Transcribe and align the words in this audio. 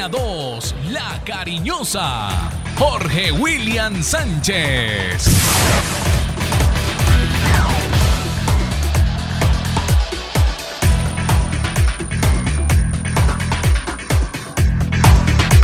Antena 0.00 0.08
2, 0.08 0.74
La 0.92 1.22
Cariñosa, 1.26 2.30
Jorge 2.78 3.32
William 3.32 4.02
Sánchez. 4.02 5.28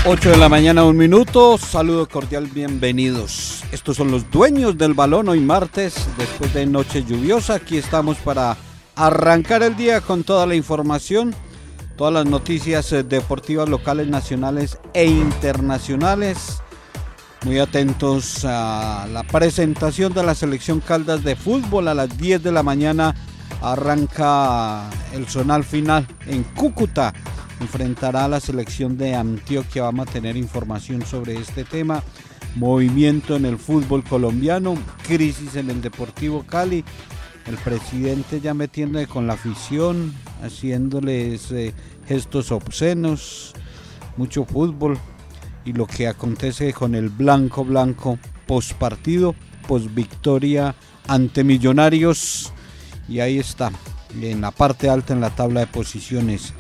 Ocho 0.05 0.31
de 0.31 0.37
la 0.37 0.51
mañana, 0.51 0.85
un 0.85 0.99
minuto. 0.99 1.57
Saludo 1.57 2.07
cordial, 2.07 2.47
bienvenidos. 2.53 3.65
Estos 3.73 3.97
son 3.97 4.11
los 4.11 4.31
dueños 4.31 4.77
del 4.77 4.93
balón 4.93 5.31
hoy 5.31 5.41
martes, 5.41 6.09
después 6.19 6.53
de 6.53 6.67
noche 6.67 7.05
lluviosa. 7.05 7.55
Aquí 7.55 7.79
estamos 7.79 8.19
para 8.19 8.57
arrancar 8.97 9.63
el 9.63 9.77
día 9.77 10.03
con 10.03 10.25
toda 10.25 10.47
la 10.47 10.55
información, 10.55 11.35
todas 11.97 12.13
las 12.13 12.27
noticias 12.27 12.93
eh, 12.93 13.03
deportivas 13.03 13.69
locales, 13.69 14.09
nacionales 14.09 14.79
e 14.93 15.07
internacionales. 15.07 16.63
Muy 17.45 17.59
atentos 17.59 18.45
a 18.45 19.07
la 19.13 19.23
presentación 19.23 20.13
de 20.13 20.23
la 20.23 20.35
selección 20.35 20.81
Caldas 20.81 21.23
de 21.23 21.37
fútbol 21.37 21.89
a 21.89 21.95
las 21.95 22.17
10 22.17 22.43
de 22.43 22.53
la 22.53 22.63
mañana. 22.63 23.15
Arranca 23.63 24.91
el 25.13 25.27
zonal 25.27 25.65
final 25.65 26.07
en 26.27 26.43
Cúcuta 26.43 27.13
enfrentará 27.61 28.25
a 28.25 28.29
la 28.29 28.41
selección 28.41 28.97
de 28.97 29.15
Antioquia. 29.15 29.83
Vamos 29.83 30.09
a 30.09 30.13
tener 30.13 30.37
información 30.37 31.05
sobre 31.05 31.37
este 31.37 31.65
tema. 31.65 32.03
Movimiento 32.55 33.37
en 33.37 33.45
el 33.45 33.59
fútbol 33.59 34.03
colombiano, 34.03 34.77
crisis 35.07 35.57
en 35.57 35.71
el 35.71 35.83
Deportivo 35.83 36.45
Cali. 36.45 36.85
El 37.47 37.57
presidente 37.59 38.41
ya 38.41 38.55
metiéndole 38.55 39.07
con 39.07 39.27
la 39.27 39.35
afición, 39.35 40.13
haciéndoles 40.43 41.53
eh, 41.53 41.73
gestos 42.09 42.51
obscenos, 42.51 43.55
mucho 44.17 44.45
fútbol 44.45 44.99
y 45.65 45.73
lo 45.73 45.87
que 45.87 46.09
acontece 46.09 46.73
con 46.73 46.95
el 46.95 47.09
blanco 47.09 47.65
blanco 47.65 48.19
post 48.47 48.73
partido, 48.73 49.35
post 49.69 49.87
victoria 49.95 50.75
ante 51.07 51.45
Millonarios. 51.45 52.53
Y 53.09 53.21
ahí 53.21 53.39
está, 53.39 53.71
en 54.21 54.41
la 54.41 54.51
parte 54.51 54.89
alta 54.89 55.13
en 55.13 55.21
la 55.21 55.31
tabla 55.31 55.61
de 55.61 55.67
posiciones. 55.69 56.53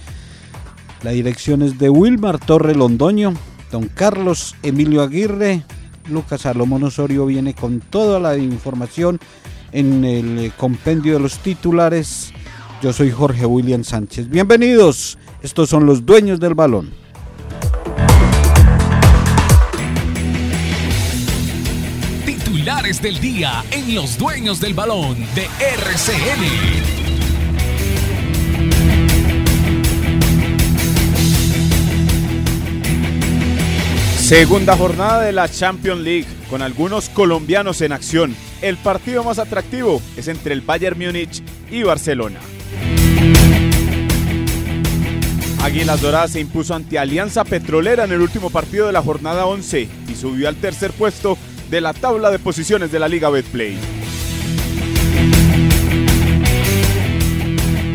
La 1.03 1.11
dirección 1.11 1.63
es 1.63 1.79
de 1.79 1.91
Wilmar 1.91 2.39
Torre 2.39 2.75
Londoño, 2.75 3.35
don 3.73 3.89
Carlos 3.89 4.55
Emilio 4.63 5.03
Aguirre, 5.03 5.65
Lucas 6.09 6.43
Salomón 6.43 6.85
Osorio 6.85 7.27
viene 7.27 7.55
con 7.55 7.81
toda 7.81 8.21
la 8.21 8.37
información 8.37 9.19
en 9.73 10.05
el 10.05 10.53
compendio 10.57 11.15
de 11.15 11.21
los 11.21 11.39
titulares. 11.39 12.33
Yo 12.83 12.93
soy 12.93 13.11
Jorge 13.11 13.47
William 13.47 13.85
Sánchez. 13.85 14.29
Bienvenidos, 14.29 15.19
estos 15.43 15.69
son 15.69 15.87
los 15.87 16.05
dueños 16.05 16.41
del 16.41 16.55
balón. 16.55 16.91
Titulares 22.25 23.01
del 23.01 23.19
día 23.21 23.65
en 23.71 23.95
los 23.95 24.19
dueños 24.19 24.61
del 24.61 24.75
balón 24.75 25.17
de 25.35 25.47
RCN. 25.61 27.07
Segunda 34.27 34.77
jornada 34.77 35.23
de 35.23 35.31
la 35.31 35.49
Champions 35.49 36.01
League 36.01 36.27
con 36.51 36.61
algunos 36.61 37.09
colombianos 37.09 37.81
en 37.81 37.93
acción. 37.93 38.35
El 38.63 38.77
partido 38.79 39.23
más 39.23 39.39
atractivo 39.39 40.01
es 40.17 40.29
entre 40.29 40.55
el 40.55 40.63
Bayern 40.63 40.99
Múnich 40.99 41.43
y 41.71 41.83
Barcelona. 41.83 42.41
Águilas 45.63 46.01
Doradas 46.01 46.31
se 46.31 46.41
impuso 46.41 46.75
ante 46.75 46.99
Alianza 46.99 47.45
Petrolera 47.45 48.05
en 48.05 48.13
el 48.13 48.21
último 48.21 48.51
partido 48.51 48.87
de 48.87 48.93
la 48.93 49.03
jornada 49.03 49.47
11 49.47 49.89
y 50.09 50.15
subió 50.15 50.49
al 50.49 50.57
tercer 50.57 50.93
puesto 50.93 51.37
de 51.71 51.81
la 51.81 51.93
tabla 51.93 52.31
de 52.31 52.39
posiciones 52.39 52.93
de 52.93 52.99
la 52.99 53.09
Liga 53.09 53.31
Betplay. 53.31 53.77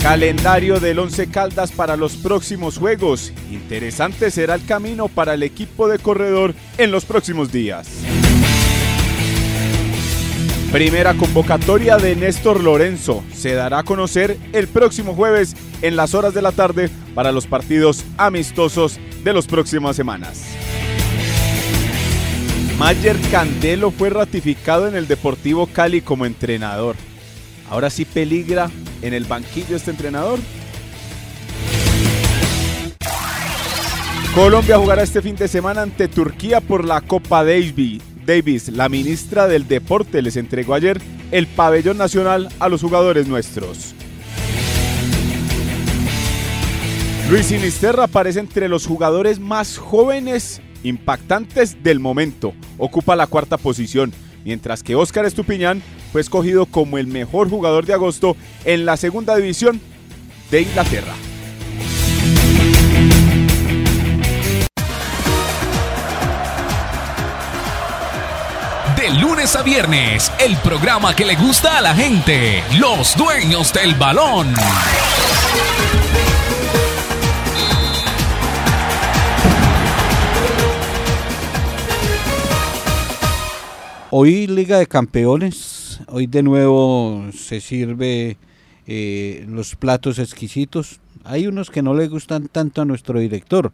Calendario 0.02 0.80
del 0.80 1.00
Once 1.00 1.28
Caldas 1.28 1.72
para 1.72 1.96
los 1.96 2.18
próximos 2.18 2.78
juegos. 2.78 3.32
Interesante 3.52 4.32
será 4.32 4.56
el 4.56 4.66
camino 4.66 5.08
para 5.08 5.36
el 5.36 5.44
equipo 5.44 5.88
de 5.88 6.00
corredor 6.00 6.54
en 6.78 6.92
los 6.92 7.06
próximos 7.06 7.52
días. 7.52 7.88
Primera 10.72 11.16
convocatoria 11.16 11.98
de 11.98 12.16
Néstor 12.16 12.64
Lorenzo 12.64 13.26
se 13.34 13.54
dará 13.56 13.80
a 13.80 13.84
conocer 13.84 14.38
el 14.54 14.70
próximo 14.70 15.14
jueves 15.14 15.54
en 15.82 15.98
las 15.98 16.14
horas 16.14 16.34
de 16.34 16.42
la 16.42 16.54
tarde 16.54 16.90
para 17.14 17.34
los 17.34 17.46
partidos 17.46 18.06
amistosos 18.18 18.98
de 19.22 19.34
las 19.34 19.48
próximas 19.48 19.98
semanas. 19.98 20.46
Mayer 22.80 23.18
Candelo 23.32 23.92
fue 23.92 24.12
ratificado 24.12 24.88
en 24.88 24.96
el 24.96 25.10
Deportivo 25.10 25.68
Cali 25.68 26.00
como 26.00 26.26
entrenador. 26.26 26.96
Ahora 27.70 27.90
sí 27.90 28.06
peligra 28.06 28.72
en 29.02 29.14
el 29.14 29.26
banquillo 29.26 29.76
este 29.76 29.92
entrenador. 29.92 30.40
Colombia 34.34 34.78
jugará 34.78 35.04
este 35.04 35.22
fin 35.22 35.36
de 35.36 35.50
semana 35.50 35.82
ante 35.82 36.08
Turquía 36.08 36.62
por 36.62 36.86
la 36.86 37.02
Copa 37.02 37.44
Davis. 37.44 38.11
Davis, 38.26 38.70
la 38.70 38.90
ministra 38.90 39.48
del 39.48 39.68
Deporte, 39.68 40.22
les 40.22 40.38
entregó 40.38 40.74
ayer 40.74 41.02
el 41.32 41.48
pabellón 41.48 41.98
nacional 41.98 42.50
a 42.60 42.70
los 42.70 42.82
jugadores 42.82 43.28
nuestros. 43.28 43.96
Luis 47.30 47.46
Sinisterra 47.46 48.04
aparece 48.04 48.40
entre 48.40 48.68
los 48.68 48.86
jugadores 48.86 49.40
más 49.40 49.78
jóvenes 49.78 50.62
impactantes 50.84 51.82
del 51.82 52.00
momento. 52.00 52.54
Ocupa 52.78 53.16
la 53.16 53.28
cuarta 53.28 53.58
posición 53.58 54.12
mientras 54.44 54.84
que 54.84 54.96
Óscar 54.96 55.26
Estupiñán 55.26 55.82
fue 56.12 56.22
escogido 56.22 56.66
como 56.66 56.98
el 56.98 57.08
mejor 57.08 57.50
jugador 57.50 57.86
de 57.86 57.94
agosto 57.94 58.36
en 58.66 58.86
la 58.86 58.98
segunda 58.98 59.36
división 59.38 59.80
de 60.50 60.62
Inglaterra. 60.64 61.14
Lunes 69.20 69.58
a 69.58 69.62
viernes, 69.62 70.32
el 70.40 70.56
programa 70.58 71.14
que 71.14 71.26
le 71.26 71.36
gusta 71.36 71.78
a 71.78 71.82
la 71.82 71.94
gente, 71.94 72.64
los 72.80 73.18
dueños 73.18 73.74
del 73.74 73.94
balón. 73.96 74.54
Hoy 84.12 84.48
Liga 84.48 84.78
de 84.78 84.88
Campeones, 84.88 86.00
hoy 86.08 86.28
de 86.28 86.44
nuevo 86.44 87.26
se 87.34 87.60
sirve 87.60 88.38
eh, 88.88 89.46
los 89.50 89.76
platos 89.76 90.20
exquisitos. 90.20 91.02
Hay 91.26 91.48
unos 91.48 91.70
que 91.70 91.82
no 91.82 91.94
le 91.94 92.08
gustan 92.08 92.48
tanto 92.48 92.82
a 92.82 92.86
nuestro 92.86 93.20
director, 93.20 93.74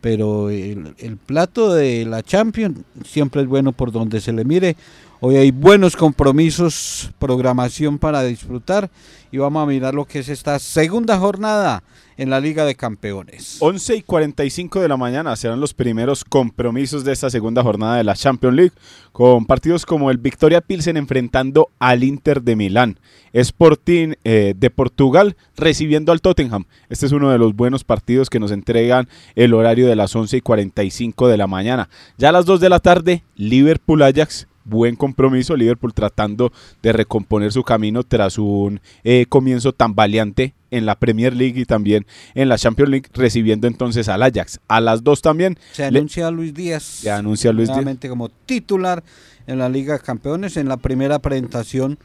pero 0.00 0.50
el, 0.50 0.94
el 0.98 1.16
plato 1.16 1.74
de 1.74 2.04
la 2.04 2.22
Champions 2.22 2.78
siempre 3.04 3.42
es 3.42 3.48
bueno 3.48 3.72
por 3.72 3.92
donde 3.92 4.20
se 4.20 4.32
le 4.32 4.44
mire. 4.44 4.76
Hoy 5.20 5.34
hay 5.34 5.50
buenos 5.50 5.96
compromisos, 5.96 7.10
programación 7.18 7.98
para 7.98 8.22
disfrutar 8.22 8.88
y 9.32 9.38
vamos 9.38 9.64
a 9.64 9.66
mirar 9.66 9.92
lo 9.92 10.04
que 10.04 10.20
es 10.20 10.28
esta 10.28 10.60
segunda 10.60 11.18
jornada 11.18 11.82
en 12.16 12.30
la 12.30 12.38
Liga 12.38 12.64
de 12.64 12.76
Campeones. 12.76 13.56
11 13.58 13.96
y 13.96 14.02
45 14.02 14.80
de 14.80 14.86
la 14.86 14.96
mañana 14.96 15.34
serán 15.34 15.58
los 15.58 15.74
primeros 15.74 16.24
compromisos 16.24 17.02
de 17.02 17.12
esta 17.12 17.30
segunda 17.30 17.64
jornada 17.64 17.96
de 17.96 18.04
la 18.04 18.14
Champions 18.14 18.54
League, 18.54 18.72
con 19.10 19.44
partidos 19.44 19.84
como 19.84 20.12
el 20.12 20.18
Victoria 20.18 20.60
Pilsen 20.60 20.96
enfrentando 20.96 21.68
al 21.80 22.04
Inter 22.04 22.40
de 22.42 22.54
Milán, 22.54 23.00
Sporting 23.32 24.12
eh, 24.22 24.54
de 24.56 24.70
Portugal 24.70 25.36
recibiendo 25.56 26.12
al 26.12 26.20
Tottenham. 26.20 26.66
Este 26.90 27.06
es 27.06 27.12
uno 27.12 27.30
de 27.30 27.38
los 27.38 27.56
buenos 27.56 27.82
partidos 27.82 28.30
que 28.30 28.38
nos 28.38 28.52
entregan 28.52 29.08
el 29.34 29.52
horario 29.52 29.88
de 29.88 29.96
las 29.96 30.14
11 30.14 30.36
y 30.36 30.40
45 30.42 31.26
de 31.26 31.36
la 31.36 31.48
mañana. 31.48 31.88
Ya 32.18 32.28
a 32.28 32.32
las 32.32 32.46
2 32.46 32.60
de 32.60 32.68
la 32.68 32.78
tarde, 32.78 33.24
Liverpool 33.34 34.02
Ajax 34.02 34.46
buen 34.68 34.96
compromiso. 34.96 35.56
Liverpool 35.56 35.94
tratando 35.94 36.52
de 36.82 36.92
recomponer 36.92 37.52
su 37.52 37.62
camino 37.62 38.02
tras 38.02 38.38
un 38.38 38.80
eh, 39.04 39.26
comienzo 39.28 39.72
tan 39.72 39.94
valiante 39.94 40.54
en 40.70 40.86
la 40.86 40.94
Premier 40.94 41.34
League 41.34 41.60
y 41.60 41.64
también 41.64 42.06
en 42.34 42.48
la 42.48 42.58
Champions 42.58 42.90
League, 42.90 43.06
recibiendo 43.14 43.66
entonces 43.66 44.08
al 44.08 44.22
Ajax. 44.22 44.60
A 44.68 44.80
las 44.80 45.02
dos 45.02 45.22
también. 45.22 45.58
Se 45.72 45.84
anuncia 45.84 46.30
Luis 46.30 46.54
Díaz. 46.54 46.82
Se 46.82 47.10
anuncia 47.10 47.52
Luis 47.52 47.68
nuevamente 47.68 48.08
como 48.08 48.28
titular 48.28 49.02
en 49.46 49.58
la 49.58 49.68
Liga 49.68 49.94
de 49.94 50.00
Campeones. 50.00 50.56
En 50.56 50.68
la 50.68 50.76
primera 50.76 51.18
presentación 51.18 51.98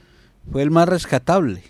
fue 0.51 0.63
el 0.63 0.71
más 0.71 0.87
rescatable. 0.87 1.63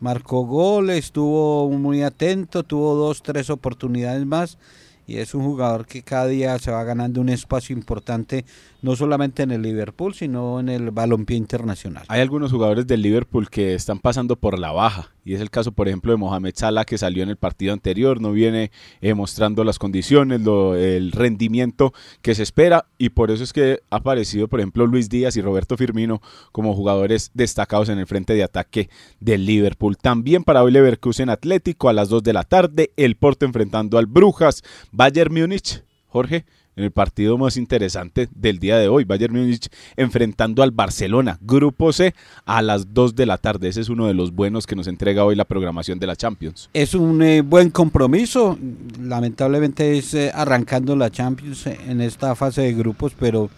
Marcó 0.00 0.44
goles, 0.44 1.06
estuvo 1.06 1.70
muy 1.70 2.02
atento, 2.02 2.62
tuvo 2.62 2.94
dos, 2.94 3.22
tres 3.22 3.48
oportunidades 3.48 4.26
más 4.26 4.58
y 5.06 5.18
es 5.18 5.34
un 5.34 5.44
jugador 5.44 5.86
que 5.86 6.02
cada 6.02 6.26
día 6.26 6.58
se 6.58 6.70
va 6.70 6.82
ganando 6.84 7.20
un 7.20 7.28
espacio 7.28 7.76
importante 7.76 8.44
no 8.84 8.96
solamente 8.96 9.42
en 9.42 9.50
el 9.50 9.62
Liverpool, 9.62 10.12
sino 10.12 10.60
en 10.60 10.68
el 10.68 10.90
balompié 10.90 11.38
internacional. 11.38 12.04
Hay 12.08 12.20
algunos 12.20 12.52
jugadores 12.52 12.86
del 12.86 13.00
Liverpool 13.00 13.48
que 13.48 13.72
están 13.72 13.98
pasando 13.98 14.36
por 14.36 14.58
la 14.58 14.72
baja, 14.72 15.10
y 15.24 15.32
es 15.32 15.40
el 15.40 15.48
caso, 15.48 15.72
por 15.72 15.88
ejemplo, 15.88 16.12
de 16.12 16.18
Mohamed 16.18 16.52
Salah, 16.54 16.84
que 16.84 16.98
salió 16.98 17.22
en 17.22 17.30
el 17.30 17.38
partido 17.38 17.72
anterior, 17.72 18.20
no 18.20 18.32
viene 18.32 18.70
eh, 19.00 19.14
mostrando 19.14 19.64
las 19.64 19.78
condiciones, 19.78 20.42
el 20.42 21.12
rendimiento 21.12 21.94
que 22.20 22.34
se 22.34 22.42
espera, 22.42 22.84
y 22.98 23.08
por 23.08 23.30
eso 23.30 23.42
es 23.42 23.54
que 23.54 23.80
ha 23.88 23.96
aparecido, 23.96 24.48
por 24.48 24.60
ejemplo, 24.60 24.86
Luis 24.86 25.08
Díaz 25.08 25.38
y 25.38 25.40
Roberto 25.40 25.78
Firmino 25.78 26.20
como 26.52 26.74
jugadores 26.74 27.30
destacados 27.32 27.88
en 27.88 27.98
el 27.98 28.06
frente 28.06 28.34
de 28.34 28.42
ataque 28.42 28.90
del 29.18 29.46
Liverpool. 29.46 29.96
También 29.96 30.44
para 30.44 30.62
hoy 30.62 30.72
Leverkusen 30.72 31.30
Atlético 31.30 31.88
a 31.88 31.94
las 31.94 32.10
2 32.10 32.22
de 32.22 32.32
la 32.34 32.44
tarde, 32.44 32.90
el 32.98 33.16
Porto 33.16 33.46
enfrentando 33.46 33.96
al 33.96 34.04
Brujas, 34.04 34.62
Bayern 34.92 35.32
Múnich, 35.32 35.82
Jorge, 36.06 36.44
en 36.76 36.84
el 36.84 36.90
partido 36.90 37.38
más 37.38 37.56
interesante 37.56 38.28
del 38.34 38.58
día 38.58 38.78
de 38.78 38.88
hoy. 38.88 39.04
Bayern 39.04 39.34
Múnich 39.34 39.68
enfrentando 39.96 40.62
al 40.62 40.70
Barcelona, 40.70 41.38
Grupo 41.40 41.92
C, 41.92 42.14
a 42.44 42.62
las 42.62 42.92
2 42.92 43.14
de 43.14 43.26
la 43.26 43.38
tarde. 43.38 43.68
Ese 43.68 43.80
es 43.80 43.88
uno 43.88 44.06
de 44.06 44.14
los 44.14 44.32
buenos 44.32 44.66
que 44.66 44.76
nos 44.76 44.86
entrega 44.86 45.24
hoy 45.24 45.36
la 45.36 45.44
programación 45.44 45.98
de 45.98 46.06
la 46.06 46.16
Champions. 46.16 46.70
Es 46.72 46.94
un 46.94 47.22
eh, 47.22 47.42
buen 47.42 47.70
compromiso. 47.70 48.58
Lamentablemente 49.00 49.98
es 49.98 50.14
eh, 50.14 50.30
arrancando 50.34 50.96
la 50.96 51.10
Champions 51.10 51.66
en 51.66 52.00
esta 52.00 52.34
fase 52.34 52.62
de 52.62 52.74
grupos, 52.74 53.12
pero, 53.18 53.50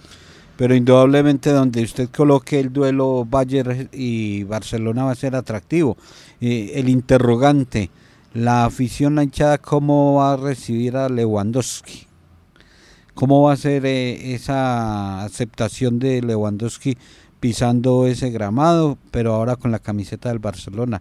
pero 0.57 0.75
indudablemente 0.75 1.51
donde 1.51 1.83
usted 1.83 2.11
coloque 2.11 2.61
el 2.61 2.73
duelo 2.73 3.27
Bayern 3.29 3.89
y 3.93 4.45
Barcelona 4.45 5.05
va 5.05 5.13
a 5.13 5.17
ser 5.17 5.35
atractivo. 5.35 5.97
Eh, 6.41 6.73
el 6.75 6.89
interrogante, 6.89 7.91
la 8.35 8.67
afición, 8.67 9.15
la 9.15 9.23
hinchada, 9.23 9.59
¿cómo 9.59 10.17
va 10.17 10.35
a 10.35 10.37
recibir 10.37 10.97
a 10.97 11.09
Lewandowski? 11.09 12.06
¿Cómo 13.17 13.41
va 13.41 13.55
a 13.55 13.57
ser 13.57 13.87
eh, 13.87 14.35
esa 14.35 15.25
aceptación 15.25 15.99
de 15.99 16.21
Lewandowski 16.21 16.99
pisando 17.41 18.07
ese 18.07 18.29
gramado, 18.29 18.99
pero 19.11 19.33
ahora 19.33 19.57
con 19.57 19.71
la 19.73 19.79
camiseta 19.79 20.29
del 20.29 20.39
Barcelona? 20.39 21.01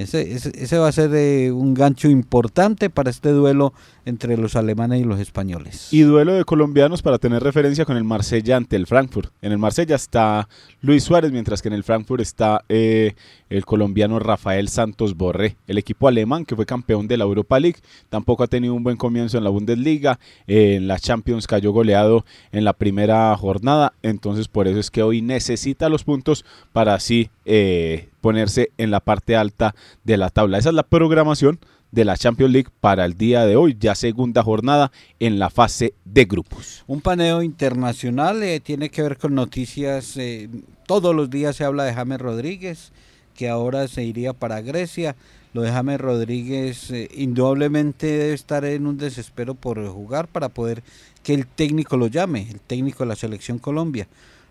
Ese, 0.00 0.78
va 0.78 0.88
a 0.88 0.92
ser 0.92 1.14
eh, 1.14 1.52
un 1.52 1.74
gancho 1.74 2.08
importante 2.08 2.88
para 2.88 3.10
este 3.10 3.30
duelo 3.30 3.74
entre 4.06 4.36
los 4.36 4.56
alemanes 4.56 5.00
y 5.00 5.04
los 5.04 5.20
españoles. 5.20 5.92
Y 5.92 6.00
duelo 6.00 6.32
de 6.32 6.44
colombianos 6.44 7.02
para 7.02 7.18
tener 7.18 7.42
referencia 7.42 7.84
con 7.84 7.96
el 7.96 8.04
Marsella 8.04 8.56
ante 8.56 8.76
el 8.76 8.86
Frankfurt. 8.86 9.30
En 9.42 9.52
el 9.52 9.58
Marsella 9.58 9.96
está 9.96 10.48
Luis 10.80 11.04
Suárez, 11.04 11.32
mientras 11.32 11.60
que 11.60 11.68
en 11.68 11.74
el 11.74 11.84
Frankfurt 11.84 12.22
está 12.22 12.64
eh, 12.68 13.14
el 13.50 13.66
colombiano 13.66 14.18
Rafael 14.18 14.68
Santos 14.68 15.16
Borré. 15.16 15.56
El 15.66 15.76
equipo 15.76 16.08
alemán, 16.08 16.46
que 16.46 16.56
fue 16.56 16.64
campeón 16.64 17.06
de 17.06 17.18
la 17.18 17.24
Europa 17.24 17.60
League, 17.60 17.80
tampoco 18.08 18.42
ha 18.42 18.48
tenido 18.48 18.74
un 18.74 18.82
buen 18.82 18.96
comienzo 18.96 19.36
en 19.36 19.44
la 19.44 19.50
Bundesliga. 19.50 20.18
en 20.46 20.88
la 20.88 20.98
Champions 20.98 21.46
cayó 21.46 21.72
goleado 21.72 22.24
en 22.52 22.64
la 22.64 22.72
primera 22.72 23.36
jornada. 23.36 23.92
Entonces, 24.02 24.48
por 24.48 24.66
eso 24.66 24.78
es 24.78 24.90
que 24.90 25.02
hoy 25.02 25.20
necesita 25.20 25.88
los 25.88 26.04
puntos 26.04 26.44
para 26.72 26.94
así 26.94 27.30
eh, 27.44 28.09
ponerse 28.20 28.72
en 28.78 28.90
la 28.90 29.00
parte 29.00 29.36
alta 29.36 29.74
de 30.04 30.16
la 30.16 30.30
tabla. 30.30 30.58
Esa 30.58 30.70
es 30.70 30.74
la 30.74 30.84
programación 30.84 31.58
de 31.90 32.04
la 32.04 32.16
Champions 32.16 32.52
League 32.52 32.70
para 32.80 33.04
el 33.04 33.14
día 33.14 33.44
de 33.44 33.56
hoy, 33.56 33.76
ya 33.78 33.94
segunda 33.94 34.42
jornada 34.42 34.92
en 35.18 35.38
la 35.38 35.50
fase 35.50 35.94
de 36.04 36.24
grupos. 36.24 36.84
Un 36.86 37.00
paneo 37.00 37.42
internacional 37.42 38.42
eh, 38.42 38.60
tiene 38.60 38.90
que 38.90 39.02
ver 39.02 39.18
con 39.18 39.34
noticias, 39.34 40.16
eh, 40.16 40.48
todos 40.86 41.14
los 41.14 41.30
días 41.30 41.56
se 41.56 41.64
habla 41.64 41.84
de 41.84 41.94
James 41.94 42.20
Rodríguez, 42.20 42.92
que 43.34 43.48
ahora 43.48 43.88
se 43.88 44.04
iría 44.04 44.32
para 44.32 44.60
Grecia. 44.60 45.16
Lo 45.52 45.62
de 45.62 45.72
James 45.72 46.00
Rodríguez 46.00 46.92
eh, 46.92 47.08
indudablemente 47.12 48.06
debe 48.06 48.34
estar 48.34 48.64
en 48.64 48.86
un 48.86 48.96
desespero 48.98 49.54
por 49.54 49.84
jugar 49.88 50.28
para 50.28 50.48
poder 50.48 50.84
que 51.24 51.34
el 51.34 51.46
técnico 51.46 51.96
lo 51.96 52.06
llame, 52.06 52.48
el 52.50 52.60
técnico 52.60 53.02
de 53.02 53.08
la 53.08 53.16
selección 53.16 53.58
Colombia 53.58 54.06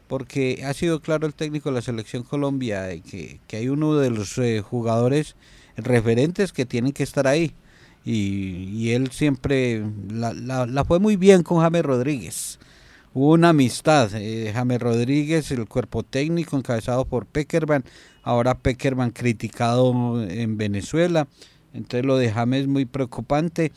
porque 0.10 0.64
ha 0.66 0.74
sido 0.74 1.02
claro 1.02 1.28
el 1.28 1.36
técnico 1.36 1.70
de 1.70 1.76
la 1.76 1.82
selección 1.84 2.24
Colombia 2.24 2.90
que, 3.02 3.40
que 3.46 3.58
hay 3.58 3.70
uno 3.70 3.96
de 3.96 4.10
los 4.10 4.38
jugadores 4.64 5.36
referentes 5.78 6.52
que 6.52 6.66
tienen 6.66 6.94
que 6.94 7.04
estar 7.04 7.28
ahí. 7.28 7.54
Y, 8.04 8.90
él 8.90 9.12
siempre 9.12 9.86
la, 10.10 10.34
la, 10.34 10.84
fue 10.84 11.00
muy 11.00 11.16
bien 11.16 11.44
con 11.44 11.62
James 11.62 11.84
Rodríguez. 11.84 12.60
Hubo 13.14 13.34
una 13.34 13.50
amistad. 13.50 14.10
Eh, 14.16 14.52
James 14.52 14.82
Rodríguez, 14.82 15.52
el 15.52 15.68
cuerpo 15.68 16.02
técnico 16.02 16.58
encabezado 16.58 17.06
por 17.06 17.28
Peckerman. 17.28 17.84
Ahora 18.24 18.56
Peckerman 18.56 19.12
criticado 19.12 20.24
en 20.24 20.58
Venezuela. 20.58 21.28
Entonces 21.72 22.04
lo 22.04 22.18
de 22.18 22.32
James 22.32 22.62
es 22.62 22.68
muy 22.68 22.86
preocupante. 22.86 23.72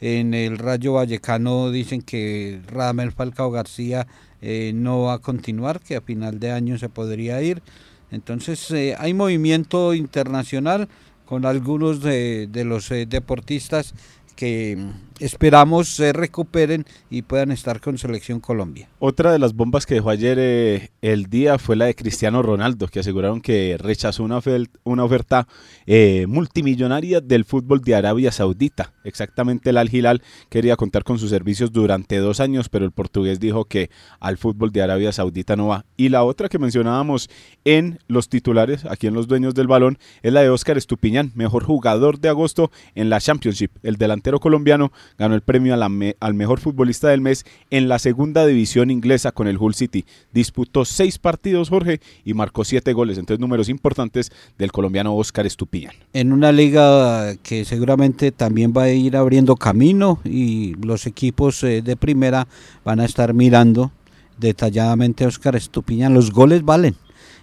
En 0.00 0.34
el 0.34 0.58
Rayo 0.58 0.94
Vallecano 0.94 1.70
dicen 1.70 2.02
que 2.02 2.60
Radamel 2.66 3.12
Falcao 3.12 3.52
García 3.52 4.08
eh, 4.42 4.72
no 4.74 5.02
va 5.02 5.14
a 5.14 5.18
continuar, 5.18 5.80
que 5.80 5.96
a 5.96 6.00
final 6.00 6.38
de 6.38 6.52
año 6.52 6.78
se 6.78 6.88
podría 6.88 7.40
ir. 7.42 7.62
Entonces 8.10 8.70
eh, 8.70 8.94
hay 8.98 9.14
movimiento 9.14 9.94
internacional 9.94 10.88
con 11.24 11.44
algunos 11.44 12.00
de, 12.02 12.48
los 12.64 12.90
eh, 12.90 13.06
deportistas 13.06 13.94
que 14.36 14.78
esperamos 15.20 15.88
se 15.88 16.12
recuperen 16.12 16.84
y 17.10 17.22
puedan 17.22 17.50
estar 17.50 17.80
con 17.80 17.98
Selección 17.98 18.40
Colombia. 18.40 18.88
Otra 18.98 19.32
de 19.32 19.38
las 19.38 19.54
bombas 19.54 19.86
que 19.86 19.94
dejó 19.94 20.10
ayer 20.10 20.38
eh, 20.40 20.90
el 21.02 21.26
día 21.26 21.58
fue 21.58 21.76
la 21.76 21.86
de 21.86 21.94
Cristiano 21.94 22.42
Ronaldo, 22.42 22.88
que 22.88 23.00
aseguraron 23.00 23.40
que 23.40 23.76
rechazó 23.78 24.24
una, 24.24 25.04
oferta 25.04 25.48
eh, 25.86 26.26
multimillonaria 26.28 27.20
del 27.20 27.44
fútbol 27.44 27.80
de 27.80 27.94
Arabia 27.94 28.32
Saudita. 28.32 28.92
Exactamente 29.04 29.70
el 29.70 29.78
Al 29.78 29.94
Hilal 29.94 30.22
quería 30.48 30.76
contar 30.76 31.04
con 31.04 31.18
sus 31.18 31.30
servicios 31.30 31.72
durante 31.72 32.18
dos 32.18 32.40
años, 32.40 32.68
pero 32.68 32.84
el 32.84 32.92
portugués 32.92 33.40
dijo 33.40 33.64
que 33.64 33.90
al 34.20 34.36
fútbol 34.36 34.72
de 34.72 34.82
Arabia 34.82 35.12
Saudita 35.12 35.56
no 35.56 35.68
va. 35.68 35.84
Y 35.96 36.08
la 36.08 36.24
otra 36.24 36.48
que 36.48 36.58
mencionábamos 36.58 37.30
en 37.64 37.98
los 38.08 38.28
titulares, 38.28 38.84
aquí 38.84 39.06
en 39.06 39.14
los 39.14 39.28
dueños 39.28 39.54
del 39.54 39.66
balón, 39.66 39.98
es 40.22 40.32
la 40.32 40.42
de 40.42 40.50
Oscar 40.50 40.76
Estupiñán, 40.76 41.32
mejor 41.34 41.64
jugador 41.64 42.18
de 42.18 42.28
agosto 42.28 42.70
en 42.94 43.10
la 43.10 43.20
Championship. 43.20 43.70
El 43.82 43.96
delantero 43.96 44.40
colombiano 44.40 44.92
ganó 45.18 45.34
el 45.34 45.42
premio 45.42 45.74
al 45.74 46.34
mejor 46.34 46.60
futbolista 46.60 47.08
del 47.08 47.20
mes 47.20 47.44
en 47.70 47.88
la 47.88 47.98
segunda 47.98 48.46
división 48.46 48.90
inglesa 48.90 49.32
con 49.32 49.48
el 49.48 49.58
Hull 49.58 49.74
City. 49.74 50.04
Disputó 50.32 50.84
seis 50.84 51.18
partidos, 51.18 51.68
Jorge, 51.68 52.00
y 52.24 52.34
marcó 52.34 52.64
siete 52.64 52.92
goles. 52.92 53.18
Entonces, 53.18 53.40
números 53.40 53.68
importantes 53.68 54.32
del 54.58 54.72
colombiano 54.72 55.14
Oscar 55.14 55.46
Estupiñán. 55.46 55.94
En 56.12 56.32
una 56.32 56.52
liga 56.52 57.36
que 57.42 57.64
seguramente 57.64 58.32
también 58.32 58.72
va 58.76 58.84
a 58.84 58.90
ir 58.90 59.16
abriendo 59.16 59.56
camino 59.56 60.20
y 60.24 60.74
los 60.74 61.06
equipos 61.06 61.62
eh, 61.62 61.82
de 61.82 61.96
primera 61.96 62.46
van 62.84 63.00
a 63.00 63.04
estar 63.04 63.34
mirando 63.34 63.92
detalladamente 64.38 65.24
a 65.24 65.28
Oscar 65.28 65.56
Estupiñán. 65.56 66.14
Los 66.14 66.30
goles 66.30 66.64
valen. 66.64 66.96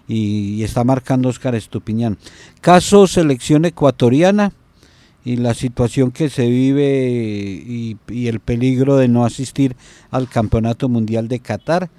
Y, 0.08 0.64
está 0.64 0.84
marcando 0.84 1.30
Oscar 1.30 1.56
Estupiñán. 1.56 2.18
Caso 2.62 3.08
selección 3.08 3.66
ecuatoriana, 3.66 4.52
y 5.26 5.38
la 5.38 5.54
situación 5.54 6.12
que 6.12 6.30
se 6.30 6.48
vive 6.48 7.08
y, 7.08 7.98
el 8.28 8.40
peligro 8.40 8.98
de 8.98 9.08
no 9.08 9.26
asistir 9.26 9.76
al 10.12 10.28
Campeonato 10.28 10.90
Mundial 10.90 11.28
de 11.28 11.40
Qatar. 11.40 11.90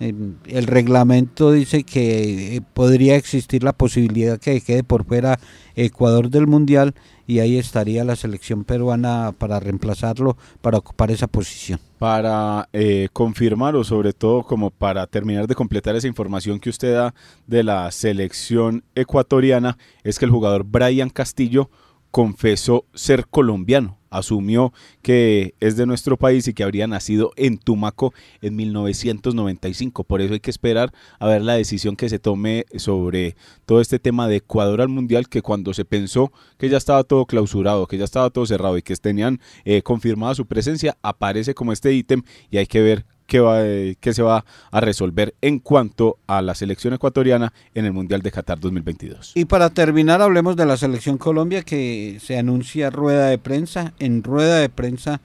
El 0.00 0.66
reglamento 0.66 1.52
dice 1.52 1.84
que 1.84 2.56
eh, 2.56 2.60
podría 2.74 3.16
existir 3.16 3.62
la 3.62 3.72
posibilidad 3.72 4.38
que 4.38 4.60
quede 4.60 4.82
por 4.82 5.06
fuera 5.06 5.38
Ecuador 5.76 6.28
del 6.28 6.46
Mundial 6.46 6.94
y 7.26 7.38
ahí 7.38 7.56
estaría 7.56 8.04
la 8.04 8.16
selección 8.16 8.64
peruana 8.64 9.32
para 9.38 9.60
reemplazarlo, 9.60 10.36
para 10.60 10.78
ocupar 10.78 11.10
esa 11.10 11.26
posición. 11.26 11.78
Para 11.98 12.68
eh, 12.72 13.08
confirmar 13.12 13.76
o 13.76 13.84
sobre 13.84 14.12
todo 14.12 14.42
como 14.42 14.70
para 14.70 15.06
terminar 15.06 15.46
de 15.46 15.54
completar 15.54 15.96
esa 15.96 16.08
información 16.08 16.58
que 16.58 16.70
usted 16.70 16.92
da 16.92 17.14
de 17.46 17.62
la 17.62 17.90
selección 17.90 18.84
ecuatoriana, 18.94 19.78
es 20.02 20.18
que 20.18 20.26
el 20.26 20.32
jugador 20.32 20.64
Brian 20.64 21.08
Castillo 21.08 21.70
confesó 22.14 22.86
ser 22.94 23.26
colombiano, 23.26 23.98
asumió 24.08 24.72
que 25.02 25.56
es 25.58 25.76
de 25.76 25.84
nuestro 25.84 26.16
país 26.16 26.46
y 26.46 26.54
que 26.54 26.62
habría 26.62 26.86
nacido 26.86 27.32
en 27.34 27.58
Tumaco 27.58 28.14
en 28.40 28.54
1995. 28.54 30.04
Por 30.04 30.20
eso 30.20 30.32
hay 30.32 30.38
que 30.38 30.52
esperar 30.52 30.92
a 31.18 31.26
ver 31.26 31.42
la 31.42 31.54
decisión 31.54 31.96
que 31.96 32.08
se 32.08 32.20
tome 32.20 32.66
sobre 32.76 33.34
todo 33.66 33.80
este 33.80 33.98
tema 33.98 34.28
de 34.28 34.36
Ecuador 34.36 34.80
al 34.80 34.90
Mundial, 34.90 35.28
que 35.28 35.42
cuando 35.42 35.74
se 35.74 35.84
pensó 35.84 36.30
que 36.56 36.68
ya 36.68 36.76
estaba 36.76 37.02
todo 37.02 37.26
clausurado, 37.26 37.88
que 37.88 37.98
ya 37.98 38.04
estaba 38.04 38.30
todo 38.30 38.46
cerrado 38.46 38.78
y 38.78 38.82
que 38.82 38.94
tenían 38.94 39.40
eh, 39.64 39.82
confirmada 39.82 40.36
su 40.36 40.46
presencia, 40.46 40.96
aparece 41.02 41.52
como 41.52 41.72
este 41.72 41.92
ítem 41.94 42.22
y 42.48 42.58
hay 42.58 42.66
que 42.68 42.80
ver 42.80 43.06
que, 43.26 43.40
va, 43.40 43.62
que 44.00 44.12
se 44.12 44.22
va 44.22 44.44
a 44.70 44.80
resolver 44.80 45.34
en 45.40 45.58
cuanto 45.58 46.18
a 46.26 46.42
la 46.42 46.54
selección 46.54 46.94
ecuatoriana 46.94 47.52
en 47.74 47.84
el 47.84 47.92
Mundial 47.92 48.22
de 48.22 48.30
Qatar 48.30 48.60
2022. 48.60 49.32
Y 49.34 49.44
para 49.46 49.70
terminar, 49.70 50.22
hablemos 50.22 50.56
de 50.56 50.66
la 50.66 50.76
selección 50.76 51.18
Colombia 51.18 51.62
que 51.62 52.18
se 52.20 52.38
anuncia 52.38 52.90
rueda 52.90 53.28
de 53.28 53.38
prensa. 53.38 53.94
En 53.98 54.22
rueda 54.22 54.58
de 54.58 54.68
prensa, 54.68 55.20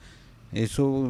eso 0.52 1.08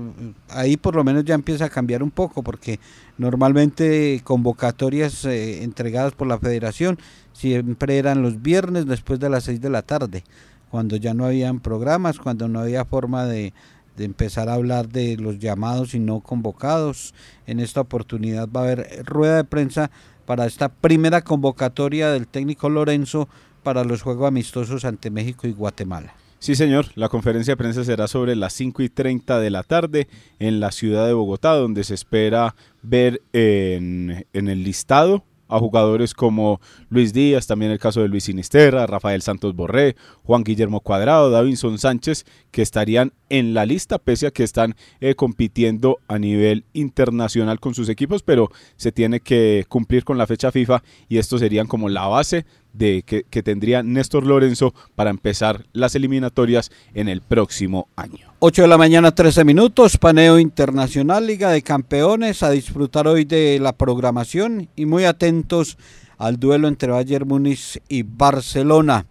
ahí 0.51 0.77
por 0.77 0.95
lo 0.97 1.05
menos 1.05 1.25
ya 1.25 1.35
empieza 1.35 1.67
a 1.67 1.71
cambiar 1.71 2.03
un 2.03 2.11
poco 2.11 2.43
porque 2.43 2.79
normalmente 3.17 4.21
convocatorias 4.23 5.25
eh, 5.25 5.63
entregadas 5.63 6.13
por 6.13 6.27
la 6.27 6.39
federación 6.39 6.99
siempre 7.33 7.99
eran 7.99 8.23
los 8.23 8.43
viernes 8.43 8.87
después 8.87 9.19
de 9.19 9.31
las 9.31 9.45
6 9.45 9.61
de 9.61 9.71
la 9.71 9.83
tarde, 9.83 10.25
cuando 10.71 10.97
ya 10.97 11.15
no 11.15 11.25
habían 11.25 11.61
programas, 11.61 12.19
cuando 12.19 12.49
no 12.49 12.61
había 12.61 12.85
forma 12.85 13.25
de 13.25 13.55
de 13.97 14.05
empezar 14.05 14.49
a 14.49 14.55
hablar 14.55 14.89
de 14.89 15.17
los 15.17 15.39
llamados 15.39 15.95
y 15.95 15.99
no 15.99 16.21
convocados. 16.21 17.15
En 17.47 17.61
esta 17.61 17.81
oportunidad 17.81 18.49
va 18.49 18.61
a 18.61 18.65
haber 18.65 19.05
rueda 19.05 19.37
de 19.37 19.45
prensa 19.45 19.91
para 20.27 20.47
esta 20.47 20.69
primera 20.69 21.23
convocatoria 21.23 22.11
del 22.11 22.27
técnico 22.27 22.69
Lorenzo 22.69 23.29
para 23.63 23.85
los 23.85 24.03
Juegos 24.03 24.29
Amistosos 24.29 24.85
ante 24.85 25.11
México 25.11 25.47
y 25.47 25.53
Guatemala. 25.53 26.15
Sí, 26.39 26.55
señor. 26.55 26.87
La 26.95 27.11
conferencia 27.11 27.53
de 27.53 27.57
prensa 27.59 27.85
será 27.85 28.09
sobre 28.09 28.35
las 28.35 28.55
5 28.55 28.83
y 28.83 28.89
30 28.89 29.39
de 29.41 29.51
la 29.51 29.63
tarde 29.63 30.09
en 30.39 30.59
la 30.59 30.73
ciudad 30.73 31.07
de 31.07 31.13
Bogotá, 31.13 31.53
donde 31.55 31.85
se 31.85 31.95
espera 31.95 32.55
ver 32.83 33.21
en, 33.35 34.27
en 34.33 34.49
el 34.49 34.63
listado 34.63 35.25
a 35.51 35.59
jugadores 35.59 36.15
como 36.15 36.61
Luis 36.89 37.13
Díaz, 37.13 37.47
también 37.47 37.73
el 37.73 37.79
caso 37.79 38.01
de 38.01 38.09
Luis 38.09 38.25
Sinisterra, 38.25 38.87
Rafael 38.87 39.23
Santos 39.23 39.55
Borré, 39.55 39.97
Juan 40.25 40.45
Guillermo 40.45 40.81
Cuadrado, 40.81 41.31
Davinson 41.31 41.79
Sánchez, 41.79 42.25
que 42.51 42.63
estarían 42.63 43.13
en 43.29 43.55
la 43.55 43.67
lista, 43.67 43.99
pese 43.99 44.27
a 44.27 44.31
que 44.31 44.43
están 44.43 44.75
eh, 45.01 45.15
compitiendo 45.15 45.99
a 46.09 46.19
nivel 46.19 46.65
internacional 46.73 47.61
con 47.61 47.75
sus 47.75 47.89
equipos, 47.89 48.23
pero 48.23 48.51
se 48.77 48.93
tiene 48.93 49.21
que 49.21 49.65
cumplir 49.69 50.05
con 50.05 50.19
la 50.19 50.27
fecha 50.27 50.51
FIFA 50.51 50.83
y 51.09 51.19
estos 51.19 51.41
serían 51.41 51.67
como 51.67 51.89
la 51.89 52.07
base 52.07 52.47
de 52.73 53.03
que, 53.03 53.25
que, 53.25 53.43
tendría 53.43 53.83
Néstor 53.83 54.27
Lorenzo 54.27 54.75
para 54.95 55.11
empezar 55.11 55.67
las 55.73 55.95
eliminatorias 55.95 56.71
en 56.95 57.09
el 57.09 57.21
próximo 57.21 57.89
año. 57.97 58.33
8 58.41 58.63
de 58.63 58.69
la 58.69 58.79
mañana, 58.79 59.15
13 59.15 59.45
minutos, 59.45 59.99
paneo 59.99 60.39
internacional, 60.39 61.27
Liga 61.27 61.51
de 61.51 61.63
Campeones, 61.63 62.43
a 62.43 62.51
disfrutar 62.51 63.07
hoy 63.07 63.25
de 63.25 63.59
la 63.61 63.73
programación 63.73 64.69
y 64.77 64.87
muy 64.87 65.05
atentos 65.05 65.77
al 66.19 66.39
duelo 66.39 66.69
entre 66.69 66.93
Bayern 66.93 67.27
Múnich 67.27 67.81
y 67.89 68.03
Barcelona. 68.03 69.07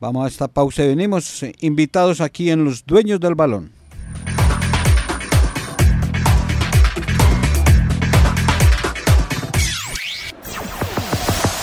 Vamos 0.00 0.24
a 0.24 0.28
esta 0.28 0.48
pausa 0.48 0.84
y 0.84 0.88
venimos 0.88 1.44
invitados 1.60 2.20
aquí 2.20 2.50
en 2.50 2.64
Los 2.64 2.86
Dueños 2.86 3.20
del 3.20 3.34
Balón. 3.34 3.77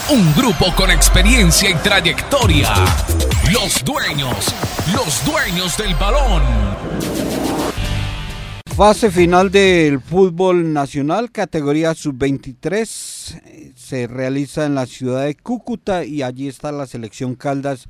Un 0.08 0.36
grupo 0.36 0.68
con 0.76 0.92
experiencia 0.92 1.68
y 1.68 1.74
trayectoria. 1.74 2.70
Los 3.52 3.84
dueños, 3.84 4.54
los 4.94 5.26
dueños 5.26 5.76
del 5.78 5.96
balón. 5.96 6.44
Fase 8.76 9.10
final 9.10 9.50
del 9.50 10.00
fútbol 10.00 10.72
nacional, 10.72 11.32
categoría 11.32 11.96
sub-23, 11.96 13.74
se 13.76 14.06
realiza 14.06 14.68
en 14.68 14.76
la 14.76 14.86
ciudad 14.86 15.26
de 15.26 15.34
Cúcuta 15.34 16.06
y 16.06 16.22
allí 16.22 16.50
está 16.50 16.72
la 16.72 16.86
selección 16.86 17.34
Caldas 17.34 17.88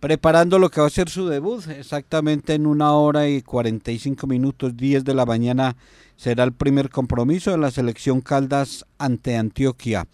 preparando 0.00 0.58
lo 0.58 0.68
que 0.68 0.82
va 0.82 0.88
a 0.88 0.90
ser 0.90 1.08
su 1.08 1.28
debut. 1.28 1.66
Exactamente 1.68 2.52
en 2.52 2.66
una 2.66 2.92
hora 2.92 3.26
y 3.26 3.40
45 3.40 4.26
minutos, 4.26 4.76
10 4.76 5.02
de 5.02 5.14
la 5.14 5.24
mañana, 5.24 5.76
será 6.14 6.44
el 6.44 6.52
primer 6.52 6.90
compromiso 6.90 7.52
de 7.52 7.58
la 7.58 7.70
selección 7.70 8.20
Caldas 8.20 8.84
ante 8.98 9.38
Antioquia 9.38 10.06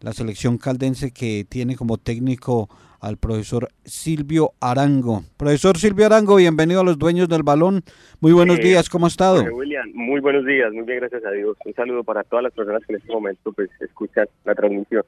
la 0.00 0.12
selección 0.12 0.58
caldense 0.58 1.12
que 1.12 1.44
tiene 1.48 1.76
como 1.76 1.98
técnico 1.98 2.68
al 3.00 3.16
profesor 3.18 3.68
Silvio 3.84 4.52
Arango. 4.60 5.22
Profesor 5.36 5.76
Silvio 5.78 6.06
Arango, 6.06 6.36
bienvenido 6.36 6.80
a 6.80 6.84
los 6.84 6.98
dueños 6.98 7.28
del 7.28 7.42
balón. 7.42 7.82
Muy 8.20 8.32
buenos 8.32 8.58
días, 8.58 8.88
¿cómo 8.88 9.06
ha 9.06 9.08
estado? 9.08 9.44
William, 9.44 9.90
muy 9.94 10.20
buenos 10.20 10.44
días, 10.44 10.72
muy 10.72 10.84
bien, 10.84 10.98
gracias 11.00 11.24
a 11.24 11.30
Dios. 11.30 11.56
Un 11.64 11.74
saludo 11.74 12.04
para 12.04 12.22
todas 12.24 12.42
las 12.42 12.52
personas 12.52 12.82
que 12.86 12.92
en 12.92 12.98
este 13.00 13.12
momento 13.12 13.52
pues 13.52 13.70
escuchan 13.80 14.26
la 14.44 14.54
transmisión. 14.54 15.02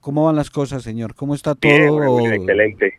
¿Cómo 0.00 0.24
van 0.24 0.36
las 0.36 0.50
cosas, 0.50 0.82
señor? 0.82 1.14
¿Cómo 1.14 1.34
está 1.34 1.54
todo? 1.54 2.18
Bien, 2.18 2.32
excelente. 2.32 2.98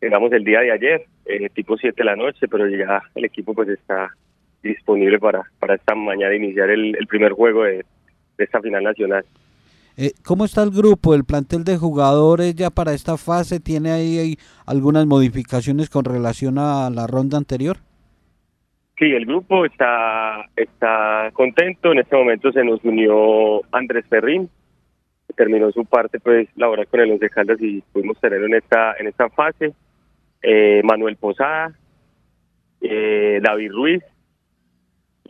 Llegamos 0.00 0.32
el 0.32 0.44
día 0.44 0.60
de 0.60 0.72
ayer, 0.72 1.06
eh, 1.24 1.48
tipo 1.50 1.76
7 1.76 1.94
de 1.96 2.04
la 2.04 2.14
noche, 2.14 2.46
pero 2.48 2.68
ya 2.68 3.02
el 3.14 3.24
equipo 3.24 3.54
pues 3.54 3.68
está 3.68 4.14
disponible 4.62 5.18
para, 5.18 5.42
para 5.58 5.74
esta 5.74 5.94
mañana 5.94 6.34
iniciar 6.34 6.70
el, 6.70 6.94
el 6.96 7.06
primer 7.06 7.32
juego 7.32 7.64
de, 7.64 7.84
de 8.36 8.44
esta 8.44 8.60
final 8.60 8.84
nacional. 8.84 9.24
Eh, 9.98 10.12
¿Cómo 10.26 10.44
está 10.44 10.62
el 10.62 10.70
grupo, 10.70 11.14
el 11.14 11.24
plantel 11.24 11.64
de 11.64 11.78
jugadores 11.78 12.54
ya 12.54 12.68
para 12.68 12.92
esta 12.92 13.16
fase? 13.16 13.60
¿Tiene 13.60 13.92
ahí, 13.92 14.36
algunas 14.66 15.06
modificaciones 15.06 15.88
con 15.88 16.04
relación 16.04 16.58
a 16.58 16.90
la 16.90 17.06
ronda 17.06 17.38
anterior? 17.38 17.78
Sí, 18.98 19.06
el 19.06 19.24
grupo 19.24 19.64
está, 19.64 20.50
está 20.54 21.30
contento. 21.32 21.92
En 21.92 22.00
este 22.00 22.14
momento 22.14 22.52
se 22.52 22.62
nos 22.62 22.84
unió 22.84 23.62
Andrés 23.72 24.04
Ferrín, 24.08 24.50
terminó 25.34 25.70
su 25.72 25.84
parte 25.86 26.20
pues 26.20 26.48
laboral 26.56 26.86
con 26.88 27.00
el 27.00 27.12
Once 27.12 27.30
Caldas 27.30 27.60
y 27.60 27.82
pudimos 27.92 28.20
tenerlo 28.20 28.46
en 28.46 28.54
esta, 28.54 28.94
en 28.98 29.06
esta 29.06 29.30
fase. 29.30 29.72
Eh, 30.42 30.82
Manuel 30.84 31.16
Posada, 31.16 31.72
eh, 32.82 33.40
David 33.42 33.72
Ruiz 33.72 34.02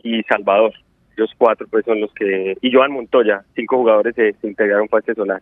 y 0.03 0.23
Salvador 0.23 0.73
los 1.17 1.31
cuatro 1.37 1.67
pues 1.69 1.83
son 1.85 1.99
los 1.99 2.13
que 2.13 2.57
y 2.61 2.71
Joan 2.71 2.93
Montoya 2.93 3.43
cinco 3.55 3.77
jugadores 3.77 4.15
se, 4.15 4.35
integraron 4.43 4.87
para 4.87 4.99
este 5.01 5.15
solar. 5.15 5.41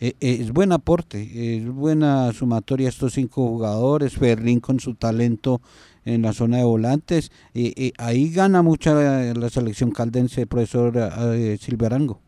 Eh, 0.00 0.12
eh, 0.20 0.38
es 0.40 0.52
buen 0.52 0.72
aporte 0.72 1.56
es 1.56 1.68
buena 1.68 2.32
sumatoria 2.32 2.88
estos 2.88 3.12
cinco 3.12 3.46
jugadores 3.48 4.16
Ferlín 4.16 4.60
con 4.60 4.80
su 4.80 4.94
talento 4.94 5.60
en 6.04 6.22
la 6.22 6.32
zona 6.32 6.58
de 6.58 6.64
volantes 6.64 7.30
eh, 7.54 7.92
ahí 7.98 8.32
gana 8.32 8.62
mucha 8.62 8.94
la, 8.94 9.48
selección 9.48 9.90
caldense 9.90 10.46
profesor 10.46 10.94
Silverango 11.58 12.20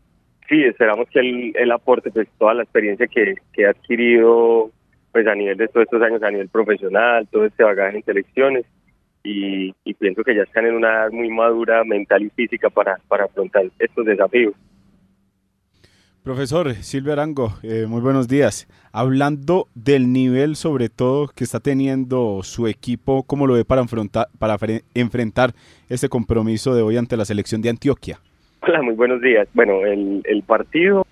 sí 0.47 0.63
esperamos 0.63 1.09
que 1.09 1.19
él, 1.19 1.71
aporte 1.71 2.11
pues 2.11 2.27
toda 2.37 2.53
la 2.53 2.63
experiencia 2.63 3.07
que, 3.07 3.35
que 3.51 3.65
ha 3.65 3.71
adquirido 3.71 4.71
pues 5.11 5.27
a 5.27 5.35
nivel 5.35 5.57
de 5.57 5.67
todos 5.67 5.85
estos 5.85 6.01
años 6.01 6.23
a 6.23 6.31
nivel 6.31 6.47
profesional 6.49 7.27
todo 7.29 7.45
este 7.45 7.63
bagaje 7.63 7.97
en 7.97 8.05
selecciones 8.05 8.65
y, 9.25 9.93
pienso 9.95 10.23
que 10.23 10.35
ya 10.35 10.43
están 10.43 10.65
en 10.65 10.75
una 10.75 10.89
edad 10.89 11.11
muy 11.11 11.29
madura 11.29 11.83
mental 11.83 12.23
y 12.23 12.29
física 12.29 12.69
para, 12.69 12.97
para 13.07 13.25
afrontar 13.25 13.65
estos 13.79 14.05
desafíos. 14.05 14.53
Profesor 16.23 16.73
Silvio 16.73 17.13
Arango, 17.13 17.53
eh, 17.61 17.85
muy 17.87 18.01
buenos 18.01 18.27
días. 18.27 18.67
Hablando 18.91 19.67
del 19.75 20.11
nivel 20.11 20.55
sobre 20.55 20.89
todo 20.89 21.27
que 21.27 21.43
está 21.43 21.59
teniendo 21.59 22.41
su 22.41 22.67
equipo, 22.67 23.23
¿cómo 23.23 23.45
lo 23.45 23.53
ve 23.53 23.65
para 23.65 23.81
enfrentar, 23.81 24.27
para 24.39 24.57
enfrentar 24.95 25.51
este 25.87 26.09
compromiso 26.09 26.73
de 26.73 26.81
hoy 26.81 26.97
ante 26.97 27.15
la 27.15 27.25
selección 27.25 27.61
de 27.61 27.69
Antioquia? 27.69 28.19
Hola, 28.61 28.81
muy 28.81 28.95
buenos 28.95 29.21
días. 29.21 29.47
Bueno, 29.53 29.85
el, 29.85 30.23
el 30.25 30.41
partido, 30.41 31.05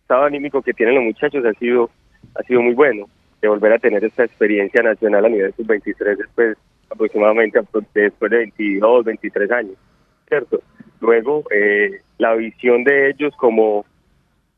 estado 0.00 0.24
anímico 0.24 0.60
que 0.60 0.72
tienen 0.72 0.96
los 0.96 1.04
muchachos 1.04 1.44
ha 1.44 1.52
sido, 1.52 1.90
ha 2.34 2.42
sido 2.42 2.62
muy 2.62 2.74
bueno, 2.74 3.06
de 3.40 3.48
volver 3.48 3.72
a 3.72 3.78
tener 3.78 4.04
esta 4.04 4.24
experiencia 4.24 4.82
nacional 4.82 5.24
a 5.24 5.28
nivel 5.28 5.54
sub-23 5.54 6.16
después 6.16 6.58
aproximadamente 6.92 7.60
después 7.94 8.30
de 8.30 8.38
22, 8.38 9.04
23 9.04 9.50
años, 9.50 9.76
¿cierto? 10.28 10.60
Luego, 11.00 11.44
eh, 11.50 12.00
la 12.18 12.34
visión 12.34 12.84
de 12.84 13.10
ellos 13.10 13.34
como 13.36 13.84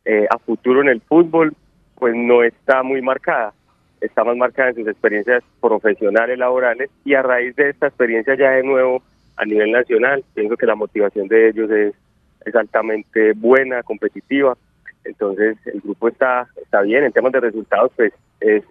eh, 0.05 0.26
a 0.29 0.38
futuro 0.38 0.83
en 0.83 0.88
el 0.88 1.00
fútbol, 1.00 1.55
pues 1.97 2.14
no 2.14 2.43
está 2.43 2.83
muy 2.83 3.00
marcada, 3.00 3.55
está 4.00 4.25
más 4.25 4.37
marcada 4.37 4.71
en 4.71 4.75
sus 4.75 4.88
experiencias 4.88 5.43
profesionales, 5.61 6.38
laborales, 6.38 6.91
y 7.05 7.14
a 7.14 7.23
raíz 7.23 7.57
de 7.57 7.71
esta 7.71 7.87
experiencia 7.87 8.35
ya 8.35 8.50
de 8.50 8.62
nuevo 8.62 9.03
a 9.37 9.45
nivel 9.45 9.73
nacional, 9.73 10.23
pienso 10.35 10.57
que 10.57 10.67
la 10.67 10.75
motivación 10.75 11.29
de 11.29 11.49
ellos 11.49 11.71
es, 11.71 11.95
altamente 12.55 13.33
buena, 13.33 13.83
competitiva, 13.83 14.55
entonces 15.03 15.57
el 15.64 15.81
grupo 15.81 16.09
está 16.09 16.47
está 16.61 16.83
bien 16.83 17.05
en 17.05 17.12
temas 17.12 17.33
de 17.33 17.41
resultados 17.41 17.91
pues 17.97 18.12
es, 18.41 18.62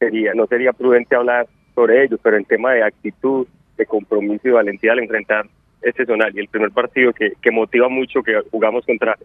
sería 0.00 0.34
no 0.34 0.46
sería 0.48 0.72
prudente 0.72 1.14
hablar 1.14 1.46
sobre 1.76 2.02
ellos, 2.02 2.18
pero 2.22 2.36
en 2.36 2.44
tema 2.44 2.72
de 2.72 2.82
actitud, 2.82 3.46
de 3.76 3.86
compromiso 3.86 4.48
y 4.48 4.52
valentía 4.52 4.92
al 4.92 4.98
enfrentar 4.98 5.46
este 5.82 6.06
zonal 6.06 6.34
y 6.34 6.40
el 6.40 6.48
primer 6.48 6.72
partido 6.72 7.12
que, 7.12 7.34
que 7.40 7.50
motiva 7.52 7.88
mucho 7.88 8.22
que 8.22 8.40
jugamos 8.50 8.84
contra 8.84 9.16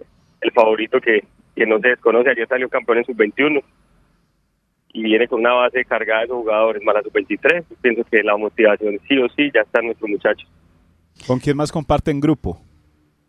el 0.41 0.51
favorito 0.51 0.99
que, 0.99 1.23
que 1.55 1.65
no 1.65 1.79
se 1.79 1.89
desconoce, 1.89 2.29
ayer 2.29 2.47
salió 2.47 2.69
campeón 2.69 2.99
en 2.99 3.05
sub-21 3.05 3.63
y 4.93 5.03
viene 5.03 5.27
con 5.27 5.39
una 5.39 5.53
base 5.53 5.85
cargada 5.85 6.23
de 6.23 6.27
jugadores 6.27 6.83
más 6.83 6.95
la 6.95 7.01
sub-23, 7.03 7.63
pienso 7.81 8.03
que 8.03 8.21
la 8.21 8.35
motivación 8.35 8.99
sí 9.07 9.17
o 9.17 9.29
sí 9.29 9.49
ya 9.53 9.61
están 9.61 9.85
nuestros 9.85 10.09
muchachos. 10.09 10.49
¿Con 11.25 11.39
quién 11.39 11.55
más 11.55 11.71
comparten 11.71 12.19
grupo? 12.19 12.59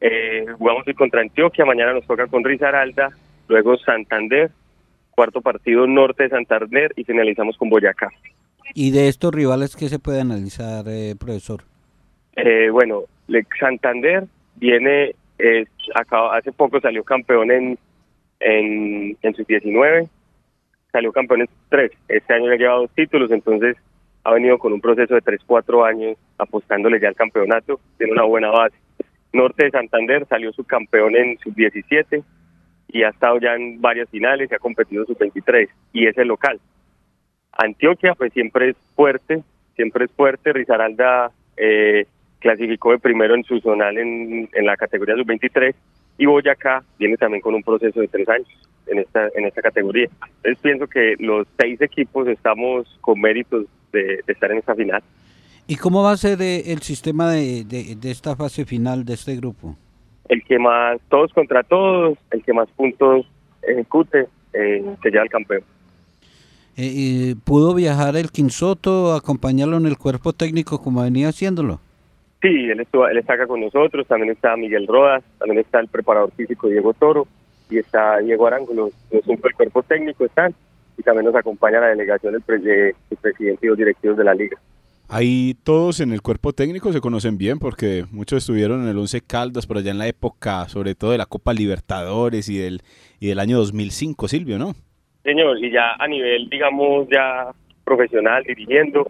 Eh, 0.00 0.46
jugamos 0.58 0.86
hoy 0.86 0.94
contra 0.94 1.20
Antioquia, 1.20 1.64
mañana 1.64 1.92
nos 1.92 2.06
toca 2.06 2.26
con 2.26 2.42
Risaralda, 2.42 3.10
luego 3.46 3.76
Santander, 3.78 4.50
cuarto 5.12 5.40
partido 5.40 5.86
Norte 5.86 6.24
de 6.24 6.30
Santander 6.30 6.92
y 6.96 7.04
finalizamos 7.04 7.56
con 7.56 7.68
Boyacá. 7.70 8.08
¿Y 8.74 8.90
de 8.90 9.08
estos 9.08 9.34
rivales 9.34 9.76
qué 9.76 9.88
se 9.88 9.98
puede 9.98 10.20
analizar, 10.20 10.84
eh, 10.88 11.14
profesor? 11.18 11.62
Eh, 12.36 12.70
bueno, 12.70 13.02
Santander 13.58 14.24
viene, 14.56 15.14
hace 16.32 16.52
poco 16.52 16.80
salió 16.80 17.04
campeón 17.04 17.50
en, 17.50 17.78
en, 18.40 19.16
en 19.20 19.34
sus 19.34 19.46
19, 19.46 20.08
salió 20.90 21.12
campeón 21.12 21.42
en 21.42 21.46
sus 21.48 21.68
3. 21.68 21.90
Este 22.08 22.34
año 22.34 22.48
le 22.48 22.66
ha 22.66 22.72
dos 22.72 22.90
títulos, 22.94 23.30
entonces 23.30 23.76
ha 24.24 24.32
venido 24.32 24.58
con 24.58 24.72
un 24.72 24.80
proceso 24.80 25.14
de 25.14 25.20
3, 25.20 25.40
4 25.46 25.84
años 25.84 26.16
apostándole 26.38 27.00
ya 27.00 27.08
al 27.08 27.16
campeonato, 27.16 27.80
tiene 27.98 28.12
una 28.12 28.24
buena 28.24 28.50
base. 28.50 28.76
Norte 29.32 29.64
de 29.64 29.70
Santander 29.70 30.26
salió 30.28 30.52
subcampeón 30.52 31.16
en 31.16 31.38
sus 31.38 31.54
17 31.54 32.22
y 32.88 33.02
ha 33.02 33.08
estado 33.08 33.38
ya 33.38 33.54
en 33.54 33.80
varias 33.80 34.08
finales 34.10 34.50
y 34.50 34.54
ha 34.54 34.58
competido 34.58 35.06
sus 35.06 35.16
23 35.18 35.68
y 35.92 36.06
es 36.06 36.16
el 36.18 36.28
local. 36.28 36.60
Antioquia 37.52 38.14
pues 38.14 38.32
siempre 38.32 38.70
es 38.70 38.76
fuerte, 38.94 39.42
siempre 39.76 40.06
es 40.06 40.10
fuerte. 40.12 40.52
Risaralda 40.52 41.30
eh, 41.56 42.06
clasificó 42.38 42.92
de 42.92 42.98
primero 42.98 43.34
en 43.34 43.44
su 43.44 43.60
zonal 43.60 43.98
en, 43.98 44.48
en 44.52 44.66
la 44.66 44.76
categoría 44.76 45.16
sub-23 45.16 45.74
y 46.18 46.26
Boyacá 46.26 46.82
viene 46.98 47.16
también 47.16 47.40
con 47.40 47.54
un 47.54 47.62
proceso 47.62 48.00
de 48.00 48.08
tres 48.08 48.28
años 48.28 48.48
en 48.86 48.98
esta 48.98 49.28
en 49.34 49.46
esta 49.46 49.62
categoría. 49.62 50.08
Entonces 50.36 50.58
pienso 50.60 50.86
que 50.86 51.14
los 51.18 51.46
seis 51.58 51.80
equipos 51.80 52.28
estamos 52.28 52.86
con 53.00 53.20
méritos 53.20 53.66
de, 53.92 54.20
estar 54.26 54.50
en 54.50 54.58
esta 54.58 54.74
final. 54.74 55.02
¿Y 55.66 55.76
cómo 55.76 56.02
va 56.02 56.12
a 56.12 56.16
ser 56.16 56.42
el 56.42 56.80
sistema 56.82 57.30
de, 57.30 57.64
de, 57.64 58.10
esta 58.10 58.34
fase 58.34 58.64
final 58.64 59.04
de 59.04 59.14
este 59.14 59.36
grupo? 59.36 59.76
El 60.28 60.42
que 60.44 60.58
más, 60.58 61.00
todos 61.08 61.32
contra 61.32 61.62
todos, 61.62 62.18
el 62.30 62.42
que 62.42 62.52
más 62.52 62.68
puntos 62.70 63.26
ejecute, 63.62 64.26
eh, 64.52 64.84
se 65.02 65.10
lleva 65.10 65.24
el 65.24 65.30
campeón. 65.30 65.62
Eh, 66.76 67.34
¿Pudo 67.44 67.74
viajar 67.74 68.16
el 68.16 68.30
Quinsoto, 68.30 69.14
acompañarlo 69.14 69.76
en 69.76 69.86
el 69.86 69.98
cuerpo 69.98 70.32
técnico 70.32 70.80
como 70.80 71.02
venía 71.02 71.28
haciéndolo? 71.28 71.80
Sí, 72.40 72.48
él, 72.48 72.80
estuvo, 72.80 73.06
él 73.06 73.18
está 73.18 73.34
acá 73.34 73.46
con 73.46 73.60
nosotros, 73.60 74.06
también 74.06 74.32
está 74.32 74.56
Miguel 74.56 74.86
Rodas, 74.86 75.22
también 75.38 75.60
está 75.60 75.80
el 75.80 75.88
preparador 75.88 76.32
físico 76.32 76.68
Diego 76.68 76.92
Toro 76.94 77.26
y 77.70 77.78
está 77.78 78.18
Diego 78.18 78.46
Arango, 78.46 78.74
los, 78.74 78.92
los 79.12 79.24
del 79.24 79.54
cuerpo 79.54 79.82
técnico 79.82 80.24
están 80.24 80.54
y 80.98 81.02
también 81.02 81.26
nos 81.26 81.34
acompaña 81.34 81.80
la 81.80 81.88
delegación 81.88 82.32
del, 82.32 82.42
presidente 82.42 83.58
y 83.62 83.66
los 83.66 83.78
directivos 83.78 84.16
de 84.16 84.24
la 84.24 84.34
liga. 84.34 84.58
Ahí 85.08 85.56
todos 85.62 86.00
en 86.00 86.12
el 86.12 86.22
cuerpo 86.22 86.52
técnico 86.52 86.92
se 86.92 87.00
conocen 87.00 87.36
bien 87.36 87.58
porque 87.58 88.06
muchos 88.10 88.38
estuvieron 88.38 88.82
en 88.82 88.88
el 88.88 88.98
Once 88.98 89.20
Caldas 89.20 89.66
por 89.66 89.76
allá 89.76 89.90
en 89.90 89.98
la 89.98 90.08
época, 90.08 90.68
sobre 90.68 90.94
todo 90.94 91.10
de 91.10 91.18
la 91.18 91.26
Copa 91.26 91.52
Libertadores 91.52 92.48
y 92.48 92.58
del, 92.58 92.80
y 93.20 93.28
del 93.28 93.38
año 93.38 93.58
2005, 93.58 94.26
Silvio, 94.26 94.58
¿no? 94.58 94.74
Señor, 95.22 95.58
y 95.58 95.70
ya 95.70 95.94
a 95.98 96.08
nivel, 96.08 96.48
digamos, 96.48 97.08
ya 97.08 97.52
profesional, 97.84 98.42
dirigiendo, 98.44 99.06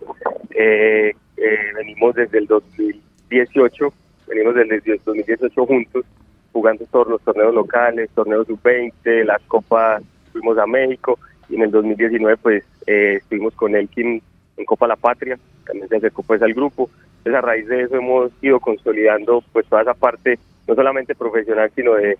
eh, 0.50 1.12
eh, 1.36 1.58
venimos 1.74 2.14
desde 2.14 2.38
el 2.38 2.46
2018, 2.46 3.92
venimos 4.28 4.54
desde 4.54 4.92
el 4.92 5.00
2018 5.04 5.66
juntos, 5.66 6.04
jugando 6.52 6.84
todos 6.90 7.08
los 7.08 7.22
torneos 7.22 7.54
locales, 7.54 8.10
torneos 8.14 8.46
sub-20, 8.46 9.24
las 9.24 9.40
copas, 9.42 10.02
fuimos 10.32 10.58
a 10.58 10.66
México, 10.66 11.18
y 11.48 11.56
en 11.56 11.62
el 11.62 11.70
2019 11.70 12.36
pues 12.38 12.64
eh, 12.86 13.18
estuvimos 13.20 13.54
con 13.54 13.74
Elkin 13.74 14.22
en 14.56 14.64
Copa 14.64 14.86
La 14.86 14.96
Patria, 14.96 15.38
también 15.64 15.88
se 15.88 15.96
acercó 15.96 16.22
pues 16.22 16.42
al 16.42 16.52
grupo, 16.52 16.90
entonces 17.18 17.34
a 17.34 17.40
raíz 17.40 17.66
de 17.68 17.82
eso 17.82 17.96
hemos 17.96 18.32
ido 18.42 18.60
consolidando 18.60 19.42
pues 19.52 19.66
toda 19.66 19.82
esa 19.82 19.94
parte, 19.94 20.38
no 20.66 20.74
solamente 20.74 21.14
profesional, 21.14 21.70
sino 21.74 21.94
de, 21.94 22.18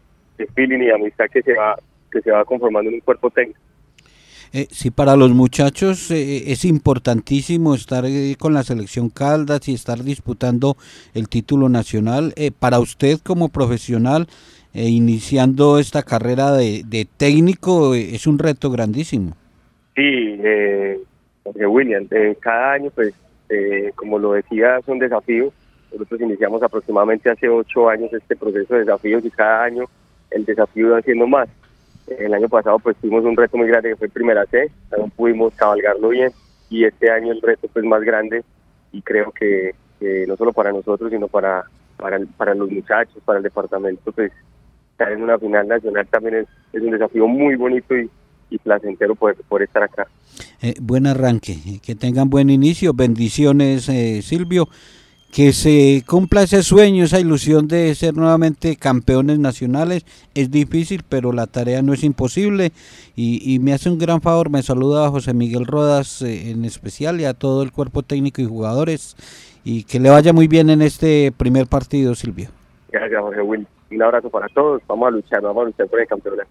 feeling 0.55 0.81
y 0.81 0.91
amistad 0.91 1.27
que 1.31 1.41
se 1.43 1.55
va 1.55 1.77
que 2.11 2.21
se 2.21 2.33
va 2.33 2.45
conformando 2.45 2.91
en 2.91 2.97
un 2.97 3.01
cuerpo 3.01 3.31
técnico. 3.31 3.61
Eh, 4.55 4.67
sí, 4.71 4.91
para 4.91 5.17
los 5.17 5.31
muchachos 5.31 6.11
eh, 6.11 6.53
es 6.53 6.67
importantísimo 6.67 7.75
estar 7.75 8.05
eh, 8.05 8.37
con 8.39 8.53
la 8.53 8.63
selección 8.63 9.09
Caldas 9.09 9.67
y 9.67 9.73
estar 9.73 10.05
disputando 10.05 10.77
el 11.15 11.31
título 11.31 11.71
nacional. 11.71 12.35
Eh, 12.37 12.51
para 12.51 12.79
usted 12.79 13.19
como 13.25 13.49
profesional, 13.49 14.27
iniciando 14.75 15.79
esta 15.79 16.03
carrera 16.03 16.53
de, 16.53 17.07
técnico, 17.19 17.95
es 17.95 18.27
un 18.27 18.39
reto 18.39 18.71
grandísimo. 18.71 19.37
Sí, 19.95 20.39
Jorge 21.43 21.67
William, 21.67 22.09
cada 22.41 22.73
año, 22.73 22.91
pues, 22.95 23.13
como 23.95 24.19
lo 24.19 24.33
decía, 24.33 24.79
es 24.79 24.89
un 24.89 24.99
desafío. 24.99 25.53
Nosotros 25.93 26.23
iniciamos 26.23 26.63
aproximadamente 26.63 27.29
hace 27.29 27.51
ocho 27.51 27.91
años 27.91 28.15
este 28.15 28.35
proceso 28.35 28.73
de 28.73 28.81
desafíos 28.81 29.23
y 29.27 29.31
cada 29.31 29.65
año 29.65 29.85
el 30.31 30.47
desafío 30.47 30.93
va 30.93 31.03
siendo 31.03 31.27
más 31.27 31.51
el 32.07 32.35
año 32.35 32.49
pasado 32.49 32.79
pues 32.79 32.97
tuvimos 32.97 33.25
un 33.25 33.37
reto 33.37 33.57
muy 33.57 33.69
grande 33.69 33.91
que 33.91 33.97
fue 33.97 34.09
primera 34.09 34.45
C, 34.47 34.71
no 34.97 35.09
pudimos 35.09 35.55
cabalgarlo 35.55 36.09
bien. 36.09 36.33
Y 36.69 36.85
este 36.85 37.11
año 37.11 37.33
el 37.33 37.43
reto 37.43 37.69
pues 37.73 37.85
más 37.85 38.03
grande. 38.03 38.43
Y 38.93 39.03
creo 39.03 39.31
que, 39.33 39.75
no 40.27 40.37
solo 40.37 40.53
para 40.53 40.73
nosotros 40.73 41.11
sino 41.11 41.29
para, 41.29 41.65
para, 41.97 42.19
para 42.37 42.55
los 42.55 42.71
muchachos, 42.71 43.23
para 43.25 43.39
el 43.39 43.45
departamento 43.45 44.11
pues 44.13 44.33
estar 44.91 45.13
en 45.13 45.23
una 45.23 45.39
final 45.39 45.69
nacional 45.69 46.07
también 46.09 46.47
es, 46.73 46.83
un 46.83 46.91
desafío 46.91 47.27
muy 47.29 47.55
bonito 47.55 47.97
y, 47.97 48.11
y 48.51 48.59
placentero 48.59 49.15
poder, 49.15 49.37
por 49.49 49.63
estar 49.63 49.85
acá. 49.85 50.07
Eh, 50.61 50.75
buen 50.81 51.07
arranque, 51.07 51.57
que 51.83 51.95
tengan 51.95 52.29
buen 52.31 52.51
inicio, 52.51 52.93
bendiciones 52.95 53.89
eh, 53.89 54.23
Silvio 54.23 54.69
que 55.33 55.55
se 55.55 56.05
cumpla 56.07 56.43
ese 56.43 56.63
sueño, 56.63 57.05
esa 57.05 57.19
ilusión 57.19 57.67
de 57.67 57.95
ser 57.95 58.15
nuevamente 58.15 58.77
campeones 58.77 59.39
nacionales. 59.39 60.05
Es 60.35 60.51
difícil, 60.51 61.05
pero 61.09 61.33
la 61.33 61.47
tarea 61.47 61.81
no 61.81 61.95
es 61.95 62.05
imposible. 62.05 62.73
Y, 63.17 63.59
me 63.61 63.73
hace 63.73 63.89
un 63.89 63.99
gran 63.99 64.21
favor, 64.21 64.51
me 64.51 64.63
saluda 64.63 65.07
a 65.07 65.11
José 65.11 65.33
Miguel 65.33 65.67
Rodas 65.67 66.21
eh, 66.21 66.51
en 66.51 66.67
especial 66.67 67.19
y 67.19 67.25
a 67.25 67.33
todo 67.33 67.63
el 67.63 67.73
cuerpo 67.73 68.03
técnico 68.03 68.43
y 68.43 68.45
jugadores. 68.45 69.17
Y 69.65 69.85
que 69.85 70.01
le 70.01 70.11
vaya 70.11 70.35
muy 70.35 70.49
bien 70.49 70.69
en 70.69 70.83
este 70.83 71.33
primer 71.35 71.67
partido, 71.67 72.15
Silvio. 72.15 72.51
Gracias, 72.91 73.19
Jorge 73.19 73.41
Will. 73.41 73.67
Un 73.91 74.03
abrazo 74.03 74.29
para 74.29 74.49
todos. 74.49 74.83
Vamos 74.87 75.09
a 75.09 75.11
luchar, 75.13 75.41
vamos 75.41 75.63
a 75.63 75.67
luchar 75.67 75.89
por 75.89 75.99
el 75.99 76.07
campeonato. 76.09 76.51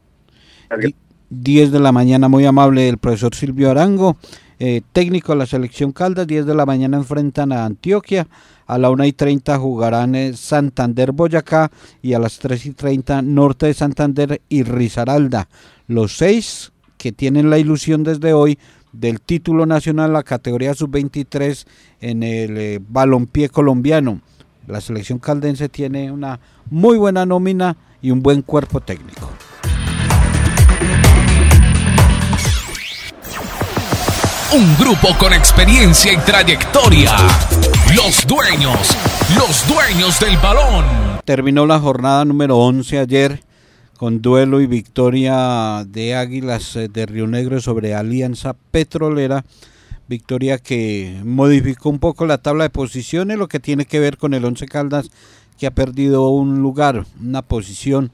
10 1.29 1.71
de 1.71 1.79
la 1.79 1.91
mañana, 1.91 2.27
muy 2.29 2.45
amable 2.45 2.89
el 2.89 2.97
profesor 2.97 3.35
Silvio 3.35 3.69
Arango, 3.69 4.17
eh, 4.59 4.81
técnico 4.91 5.33
de 5.33 5.37
la 5.37 5.45
selección 5.45 5.91
Caldas. 5.91 6.25
10 6.25 6.47
de 6.47 6.55
la 6.55 6.65
mañana 6.65 6.97
enfrentan 6.97 7.51
a 7.51 7.65
Antioquia. 7.65 8.27
A 8.71 8.77
la 8.77 8.89
1 8.89 9.03
y 9.03 9.11
30 9.11 9.57
jugarán 9.59 10.15
eh, 10.15 10.31
Santander 10.33 11.11
Boyacá 11.11 11.69
y 12.01 12.13
a 12.13 12.19
las 12.19 12.39
3 12.39 12.67
y 12.67 12.71
30 12.71 13.21
Norte 13.21 13.65
de 13.65 13.73
Santander 13.73 14.41
y 14.47 14.63
Risaralda. 14.63 15.49
Los 15.87 16.15
seis 16.15 16.71
que 16.97 17.11
tienen 17.11 17.49
la 17.49 17.57
ilusión 17.57 18.05
desde 18.05 18.31
hoy 18.31 18.57
del 18.93 19.19
título 19.19 19.65
nacional, 19.65 20.13
la 20.13 20.23
categoría 20.23 20.73
sub-23 20.73 21.65
en 21.99 22.23
el 22.23 22.57
eh, 22.57 22.79
balompié 22.81 23.49
colombiano. 23.49 24.21
La 24.67 24.79
selección 24.79 25.19
caldense 25.19 25.67
tiene 25.67 26.09
una 26.09 26.39
muy 26.69 26.97
buena 26.97 27.25
nómina 27.25 27.75
y 28.01 28.11
un 28.11 28.21
buen 28.21 28.41
cuerpo 28.41 28.79
técnico. 28.79 29.29
Un 34.53 34.77
grupo 34.77 35.09
con 35.19 35.33
experiencia 35.33 36.13
y 36.13 36.17
trayectoria. 36.19 37.17
Los 37.95 38.25
dueños, 38.25 38.95
los 39.37 39.67
dueños 39.67 40.19
del 40.19 40.37
balón. 40.37 40.85
Terminó 41.25 41.65
la 41.65 41.79
jornada 41.79 42.23
número 42.23 42.57
11 42.57 42.99
ayer 42.99 43.43
con 43.97 44.21
duelo 44.21 44.61
y 44.61 44.67
victoria 44.67 45.83
de 45.85 46.15
Águilas 46.15 46.75
eh, 46.75 46.87
de 46.87 47.05
Río 47.05 47.27
Negro 47.27 47.59
sobre 47.59 47.93
Alianza 47.93 48.55
Petrolera. 48.71 49.43
Victoria 50.07 50.57
que 50.57 51.21
modificó 51.25 51.89
un 51.89 51.99
poco 51.99 52.25
la 52.25 52.37
tabla 52.37 52.63
de 52.63 52.69
posiciones, 52.69 53.37
lo 53.37 53.47
que 53.47 53.59
tiene 53.59 53.85
que 53.85 53.99
ver 53.99 54.17
con 54.17 54.33
el 54.33 54.45
Once 54.45 54.65
Caldas 54.67 55.09
que 55.57 55.67
ha 55.67 55.71
perdido 55.71 56.29
un 56.29 56.61
lugar, 56.61 57.05
una 57.21 57.41
posición 57.41 58.11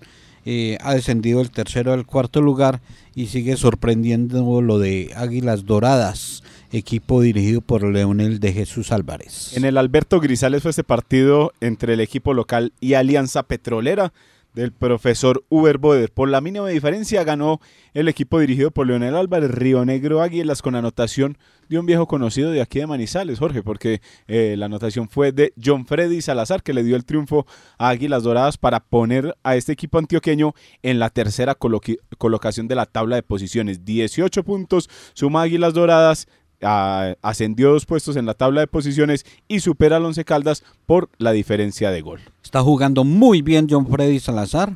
eh, 0.50 0.78
ha 0.82 0.94
descendido 0.94 1.42
el 1.42 1.52
tercero 1.52 1.92
al 1.92 2.06
cuarto 2.06 2.42
lugar 2.42 2.80
y 3.14 3.28
sigue 3.28 3.58
sorprendiendo 3.58 4.62
lo 4.62 4.80
de 4.80 5.12
Águilas 5.14 5.66
Doradas, 5.66 6.42
equipo 6.72 7.22
dirigido 7.22 7.62
por 7.62 7.84
Leonel 7.84 8.40
de 8.40 8.54
Jesús 8.54 8.92
Álvarez. 8.92 9.56
En 9.56 9.66
el 9.66 9.78
Alberto 9.78 10.20
Grisales 10.20 10.62
fue 10.62 10.72
este 10.72 10.84
partido 10.84 11.54
entre 11.62 11.94
el 11.94 12.00
equipo 12.00 12.34
local 12.34 12.74
y 12.80 12.94
Alianza 12.94 13.44
Petrolera 13.44 14.14
del 14.58 14.72
profesor 14.72 15.44
Uber 15.50 15.78
Boder. 15.78 16.12
Por 16.12 16.30
la 16.30 16.42
mínima 16.42 16.68
diferencia 16.68 17.24
ganó 17.24 17.62
el 17.94 18.08
equipo 18.08 18.40
dirigido 18.40 18.72
por 18.72 18.88
Leonel 18.88 19.16
Álvarez, 19.16 19.52
Río 19.52 19.86
Negro 19.86 20.22
Águilas, 20.22 20.64
con 20.64 20.76
anotación 20.76 21.38
de 21.70 21.78
un 21.78 21.86
viejo 21.86 22.08
conocido 22.08 22.50
de 22.50 22.62
aquí 22.62 22.80
de 22.80 22.88
Manizales, 22.88 23.38
Jorge, 23.38 23.62
porque 23.62 24.02
eh, 24.28 24.56
la 24.58 24.66
anotación 24.66 25.10
fue 25.10 25.32
de 25.32 25.54
John 25.64 25.86
Freddy 25.86 26.22
Salazar, 26.22 26.64
que 26.64 26.74
le 26.74 26.84
dio 26.84 26.96
el 26.96 27.06
triunfo 27.06 27.46
a 27.78 27.90
Águilas 27.90 28.24
Doradas 28.24 28.58
para 28.58 28.80
poner 28.80 29.38
a 29.44 29.56
este 29.56 29.74
equipo 29.74 30.00
antioqueño 30.00 30.56
en 30.82 30.98
la 30.98 31.12
tercera 31.12 31.56
colocación 31.56 32.68
de 32.68 32.76
la 32.76 32.88
tabla 32.88 33.16
de 33.16 33.24
posiciones. 33.24 33.86
18 33.86 34.44
puntos 34.44 34.90
suma 35.14 35.44
Águilas 35.44 35.76
Doradas, 35.76 36.28
ascendió 36.62 37.72
dos 37.72 37.86
puestos 37.86 38.16
en 38.16 38.26
la 38.26 38.34
tabla 38.34 38.62
de 38.62 38.68
posiciones 38.68 39.26
y 39.48 39.60
supera 39.60 39.98
al 39.98 40.06
Once 40.06 40.26
Caldas 40.26 40.64
por 40.86 41.10
la 41.18 41.32
diferencia 41.32 41.92
de 41.92 42.02
gol. 42.02 42.22
Está 42.44 42.62
jugando 42.62 43.04
muy 43.04 43.42
bien 43.42 43.68
John 43.70 43.88
Freddy 43.88 44.20
Salazar 44.20 44.76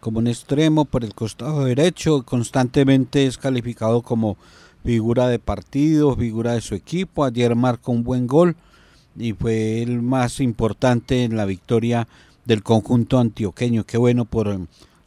como 0.00 0.18
un 0.18 0.26
extremo 0.26 0.84
por 0.84 1.04
el 1.04 1.14
costado 1.14 1.64
derecho, 1.64 2.24
constantemente 2.24 3.24
es 3.24 3.38
calificado 3.38 4.02
como 4.02 4.36
figura 4.84 5.28
de 5.28 5.38
partido, 5.38 6.16
figura 6.16 6.54
de 6.54 6.60
su 6.60 6.74
equipo. 6.74 7.24
Ayer 7.24 7.54
marcó 7.54 7.92
un 7.92 8.02
buen 8.02 8.26
gol 8.26 8.56
y 9.16 9.32
fue 9.32 9.80
el 9.80 10.02
más 10.02 10.40
importante 10.40 11.22
en 11.22 11.36
la 11.36 11.44
victoria 11.44 12.08
del 12.44 12.64
conjunto 12.64 13.20
antioqueño. 13.20 13.84
Qué 13.84 13.96
bueno 13.96 14.24
por 14.24 14.58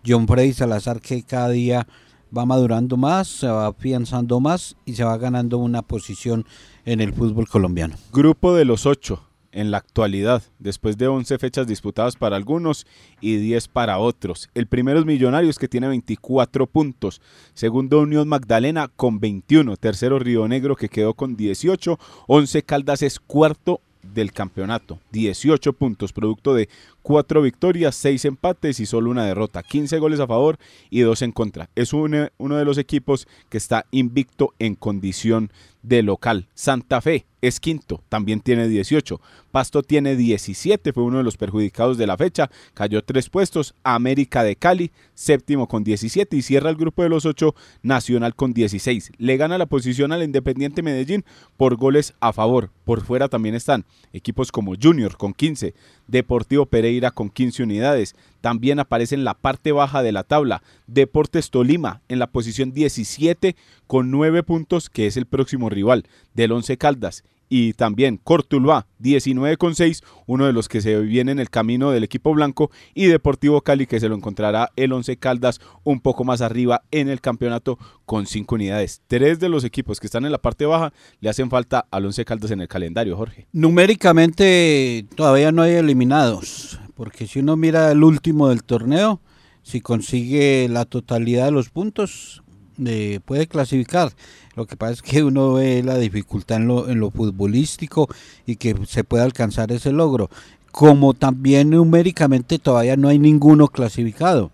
John 0.08 0.28
Freddy 0.28 0.54
Salazar 0.54 1.02
que 1.02 1.24
cada 1.24 1.50
día 1.50 1.88
va 2.36 2.46
madurando 2.46 2.98
más, 2.98 3.28
se 3.28 3.48
va 3.48 3.68
afianzando 3.68 4.40
más 4.40 4.76
y 4.86 4.94
se 4.94 5.04
va 5.04 5.18
ganando 5.18 5.58
una 5.58 5.82
posición 5.82 6.46
en 6.86 7.02
el 7.02 7.14
fútbol 7.14 7.48
colombiano. 7.48 7.96
Grupo 8.12 8.54
de 8.54 8.66
los 8.66 8.86
ocho 8.86 9.22
en 9.56 9.72
la 9.72 9.78
actualidad, 9.78 10.44
después 10.60 10.98
de 10.98 11.08
11 11.08 11.38
fechas 11.40 11.66
disputadas 11.66 12.18
para 12.18 12.36
algunos 12.36 12.86
y 13.22 13.38
10 13.38 13.70
para 13.70 14.00
otros. 14.00 14.50
El 14.54 14.68
primero 14.68 15.00
es 15.00 15.06
Millonarios 15.06 15.58
que 15.58 15.70
tiene 15.70 15.88
24 15.88 16.68
puntos, 16.68 17.22
segundo 17.54 18.02
Unión 18.02 18.28
Magdalena 18.28 18.90
con 18.94 19.22
21, 19.22 19.78
tercero 19.78 20.20
Río 20.20 20.46
Negro 20.50 20.76
que 20.76 20.90
quedó 20.90 21.14
con 21.14 21.38
18, 21.38 21.98
11 22.28 22.64
Caldas 22.64 23.02
es 23.02 23.18
cuarto 23.22 23.80
del 24.14 24.34
campeonato. 24.34 25.00
18 25.12 25.74
puntos, 25.74 26.14
producto 26.14 26.54
de 26.54 26.68
4 27.06 27.40
victorias, 27.44 27.96
6 27.98 28.26
empates 28.26 28.80
y 28.80 28.88
solo 28.88 29.12
una 29.12 29.28
derrota. 29.28 29.62
15 29.62 30.00
goles 30.00 30.20
a 30.20 30.26
favor 30.26 30.58
y 30.90 31.02
2 31.02 31.22
en 31.22 31.32
contra. 31.34 31.70
Es 31.76 31.94
uno, 31.94 32.30
uno 32.40 32.58
de 32.58 32.66
los 32.66 32.80
equipos 32.80 33.28
que 33.48 33.60
está 33.60 33.86
invicto 33.92 34.56
en 34.58 34.74
condición 34.74 35.52
de 35.84 36.02
local. 36.02 36.48
Santa 36.56 37.00
Fe 37.02 37.26
es 37.42 37.60
quinto, 37.60 38.02
también 38.10 38.42
tiene 38.42 38.68
18. 38.68 39.22
Pasto 39.52 39.84
tiene 39.84 40.16
17, 40.16 40.94
fue 40.94 41.04
uno 41.04 41.20
de 41.20 41.24
los 41.24 41.38
perjudicados 41.38 41.98
de 41.98 42.08
la 42.08 42.18
fecha, 42.18 42.50
cayó 42.74 43.04
tres 43.04 43.30
puestos. 43.30 43.76
América 43.84 44.44
de 44.44 44.56
Cali, 44.56 44.92
séptimo 45.14 45.68
con 45.68 45.84
17 45.84 46.36
y 46.36 46.42
cierra 46.42 46.72
el 46.72 46.76
grupo 46.76 47.04
de 47.04 47.10
los 47.10 47.26
ocho, 47.26 47.54
Nacional 47.84 48.36
con 48.36 48.54
16. 48.54 49.12
Le 49.18 49.38
gana 49.38 49.60
la 49.60 49.68
posición 49.68 50.12
al 50.12 50.24
Independiente 50.24 50.82
Medellín 50.82 51.24
por 51.56 51.76
goles 51.76 52.16
a 52.20 52.34
favor. 52.34 52.72
Por 52.84 53.02
fuera 53.02 53.28
también 53.28 53.54
están 53.54 53.86
equipos 54.12 54.52
como 54.52 54.74
Junior 54.82 55.18
con 55.18 55.34
15, 55.34 55.76
Deportivo 56.08 56.66
Pereira 56.66 57.12
con 57.12 57.30
15 57.30 57.64
unidades. 57.64 58.16
También 58.42 58.80
aparece 58.80 59.16
en 59.16 59.24
la 59.24 59.34
parte 59.34 59.72
baja 59.72 60.04
de 60.04 60.12
la 60.12 60.24
tabla 60.24 60.64
Deportes 60.88 61.50
Tolima 61.50 62.02
en 62.10 62.20
la 62.20 62.28
posición 62.28 62.72
17 62.72 63.56
con 63.88 64.12
9 64.12 64.44
puntos, 64.44 64.90
que 64.90 65.08
es 65.08 65.18
el 65.18 65.26
próximo 65.26 65.70
rival 65.70 66.06
del 66.34 66.52
Once 66.52 66.78
Caldas. 66.78 67.24
Y 67.50 67.74
también 67.74 68.18
Cortuluá 68.24 68.88
19 69.00 69.58
con 69.58 69.76
6, 69.76 70.02
uno 70.26 70.46
de 70.46 70.54
los 70.54 70.68
que 70.68 70.82
se 70.82 71.00
viene 71.00 71.32
en 71.32 71.40
el 71.40 71.50
camino 71.50 71.92
del 71.92 72.04
equipo 72.04 72.34
blanco. 72.34 72.72
Y 72.94 73.06
Deportivo 73.06 73.62
Cali 73.62 73.86
que 73.86 74.00
se 74.00 74.10
lo 74.10 74.16
encontrará 74.16 74.72
el 74.76 74.94
Once 74.94 75.16
Caldas 75.18 75.60
un 75.84 76.00
poco 76.00 76.24
más 76.24 76.42
arriba 76.42 76.84
en 76.92 77.10
el 77.10 77.22
campeonato 77.22 77.78
con 78.06 78.26
5 78.26 78.56
unidades. 78.56 79.02
Tres 79.08 79.40
de 79.40 79.50
los 79.50 79.64
equipos 79.64 80.00
que 80.00 80.08
están 80.08 80.26
en 80.26 80.32
la 80.32 80.42
parte 80.42 80.66
baja 80.66 80.94
le 81.20 81.30
hacen 81.30 81.50
falta 81.50 81.86
al 81.92 82.06
Once 82.06 82.24
Caldas 82.26 82.52
en 82.52 82.62
el 82.62 82.68
calendario, 82.68 83.16
Jorge. 83.18 83.48
Numéricamente 83.52 85.06
todavía 85.16 85.52
no 85.52 85.62
hay 85.62 85.74
eliminados, 85.74 86.80
porque 86.96 87.28
si 87.28 87.40
uno 87.40 87.56
mira 87.56 87.92
el 87.92 88.04
último 88.04 88.50
del 88.50 88.64
torneo, 88.64 89.22
si 89.64 89.82
consigue 89.82 90.68
la 90.70 90.86
totalidad 90.86 91.46
de 91.46 91.52
los 91.52 91.70
puntos, 91.70 92.44
eh, 92.86 93.20
puede 93.26 93.48
clasificar. 93.48 94.12
Lo 94.56 94.66
que 94.66 94.78
pasa 94.78 94.94
es 94.94 95.02
que 95.02 95.24
uno 95.24 95.54
ve 95.54 95.84
la 95.84 95.98
dificultad 95.98 96.58
en 96.58 96.68
lo, 96.68 96.90
en 96.90 97.00
lo 97.00 97.12
futbolístico 97.12 98.08
y 98.46 98.56
que 98.56 98.76
se 98.88 99.04
puede 99.04 99.24
alcanzar 99.24 99.72
ese 99.72 99.92
logro. 99.92 100.30
Como 100.72 101.14
también 101.14 101.70
numéricamente 101.70 102.60
todavía 102.60 102.98
no 102.98 103.10
hay 103.10 103.20
ninguno 103.20 103.68
clasificado. 103.68 104.52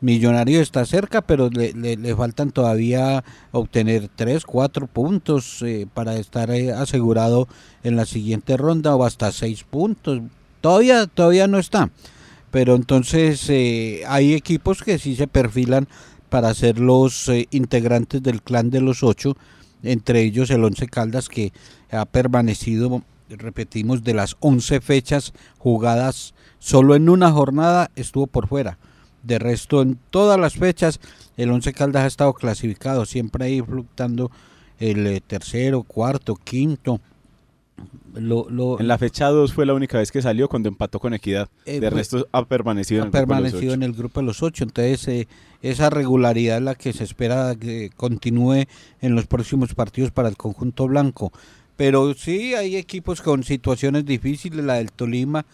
Millonario 0.00 0.62
está 0.62 0.86
cerca, 0.86 1.20
pero 1.20 1.50
le, 1.50 1.74
le, 1.74 2.16
faltan 2.16 2.52
todavía 2.52 3.22
obtener 3.52 4.08
3, 4.14 4.46
4 4.46 4.86
puntos 4.86 5.60
eh, 5.62 5.86
para 5.92 6.16
estar 6.16 6.50
eh, 6.50 6.72
asegurado 6.72 7.48
en 7.82 7.96
la 7.96 8.06
siguiente 8.06 8.56
ronda 8.56 8.96
o 8.96 9.04
hasta 9.04 9.30
6 9.30 9.64
puntos. 9.64 10.22
Todavía, 10.62 11.06
todavía 11.06 11.48
no 11.48 11.58
está. 11.58 11.90
Pero 12.50 12.74
entonces 12.74 13.44
eh, 13.50 14.02
hay 14.08 14.32
equipos 14.32 14.82
que 14.82 14.98
sí 14.98 15.16
se 15.16 15.26
perfilan 15.26 15.86
para 16.30 16.54
ser 16.54 16.78
los 16.78 17.28
eh, 17.28 17.46
integrantes 17.50 18.22
del 18.22 18.40
clan 18.40 18.70
de 18.70 18.80
los 18.80 19.02
ocho, 19.02 19.36
entre 19.82 20.22
ellos 20.22 20.50
el 20.50 20.64
Once 20.64 20.86
Caldas 20.86 21.28
que 21.28 21.52
ha 21.90 22.06
permanecido, 22.06 23.02
repetimos, 23.28 24.02
de 24.02 24.14
las 24.14 24.36
once 24.40 24.80
fechas 24.80 25.32
jugadas, 25.58 26.34
solo 26.58 26.94
en 26.94 27.08
una 27.08 27.30
jornada 27.32 27.90
estuvo 27.96 28.26
por 28.26 28.48
fuera. 28.48 28.78
De 29.22 29.38
resto, 29.38 29.82
en 29.82 29.98
todas 30.10 30.40
las 30.40 30.54
fechas, 30.54 31.00
el 31.36 31.50
Once 31.50 31.72
Caldas 31.72 32.04
ha 32.04 32.06
estado 32.06 32.32
clasificado, 32.32 33.04
siempre 33.04 33.44
ahí 33.44 33.60
fluctuando 33.60 34.30
el 34.78 35.06
eh, 35.06 35.20
tercero, 35.20 35.82
cuarto, 35.82 36.36
quinto, 36.36 37.00
en 38.16 38.88
la 38.88 38.98
fecha 38.98 39.28
2 39.28 39.52
fue 39.52 39.66
la 39.66 39.74
única 39.74 39.98
vez 39.98 40.10
que 40.10 40.22
salió 40.22 40.48
cuando 40.48 40.68
empató 40.68 40.98
con 40.98 41.14
Equidad. 41.14 41.48
Eh, 41.64 41.80
de 41.80 41.90
resto 41.90 42.28
ha 42.32 42.44
permanecido, 42.44 43.00
en, 43.00 43.06
el 43.06 43.10
permanecido 43.10 43.74
en 43.74 43.82
el 43.82 43.92
grupo 43.92 44.20
de 44.20 44.26
los 44.26 44.42
ocho. 44.42 44.64
Entonces, 44.64 45.06
eh, 45.08 45.28
esa 45.62 45.90
regularidad 45.90 46.58
es 46.58 46.62
la 46.62 46.74
que 46.74 46.92
se 46.92 47.04
espera 47.04 47.54
que 47.54 47.90
continúe 47.96 48.66
en 49.00 49.14
los 49.14 49.26
próximos 49.26 49.74
partidos 49.74 50.10
para 50.10 50.28
el 50.28 50.36
conjunto 50.36 50.88
blanco. 50.88 51.32
Pero 51.76 52.14
sí 52.14 52.54
hay 52.54 52.76
equipos 52.76 53.22
con 53.22 53.44
situaciones 53.44 54.04
difíciles, 54.04 54.64
la 54.64 54.74
del 54.74 54.92
Tolima, 54.92 55.46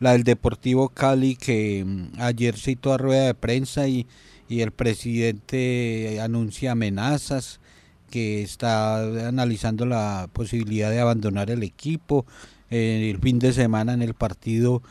la 0.00 0.12
del 0.12 0.24
Deportivo 0.24 0.88
Cali, 0.88 1.36
que 1.36 1.84
mm, 1.84 2.20
ayer 2.20 2.56
citó 2.56 2.92
a 2.92 2.98
rueda 2.98 3.26
de 3.26 3.34
prensa 3.34 3.88
y, 3.88 4.06
y 4.48 4.60
el 4.60 4.70
presidente 4.70 6.20
anuncia 6.20 6.72
amenazas 6.72 7.60
que 8.14 8.42
está 8.42 9.26
analizando 9.26 9.86
la 9.86 10.28
posibilidad 10.32 10.88
de 10.88 11.00
abandonar 11.00 11.50
el 11.50 11.64
equipo. 11.64 12.24
Eh, 12.70 13.10
el 13.12 13.18
fin 13.18 13.40
de 13.40 13.52
semana 13.52 13.92
en 13.92 14.02
el 14.02 14.14
partido 14.14 14.82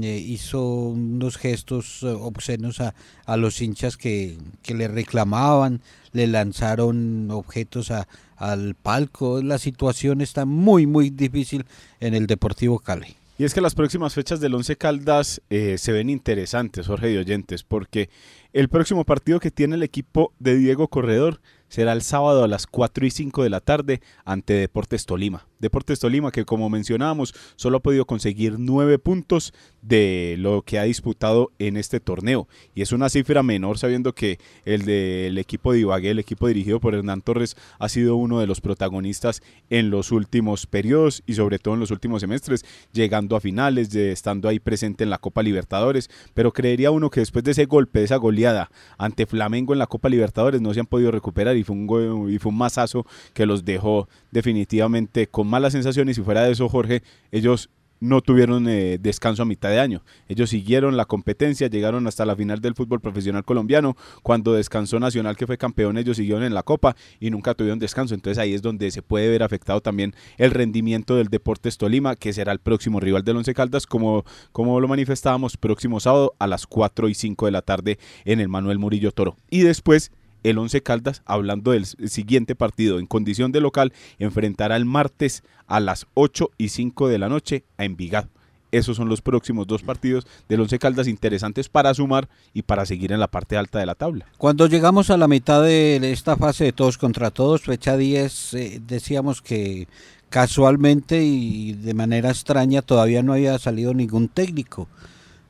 eh, 0.00 0.24
hizo 0.24 0.64
unos 0.64 1.38
gestos 1.38 2.04
eh, 2.04 2.06
obscenos 2.06 2.80
a, 2.80 2.94
a 3.26 3.36
los 3.36 3.60
hinchas 3.60 3.96
que, 3.96 4.38
que, 4.62 4.74
le 4.74 4.86
reclamaban, 4.86 5.80
le 6.12 6.28
lanzaron 6.28 7.32
objetos 7.32 7.90
a, 7.90 8.06
al 8.36 8.76
palco. 8.76 9.42
La 9.42 9.58
situación 9.58 10.20
está 10.20 10.44
muy, 10.44 10.86
muy 10.86 11.10
difícil 11.10 11.64
en 11.98 12.14
el 12.14 12.28
Deportivo 12.28 12.78
Cali. 12.78 13.16
Y 13.38 13.44
es 13.44 13.54
que 13.54 13.60
las 13.60 13.74
próximas 13.74 14.14
fechas 14.14 14.38
del 14.38 14.54
Once 14.54 14.76
Caldas 14.76 15.42
se 15.48 15.92
ven 15.92 16.10
interesantes, 16.10 16.86
Jorge 16.86 17.12
y 17.12 17.16
oyentes, 17.16 17.62
porque 17.64 18.08
el 18.52 18.68
próximo 18.68 19.04
partido 19.04 19.38
que 19.38 19.52
tiene 19.52 19.76
el 19.76 19.84
equipo 19.84 20.32
de 20.40 20.56
Diego 20.56 20.88
Corredor 20.88 21.40
será 21.68 21.92
el 21.92 22.02
sábado 22.02 22.44
a 22.44 22.48
las 22.48 22.66
4 22.66 23.06
y 23.06 23.10
5 23.10 23.42
de 23.42 23.50
la 23.50 23.60
tarde 23.60 24.00
ante 24.24 24.54
Deportes 24.54 25.06
Tolima. 25.06 25.46
Deportes 25.58 25.98
Tolima 25.98 26.30
que 26.30 26.44
como 26.44 26.70
mencionábamos 26.70 27.34
solo 27.56 27.78
ha 27.78 27.80
podido 27.80 28.06
conseguir 28.06 28.58
9 28.58 28.98
puntos 28.98 29.52
de 29.82 30.36
lo 30.38 30.62
que 30.62 30.78
ha 30.78 30.84
disputado 30.84 31.52
en 31.58 31.76
este 31.76 32.00
torneo. 32.00 32.48
Y 32.74 32.82
es 32.82 32.92
una 32.92 33.08
cifra 33.08 33.42
menor 33.42 33.78
sabiendo 33.78 34.14
que 34.14 34.38
el 34.64 34.84
del 34.84 35.38
equipo 35.38 35.72
de 35.72 35.80
Ibagué, 35.80 36.10
el 36.10 36.18
equipo 36.18 36.48
dirigido 36.48 36.80
por 36.80 36.94
Hernán 36.94 37.22
Torres 37.22 37.56
ha 37.78 37.88
sido 37.88 38.16
uno 38.16 38.40
de 38.40 38.46
los 38.46 38.60
protagonistas 38.60 39.42
en 39.70 39.90
los 39.90 40.12
últimos 40.12 40.66
periodos 40.66 41.22
y 41.26 41.34
sobre 41.34 41.58
todo 41.58 41.74
en 41.74 41.80
los 41.80 41.90
últimos 41.90 42.20
semestres 42.20 42.64
llegando 42.92 43.36
a 43.36 43.40
finales, 43.40 43.90
de, 43.90 44.12
estando 44.12 44.48
ahí 44.48 44.58
presente 44.58 45.04
en 45.04 45.10
la 45.10 45.18
Copa 45.18 45.42
Libertadores, 45.42 46.10
pero 46.34 46.52
creería 46.52 46.90
uno 46.90 47.10
que 47.10 47.20
después 47.20 47.44
de 47.44 47.52
ese 47.52 47.66
golpe, 47.66 48.00
de 48.00 48.06
esa 48.06 48.16
goleada 48.16 48.70
ante 48.96 49.26
Flamengo 49.26 49.72
en 49.72 49.78
la 49.78 49.86
Copa 49.86 50.08
Libertadores 50.08 50.60
no 50.60 50.74
se 50.74 50.80
han 50.80 50.86
podido 50.86 51.10
recuperar 51.10 51.56
y 51.58 51.64
fue 51.64 51.76
un, 51.76 52.38
fue 52.38 52.50
un 52.50 52.58
masazo 52.58 53.06
que 53.34 53.46
los 53.46 53.64
dejó 53.64 54.08
definitivamente 54.30 55.26
con 55.26 55.46
malas 55.46 55.72
sensaciones. 55.72 56.18
Y 56.18 56.22
fuera 56.22 56.42
de 56.42 56.52
eso, 56.52 56.68
Jorge, 56.68 57.02
ellos 57.32 57.70
no 58.00 58.20
tuvieron 58.20 58.68
eh, 58.68 58.98
descanso 59.00 59.42
a 59.42 59.46
mitad 59.46 59.70
de 59.70 59.80
año. 59.80 60.02
Ellos 60.28 60.50
siguieron 60.50 60.96
la 60.96 61.04
competencia, 61.04 61.68
llegaron 61.68 62.06
hasta 62.06 62.24
la 62.24 62.36
final 62.36 62.60
del 62.60 62.74
fútbol 62.74 63.00
profesional 63.00 63.44
colombiano. 63.44 63.96
Cuando 64.22 64.52
descansó 64.52 65.00
Nacional, 65.00 65.36
que 65.36 65.46
fue 65.46 65.58
campeón, 65.58 65.98
ellos 65.98 66.16
siguieron 66.16 66.44
en 66.44 66.54
la 66.54 66.62
Copa 66.62 66.96
y 67.20 67.30
nunca 67.30 67.54
tuvieron 67.54 67.78
descanso. 67.78 68.14
Entonces 68.14 68.38
ahí 68.38 68.54
es 68.54 68.62
donde 68.62 68.90
se 68.90 69.02
puede 69.02 69.28
ver 69.28 69.42
afectado 69.42 69.80
también 69.80 70.14
el 70.36 70.50
rendimiento 70.50 71.16
del 71.16 71.28
Deportes 71.28 71.78
Tolima, 71.78 72.16
que 72.16 72.32
será 72.32 72.52
el 72.52 72.60
próximo 72.60 73.00
rival 73.00 73.24
del 73.24 73.36
Once 73.36 73.54
Caldas, 73.54 73.86
como, 73.86 74.24
como 74.52 74.80
lo 74.80 74.88
manifestábamos, 74.88 75.56
próximo 75.56 76.00
sábado 76.00 76.34
a 76.38 76.46
las 76.46 76.66
4 76.66 77.08
y 77.08 77.14
5 77.14 77.46
de 77.46 77.52
la 77.52 77.62
tarde 77.62 77.98
en 78.24 78.40
el 78.40 78.48
Manuel 78.48 78.78
Murillo 78.78 79.12
Toro. 79.12 79.36
Y 79.50 79.60
después 79.60 80.12
el 80.42 80.58
Once 80.58 80.82
Caldas, 80.82 81.22
hablando 81.24 81.72
del 81.72 81.86
siguiente 81.86 82.54
partido 82.54 82.98
en 82.98 83.06
condición 83.06 83.52
de 83.52 83.60
local, 83.60 83.92
enfrentará 84.18 84.76
el 84.76 84.84
martes 84.84 85.42
a 85.66 85.80
las 85.80 86.06
8 86.14 86.50
y 86.58 86.68
5 86.68 87.08
de 87.08 87.18
la 87.18 87.28
noche 87.28 87.64
a 87.76 87.84
Envigado. 87.84 88.28
Esos 88.70 88.98
son 88.98 89.08
los 89.08 89.22
próximos 89.22 89.66
dos 89.66 89.82
partidos 89.82 90.26
del 90.48 90.60
Once 90.60 90.78
Caldas 90.78 91.08
interesantes 91.08 91.68
para 91.68 91.94
sumar 91.94 92.28
y 92.52 92.62
para 92.62 92.84
seguir 92.84 93.12
en 93.12 93.20
la 93.20 93.28
parte 93.28 93.56
alta 93.56 93.78
de 93.78 93.86
la 93.86 93.94
tabla. 93.94 94.26
Cuando 94.36 94.66
llegamos 94.66 95.08
a 95.10 95.16
la 95.16 95.26
mitad 95.26 95.62
de 95.62 96.12
esta 96.12 96.36
fase 96.36 96.64
de 96.64 96.72
todos 96.72 96.98
contra 96.98 97.30
todos, 97.30 97.62
fecha 97.62 97.96
10, 97.96 98.54
eh, 98.54 98.82
decíamos 98.86 99.40
que 99.40 99.88
casualmente 100.28 101.22
y 101.24 101.72
de 101.72 101.94
manera 101.94 102.28
extraña 102.28 102.82
todavía 102.82 103.22
no 103.22 103.32
había 103.32 103.58
salido 103.58 103.94
ningún 103.94 104.28
técnico 104.28 104.86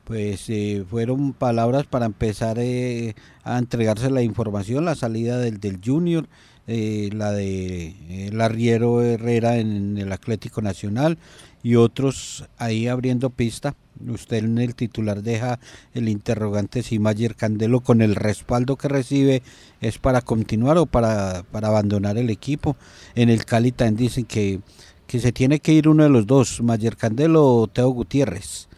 pues 0.09 0.49
eh, 0.49 0.83
fueron 0.89 1.33
palabras 1.33 1.85
para 1.85 2.07
empezar 2.07 2.57
eh, 2.57 3.13
a 3.43 3.59
entregarse 3.59 4.09
la 4.09 4.23
información, 4.23 4.83
la 4.83 4.95
salida 4.95 5.37
del, 5.37 5.59
del 5.59 5.79
Junior, 5.85 6.27
eh, 6.65 7.11
la 7.13 7.31
de 7.31 7.93
el 8.27 8.41
arriero 8.41 9.03
Herrera 9.03 9.57
en, 9.57 9.99
el 9.99 10.11
Atlético 10.11 10.63
Nacional 10.63 11.19
y 11.61 11.75
otros 11.75 12.45
ahí 12.57 12.87
abriendo 12.87 13.29
pista. 13.29 13.75
Usted 14.07 14.37
en 14.37 14.57
el 14.57 14.73
titular 14.73 15.21
deja 15.21 15.59
el 15.93 16.09
interrogante 16.09 16.81
si 16.81 16.97
Mayer 16.97 17.35
Candelo 17.35 17.81
con 17.81 18.01
el 18.01 18.15
respaldo 18.15 18.77
que 18.77 18.87
recibe 18.87 19.43
es 19.79 19.99
para 19.99 20.23
continuar 20.23 20.79
o 20.79 20.87
para, 20.87 21.43
para 21.51 21.67
abandonar 21.67 22.17
el 22.17 22.31
equipo. 22.31 22.77
En 23.13 23.29
el 23.29 23.45
Cali 23.45 23.71
también 23.71 24.07
dicen 24.07 24.25
que 24.25 24.59
que 25.05 25.19
se 25.19 25.31
tiene 25.31 25.59
que 25.59 25.73
ir 25.73 25.87
uno 25.87 26.03
de 26.03 26.09
los 26.09 26.27
dos, 26.27 26.61
Mayer 26.61 26.95
Candelo 26.95 27.43
o 27.43 27.67
Teo 27.67 27.89
Gutiérrez 27.89 28.68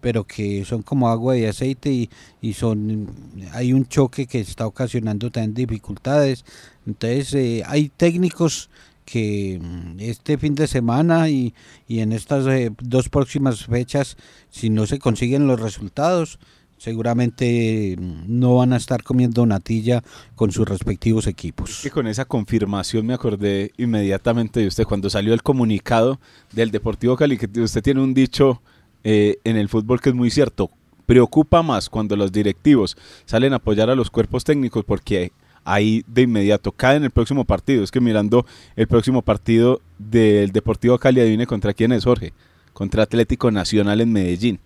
pero 0.00 0.24
que 0.24 0.64
son 0.64 0.82
como 0.82 1.08
agua 1.08 1.36
y 1.36 1.44
aceite 1.44 1.90
y, 1.90 2.10
y, 2.40 2.52
son 2.52 3.08
hay 3.52 3.72
un 3.72 3.86
choque 3.86 4.26
que 4.26 4.40
está 4.40 4.66
ocasionando 4.66 5.30
también 5.30 5.54
dificultades 5.54 6.44
entonces 6.86 7.34
eh, 7.34 7.62
hay 7.66 7.88
técnicos 7.88 8.70
que 9.04 9.58
mm, 9.62 10.00
este 10.00 10.38
fin 10.38 10.54
de 10.54 10.66
semana 10.66 11.28
y, 11.28 11.54
y 11.88 12.00
en 12.00 12.12
estas 12.12 12.46
eh, 12.46 12.70
dos 12.82 13.08
próximas 13.08 13.64
fechas 13.64 14.16
si 14.50 14.70
no 14.70 14.86
se 14.86 14.98
consiguen 14.98 15.46
los 15.46 15.60
resultados 15.60 16.38
seguramente 16.78 17.96
mm, 17.98 18.24
no 18.26 18.56
van 18.56 18.72
a 18.72 18.76
estar 18.76 19.02
comiendo 19.02 19.46
natilla 19.46 20.02
con 20.34 20.52
sus 20.52 20.68
respectivos 20.68 21.26
equipos. 21.26 21.84
Y 21.84 21.90
con 21.90 22.06
esa 22.06 22.24
confirmación 22.24 23.06
me 23.06 23.14
acordé 23.14 23.72
inmediatamente 23.76 24.60
de 24.60 24.66
usted 24.66 24.84
cuando 24.84 25.10
salió 25.10 25.34
el 25.34 25.42
comunicado 25.42 26.20
del 26.52 26.70
Deportivo 26.70 27.16
Cali, 27.16 27.38
que 27.38 27.60
usted 27.60 27.82
tiene 27.82 28.00
un 28.00 28.14
dicho 28.14 28.62
eh, 29.08 29.38
en 29.44 29.56
el 29.56 29.68
fútbol 29.68 30.00
que 30.00 30.08
es 30.08 30.16
muy 30.16 30.32
cierto. 30.32 30.68
Preocupa 31.06 31.62
más 31.62 31.88
cuando 31.88 32.16
los 32.16 32.32
directivos 32.32 32.96
salen 33.24 33.52
a 33.52 33.56
apoyar 33.56 33.88
a 33.88 33.94
los 33.94 34.10
cuerpos 34.10 34.42
técnicos 34.42 34.84
porque 34.84 35.30
ahí 35.62 36.02
de 36.08 36.22
inmediato 36.22 36.72
cae 36.72 36.96
en 36.96 37.04
el 37.04 37.12
próximo 37.12 37.44
partido. 37.44 37.84
Es 37.84 37.92
que 37.92 38.00
mirando 38.00 38.44
el 38.74 38.88
próximo 38.88 39.22
partido 39.22 39.80
del 39.96 40.50
Deportivo 40.50 40.98
Cali, 40.98 41.20
adivine 41.20 41.46
contra 41.46 41.72
quién 41.72 41.92
es 41.92 42.02
Jorge, 42.02 42.32
contra 42.72 43.04
Atlético 43.04 43.52
Nacional 43.52 44.00
en 44.00 44.10
Medellín. 44.10 44.58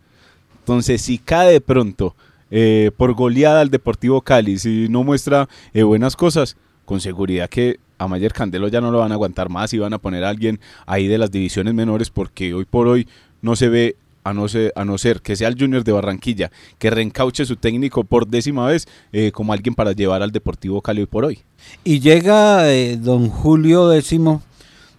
Entonces, 0.61 1.03
si 1.03 1.19
cae 1.19 1.53
de 1.53 1.61
pronto 1.61 2.17
eh, 2.51 2.93
por 2.97 3.13
goleada 3.13 3.61
al 3.61 3.69
Deportivo 3.69 4.23
Cali, 4.23 4.59
si 4.59 4.89
no 4.89 5.05
muestra 5.05 5.51
eh, 5.75 5.83
buenas 5.83 6.17
cosas, 6.17 6.57
con 6.87 7.03
seguridad 7.03 7.51
que 7.51 7.79
a 7.99 8.09
Mayer 8.09 8.33
Candelo 8.33 8.69
ya 8.69 8.81
no 8.81 8.91
lo 8.91 9.01
van 9.01 9.13
a 9.13 9.17
aguantar 9.17 9.51
más 9.51 9.75
y 9.75 9.79
van 9.79 9.93
a 9.93 9.99
poner 9.99 10.25
a 10.25 10.31
alguien 10.31 10.61
ahí 10.87 11.09
de 11.09 11.19
las 11.19 11.31
divisiones 11.31 11.75
menores 11.75 12.09
porque 12.09 12.55
hoy 12.55 12.65
por 12.65 12.89
hoy 12.89 13.07
no 13.43 13.55
se 13.55 13.69
ve 13.69 13.97
a 14.25 14.33
no, 14.33 14.49
ser, 14.49 14.73
a 14.77 14.85
no 14.85 14.99
ser 14.99 15.21
que 15.23 15.37
sea 15.37 15.49
el 15.49 15.59
Junior 15.59 15.85
de 15.85 15.93
Barranquilla, 15.93 16.51
que 16.79 16.91
reencauche 16.91 17.45
su 17.45 17.57
técnico 17.57 18.05
por 18.05 18.27
décima 18.27 18.67
vez 18.67 18.87
eh, 19.13 19.33
como 19.33 19.53
alguien 19.53 19.75
para 19.75 19.93
llevar 19.93 20.23
al 20.23 20.31
Deportivo 20.31 20.83
Cali 20.83 21.01
hoy 21.01 21.07
por 21.07 21.25
hoy. 21.25 21.41
Y 21.85 22.01
llega 22.01 22.65
don 22.97 23.29
Julio 23.29 23.89
décimo 23.89 24.43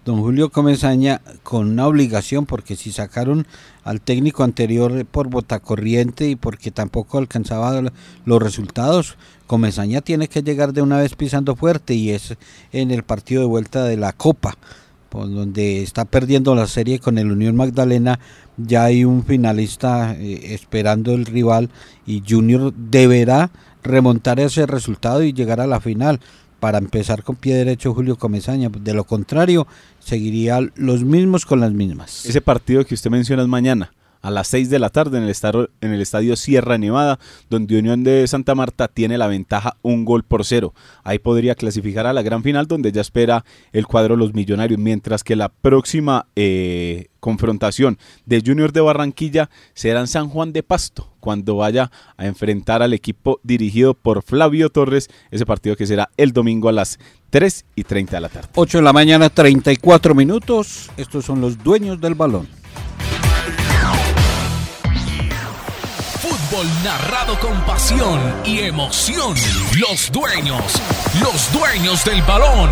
don 0.05 0.19
Julio 0.19 0.49
Comesaña 0.49 1.21
con 1.43 1.69
una 1.69 1.87
obligación, 1.87 2.45
porque 2.45 2.75
si 2.75 2.91
sacaron 2.91 3.45
al 3.83 4.01
técnico 4.01 4.43
anterior 4.43 5.05
por 5.05 5.29
botacorriente 5.29 6.27
y 6.27 6.35
porque 6.35 6.71
tampoco 6.71 7.17
alcanzaba 7.17 7.81
los 8.25 8.41
resultados, 8.41 9.17
Comesaña 9.45 10.01
tiene 10.01 10.27
que 10.27 10.41
llegar 10.41 10.73
de 10.73 10.81
una 10.81 10.97
vez 10.97 11.15
pisando 11.15 11.55
fuerte 11.55 11.93
y 11.93 12.11
es 12.11 12.35
en 12.71 12.89
el 12.89 13.03
partido 13.03 13.41
de 13.41 13.47
vuelta 13.47 13.83
de 13.83 13.97
la 13.97 14.13
Copa, 14.13 14.57
por 15.11 15.29
donde 15.29 15.83
está 15.83 16.05
perdiendo 16.05 16.55
la 16.55 16.67
serie 16.67 16.99
con 16.99 17.17
el 17.17 17.33
Unión 17.33 17.57
Magdalena, 17.57 18.21
ya 18.55 18.85
hay 18.85 19.03
un 19.03 19.25
finalista 19.25 20.15
eh, 20.17 20.53
esperando 20.53 21.13
el 21.13 21.25
rival 21.25 21.69
y 22.07 22.23
Junior 22.25 22.73
deberá 22.73 23.51
remontar 23.83 24.39
ese 24.39 24.65
resultado 24.65 25.21
y 25.21 25.33
llegar 25.33 25.59
a 25.59 25.67
la 25.67 25.81
final 25.81 26.21
para 26.61 26.77
empezar 26.77 27.23
con 27.23 27.35
pie 27.35 27.55
derecho 27.55 27.93
Julio 27.93 28.15
Comesaña. 28.15 28.69
De 28.69 28.93
lo 28.93 29.03
contrario, 29.03 29.67
seguiría 29.99 30.61
los 30.75 31.03
mismos 31.03 31.45
con 31.45 31.59
las 31.59 31.73
mismas. 31.73 32.25
Ese 32.25 32.39
partido 32.39 32.85
que 32.85 32.93
usted 32.93 33.11
menciona 33.11 33.41
es 33.41 33.49
mañana 33.49 33.91
a 34.21 34.31
las 34.31 34.47
6 34.47 34.69
de 34.69 34.79
la 34.79 34.89
tarde 34.89 35.17
en 35.17 35.23
el, 35.23 36.01
estadio, 36.01 36.35
Sierra 36.35 36.77
Nevada, 36.77 37.19
donde 37.49 37.79
Unión 37.79 38.03
de 38.03 38.27
Santa 38.27 38.55
Marta 38.55 38.87
tiene 38.87 39.17
la 39.17 39.27
ventaja 39.27 39.77
un 39.81 40.05
gol 40.05 40.23
por 40.23 40.45
cero. 40.45 40.73
Ahí 41.03 41.19
podría 41.19 41.55
clasificar 41.55 42.07
a 42.07 42.13
la 42.13 42.21
gran 42.21 42.43
final, 42.43 42.67
donde 42.67 42.91
ya 42.91 43.01
espera 43.01 43.43
el 43.71 43.87
cuadro 43.87 44.15
Los 44.15 44.33
Millonarios, 44.33 44.79
mientras 44.79 45.23
que 45.23 45.35
la 45.35 45.49
próxima 45.49 46.27
eh, 46.35 47.07
confrontación 47.19 47.97
de 48.25 48.43
Junior 48.45 48.71
de 48.71 48.81
Barranquilla 48.81 49.49
será 49.73 50.01
en 50.01 50.07
San 50.07 50.29
Juan 50.29 50.53
de 50.53 50.63
Pasto, 50.63 51.11
cuando 51.19 51.55
vaya 51.55 51.91
a 52.17 52.25
enfrentar 52.25 52.81
al 52.81 52.93
equipo 52.93 53.39
dirigido 53.43 53.93
por 53.93 54.23
Flavio 54.23 54.69
Torres, 54.69 55.09
ese 55.31 55.45
partido 55.45 55.75
que 55.75 55.87
será 55.87 56.09
el 56.17 56.33
domingo 56.33 56.69
a 56.69 56.73
las 56.73 56.99
3 57.29 57.65
y 57.75 57.83
30 57.83 58.17
de 58.17 58.21
la 58.21 58.29
tarde. 58.29 58.49
8 58.55 58.79
de 58.79 58.83
la 58.83 58.93
mañana, 58.93 59.29
34 59.29 60.13
minutos. 60.13 60.89
Estos 60.97 61.25
son 61.25 61.41
los 61.41 61.63
dueños 61.63 62.01
del 62.01 62.15
balón. 62.15 62.60
Narrado 66.83 67.39
con 67.39 67.59
pasión 67.65 68.19
y 68.45 68.59
emoción. 68.59 69.35
Los 69.79 70.11
dueños, 70.11 70.63
los 71.21 71.51
dueños 71.53 72.05
del 72.05 72.21
balón. 72.21 72.69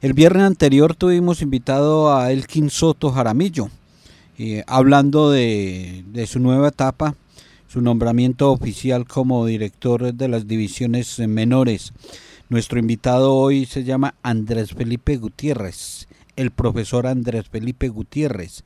El 0.00 0.14
viernes 0.14 0.44
anterior 0.44 0.94
tuvimos 0.94 1.42
invitado 1.42 2.14
a 2.14 2.32
Elkin 2.32 2.70
Soto 2.70 3.10
Jaramillo, 3.12 3.68
eh, 4.38 4.64
hablando 4.66 5.30
de, 5.30 6.04
de 6.06 6.26
su 6.26 6.40
nueva 6.40 6.68
etapa, 6.68 7.14
su 7.68 7.82
nombramiento 7.82 8.50
oficial 8.50 9.06
como 9.06 9.44
director 9.46 10.14
de 10.14 10.28
las 10.28 10.48
divisiones 10.48 11.18
menores. 11.18 11.92
Nuestro 12.48 12.78
invitado 12.78 13.34
hoy 13.34 13.66
se 13.66 13.84
llama 13.84 14.14
Andrés 14.22 14.72
Felipe 14.72 15.16
Gutiérrez, 15.18 16.08
el 16.36 16.50
profesor 16.50 17.06
Andrés 17.06 17.46
Felipe 17.50 17.88
Gutiérrez 17.88 18.64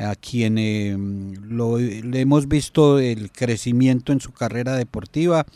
a 0.00 0.16
quien 0.16 0.56
eh, 0.58 0.96
lo, 1.42 1.78
le 1.78 2.20
hemos 2.20 2.48
visto 2.48 2.98
el 2.98 3.30
crecimiento 3.30 4.12
en 4.12 4.20
su 4.20 4.32
carrera 4.32 4.74
deportiva, 4.76 5.46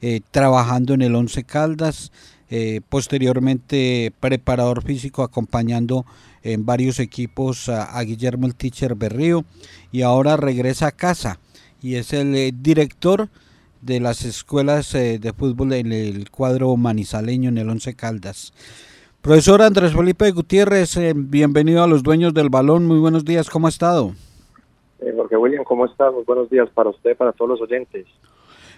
eh, 0.00 0.20
trabajando 0.30 0.94
en 0.94 1.02
el 1.02 1.14
Once 1.14 1.42
Caldas, 1.42 2.12
eh, 2.50 2.80
posteriormente 2.88 4.12
preparador 4.20 4.82
físico 4.82 5.22
acompañando 5.22 6.06
en 6.42 6.64
varios 6.64 7.00
equipos 7.00 7.68
a, 7.68 8.00
Guillermo 8.02 8.46
el 8.46 8.54
Teacher 8.54 8.94
Berrío 8.94 9.44
y 9.90 10.02
ahora 10.02 10.36
regresa 10.36 10.86
a 10.86 10.92
casa 10.92 11.40
y 11.82 11.96
es 11.96 12.12
el 12.12 12.62
director 12.62 13.28
de 13.82 14.00
las 14.00 14.24
escuelas 14.24 14.92
de 14.92 15.34
fútbol 15.36 15.72
en 15.74 15.92
el 15.92 16.30
cuadro 16.30 16.74
manizaleño 16.76 17.50
en 17.50 17.58
el 17.58 17.68
Once 17.68 17.94
Caldas. 17.94 18.52
Profesor 19.20 19.60
Andrés 19.60 19.92
Felipe 19.92 20.30
Gutiérrez, 20.30 20.96
eh, 20.96 21.12
bienvenido 21.14 21.82
a 21.82 21.88
los 21.88 22.02
dueños 22.02 22.32
del 22.32 22.48
balón. 22.48 22.86
Muy 22.86 22.98
buenos 22.98 23.24
días, 23.24 23.50
¿cómo 23.50 23.66
ha 23.66 23.70
estado? 23.70 24.12
Eh, 25.00 25.12
Jorge 25.14 25.36
William, 25.36 25.64
¿cómo 25.64 25.86
está? 25.86 26.10
Muy 26.10 26.22
buenos 26.22 26.48
días 26.48 26.68
para 26.70 26.90
usted, 26.90 27.16
para 27.16 27.32
todos 27.32 27.50
los 27.50 27.60
oyentes. 27.60 28.06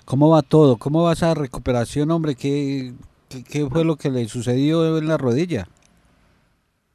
¿Cómo 0.07 0.31
va 0.31 0.42
todo? 0.42 0.79
¿Cómo 0.79 1.05
va 1.05 1.12
esa 1.12 1.35
recuperación, 1.35 2.11
hombre? 2.11 2.35
¿Qué, 2.35 2.92
qué, 3.50 3.68
fue 3.70 3.85
lo 3.85 3.96
que 3.96 4.11
le 4.11 4.24
sucedió 4.26 4.96
en 4.96 5.09
la 5.09 5.18
rodilla? 5.18 5.68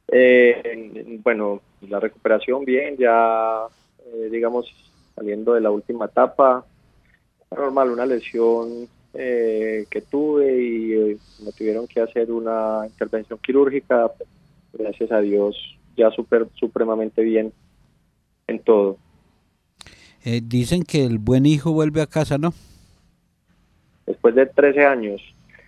Eh, 0.08 1.20
bueno, 1.22 1.60
la 1.88 2.00
recuperación 2.00 2.64
bien, 2.64 2.96
ya 2.98 3.62
eh, 4.06 4.28
digamos 4.30 4.66
saliendo 5.14 5.54
de 5.54 5.60
la 5.60 5.70
última 5.70 6.06
etapa, 6.06 6.66
normal, 7.56 7.90
una 7.90 8.04
lesión 8.06 8.88
eh, 9.18 9.86
que 9.90 10.02
tuve 10.02 10.62
y 10.62 10.92
eh, 10.92 11.16
me 11.44 11.52
tuvieron 11.52 11.86
que 11.86 12.00
hacer 12.00 12.30
una 12.30 12.82
intervención 12.86 13.38
quirúrgica. 13.38 14.10
Gracias 14.72 15.10
a 15.10 15.20
Dios, 15.20 15.56
ya 15.96 16.10
super, 16.10 16.46
supremamente 16.54 17.22
bien 17.22 17.52
en 18.46 18.58
todo. 18.60 18.98
Eh, 20.24 20.40
dicen 20.44 20.82
que 20.82 21.04
el 21.04 21.18
buen 21.18 21.46
hijo 21.46 21.72
vuelve 21.72 22.02
a 22.02 22.06
casa, 22.06 22.36
¿no? 22.36 22.52
Después 24.06 24.34
de 24.34 24.46
13 24.46 24.84
años. 24.84 25.22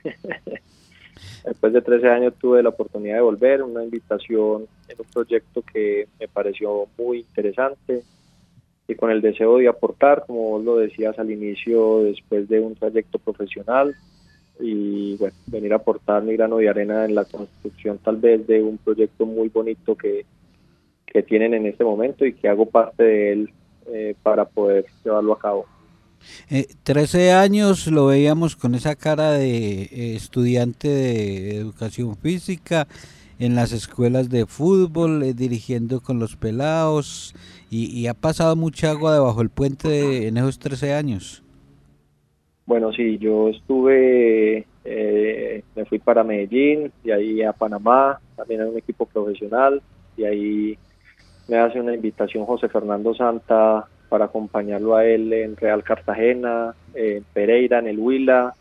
Después 1.45 1.73
de 1.73 1.81
13 1.81 2.09
años 2.09 2.35
tuve 2.39 2.63
la 2.63 2.69
oportunidad 2.69 3.17
de 3.17 3.23
volver, 3.23 3.63
una 3.63 3.83
invitación 3.83 4.67
en 4.89 4.97
un 4.99 5.07
proyecto 5.13 5.63
que 5.63 6.09
me 6.21 6.29
pareció 6.29 6.87
muy 6.99 7.21
interesante, 7.21 8.03
y 8.89 8.95
con 8.95 9.11
el 9.11 9.21
deseo 9.21 9.59
de 9.59 9.69
aportar, 9.69 10.25
como 10.27 10.51
vos 10.51 10.65
lo 10.65 10.77
decías 10.77 11.19
al 11.19 11.31
inicio, 11.31 12.03
después 12.05 12.49
de 12.49 12.59
un 12.59 12.75
trayecto 12.75 13.19
profesional 13.19 13.95
y 14.59 15.17
bueno, 15.19 15.37
venir 15.47 15.73
a 15.75 15.77
aportar 15.77 16.23
mi 16.23 16.35
grano 16.35 16.57
de 16.57 16.69
arena 16.69 17.05
en 17.05 17.15
la 17.15 17.25
construcción 17.27 17.99
tal 17.99 18.17
vez 18.17 18.45
de 18.47 18.63
un 18.63 18.79
proyecto 18.79 19.27
muy 19.27 19.51
bonito 19.51 19.95
que, 19.95 20.25
que 21.07 21.23
tienen 21.23 21.55
en 21.55 21.67
este 21.67 21.85
momento 21.85 22.25
y 22.25 22.33
que 22.33 22.49
hago 22.49 22.67
parte 22.67 23.05
de 23.05 23.33
él 23.33 23.51
eh, 23.93 24.15
para 24.23 24.47
poder 24.47 24.87
llevarlo 25.05 25.35
a 25.35 25.39
cabo. 25.39 25.67
Eh, 26.51 26.67
13 26.83 27.33
años 27.33 27.87
lo 27.87 28.07
veíamos 28.07 28.57
con 28.57 28.75
esa 28.75 28.97
cara 28.97 29.33
de 29.33 29.83
eh, 29.83 30.17
estudiante 30.17 30.89
de 30.89 31.57
educación 31.57 32.17
física 32.17 32.89
en 33.39 33.55
las 33.55 33.73
escuelas 33.73 34.31
de 34.31 34.47
fútbol, 34.47 35.23
eh, 35.23 35.33
dirigiendo 35.33 36.01
con 36.01 36.19
los 36.19 36.37
pelados, 36.37 37.35
y, 37.71 38.07
ha 38.07 38.15
pasado 38.15 38.57
mucha 38.57 38.91
agua 38.91 39.13
debajo 39.13 39.41
del 39.41 39.51
puente 39.51 40.27
en 40.27 40.39
esos 40.39 40.59
13 40.59 40.95
años. 40.95 41.43
Bueno, 42.65 42.93
sí, 42.93 43.19
yo 43.19 43.51
estuve, 43.51 44.67
eh, 44.85 45.63
me 45.77 45.85
fui 45.85 45.99
para 45.99 46.25
Medellín, 46.25 46.91
y 47.05 47.11
ahí 47.11 47.43
a 47.43 47.53
Panamá, 47.53 48.21
también 48.37 48.63
a 48.63 48.67
un 48.67 48.79
equipo 48.79 49.05
profesional, 49.07 49.83
y 50.17 50.25
ahí 50.25 50.79
me 51.47 51.59
hace 51.59 51.81
una 51.81 51.95
invitación 51.95 52.47
José 52.47 52.69
Fernando 52.69 53.15
Santa 53.15 53.87
para 54.09 54.27
acompañarlo 54.27 54.97
a 54.97 55.05
él 55.05 55.33
en 55.33 55.57
Real 55.57 55.83
Cartagena, 55.83 56.75
en 56.95 57.25
Pereira, 57.33 57.79
en 57.79 57.89
el 57.89 57.99
Huila, 57.99 58.55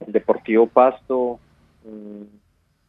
en 0.00 0.12
Deportivo 0.12 0.66
Pasto, 0.66 1.38
mm, 1.84 2.39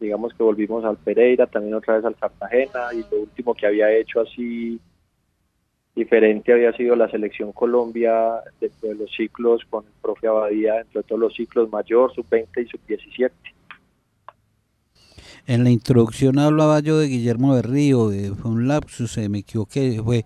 digamos 0.01 0.33
que 0.33 0.43
volvimos 0.43 0.83
al 0.83 0.97
Pereira, 0.97 1.45
también 1.45 1.75
otra 1.75 1.95
vez 1.95 2.05
al 2.05 2.15
Cartagena 2.15 2.87
y 2.93 3.05
lo 3.13 3.21
último 3.21 3.53
que 3.53 3.67
había 3.67 3.91
hecho 3.95 4.21
así 4.21 4.79
diferente 5.95 6.51
había 6.51 6.73
sido 6.73 6.95
la 6.95 7.09
selección 7.09 7.51
Colombia 7.51 8.41
dentro 8.59 8.89
de 8.89 8.95
los 8.95 9.11
ciclos 9.15 9.61
con 9.69 9.85
el 9.85 9.91
profe 10.01 10.27
Abadía, 10.27 10.75
dentro 10.75 11.01
de 11.01 11.07
todos 11.07 11.21
los 11.21 11.33
ciclos 11.35 11.71
mayor, 11.71 12.13
sub-20 12.13 12.47
y 12.65 12.67
sub-17. 12.67 13.31
En 15.47 15.63
la 15.63 15.69
introducción 15.69 16.39
hablaba 16.39 16.79
yo 16.79 16.97
de 16.97 17.07
Guillermo 17.07 17.53
Berrío, 17.55 18.09
fue 18.35 18.51
un 18.51 18.67
lapsus, 18.67 19.17
me 19.29 19.39
equivoqué, 19.39 20.01
fue 20.03 20.23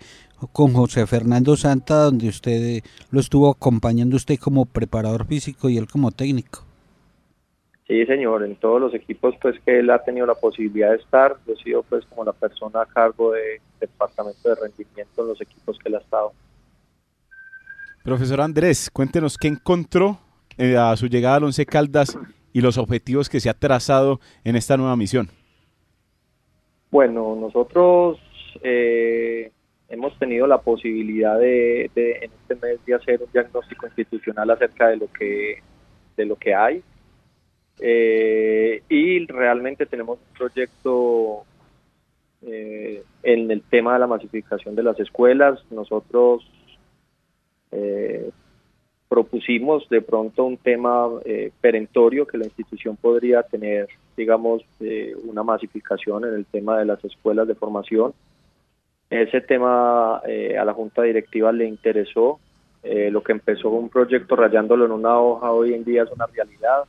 con 0.52 0.74
José 0.74 1.08
Fernando 1.08 1.56
Santa, 1.58 2.04
donde 2.04 2.30
usted 2.30 2.84
lo 3.12 3.20
estuvo 3.20 3.50
acompañando 3.50 4.16
usted 4.16 4.38
como 4.38 4.66
preparador 4.66 5.26
físico 5.26 5.70
y 5.70 5.78
él 5.78 5.88
como 5.88 6.12
técnico. 6.12 6.65
Sí, 7.88 8.04
señor, 8.08 8.44
en 8.44 8.56
todos 8.56 8.82
los 8.82 8.94
equipos 8.96 9.36
pues 9.40 9.60
que 9.64 9.80
él 9.80 9.92
ha 9.92 10.00
tenido 10.00 10.26
la 10.26 10.34
posibilidad 10.34 10.90
de 10.90 10.98
estar, 10.98 11.36
yo 11.46 11.54
he 11.54 11.58
sido 11.58 11.84
pues 11.84 12.04
como 12.06 12.24
la 12.24 12.34
persona 12.34 12.82
a 12.82 12.86
cargo 12.88 13.34
del 13.34 13.60
departamento 13.80 14.50
de 14.50 14.56
rendimiento 14.56 15.22
en 15.22 15.28
los 15.28 15.40
equipos 15.40 15.78
que 15.78 15.90
él 15.90 15.96
ha 15.96 16.00
estado. 16.00 16.34
Profesor 18.04 18.42
Andrés, 18.42 18.90
cuéntenos 18.92 19.38
qué 19.38 19.50
encontró 19.50 20.18
eh, 20.58 20.78
a 20.78 20.96
su 20.96 21.08
llegada 21.08 21.36
al 21.36 21.44
Once 21.44 21.64
Caldas 21.66 22.18
y 22.54 22.62
los 22.62 22.80
objetivos 22.80 23.30
que 23.30 23.40
se 23.40 23.50
ha 23.50 23.54
trazado 23.54 24.20
en 24.44 24.56
esta 24.56 24.78
nueva 24.78 24.96
misión. 24.96 25.30
Bueno, 26.90 27.36
nosotros 27.36 28.20
eh, 28.64 29.52
hemos 29.90 30.18
tenido 30.18 30.48
la 30.48 30.60
posibilidad 30.60 31.38
de, 31.38 31.92
de, 31.94 32.12
en 32.14 32.32
este 32.32 32.56
mes 32.56 32.84
de 32.86 32.96
hacer 32.96 33.22
un 33.22 33.32
diagnóstico 33.32 33.86
institucional 33.86 34.50
acerca 34.50 34.88
de 34.88 34.98
lo 34.98 35.08
que 35.12 35.62
de 36.18 36.26
lo 36.26 36.38
que 36.38 36.56
hay 36.56 36.82
eh, 37.80 38.84
y 38.88 39.26
realmente 39.28 39.86
tenemos 39.86 40.20
un 40.20 40.38
proyecto 40.38 41.44
eh, 42.42 43.04
en 43.24 43.52
el 43.52 43.62
tema 43.64 43.94
de 43.94 44.00
la 44.00 44.08
masificación 44.08 44.76
de 44.76 44.84
las 44.84 45.00
escuelas. 45.00 45.60
Nosotros 45.72 46.50
eh, 47.72 48.30
propusimos 49.10 49.88
de 49.90 50.02
pronto 50.02 50.46
un 50.46 50.58
tema 50.58 51.08
perentorio 51.62 52.26
que 52.26 52.38
la 52.38 52.46
institución 52.46 52.96
podría 52.98 53.44
tener, 53.44 53.88
digamos, 54.18 54.64
una 55.24 55.44
masificación 55.44 56.26
en 56.26 56.34
el 56.34 56.46
tema 56.46 56.80
de 56.80 56.86
las 56.86 57.04
escuelas 57.04 57.48
de 57.48 57.56
formación. 57.56 58.14
Ese 59.10 59.42
tema 59.42 60.18
a 60.18 60.66
la 60.66 60.74
Junta 60.74 61.04
Directiva 61.04 61.52
le 61.52 61.66
interesó. 61.66 62.40
lo 62.84 63.24
que 63.24 63.32
empezó 63.32 63.70
un 63.70 63.90
proyecto 63.90 64.36
rayándolo 64.36 64.86
en 64.86 64.92
una 64.92 65.20
hoja 65.20 65.52
hoy 65.52 65.74
en 65.74 65.84
día 65.84 66.04
es 66.04 66.12
una 66.12 66.26
realidad 66.26 66.86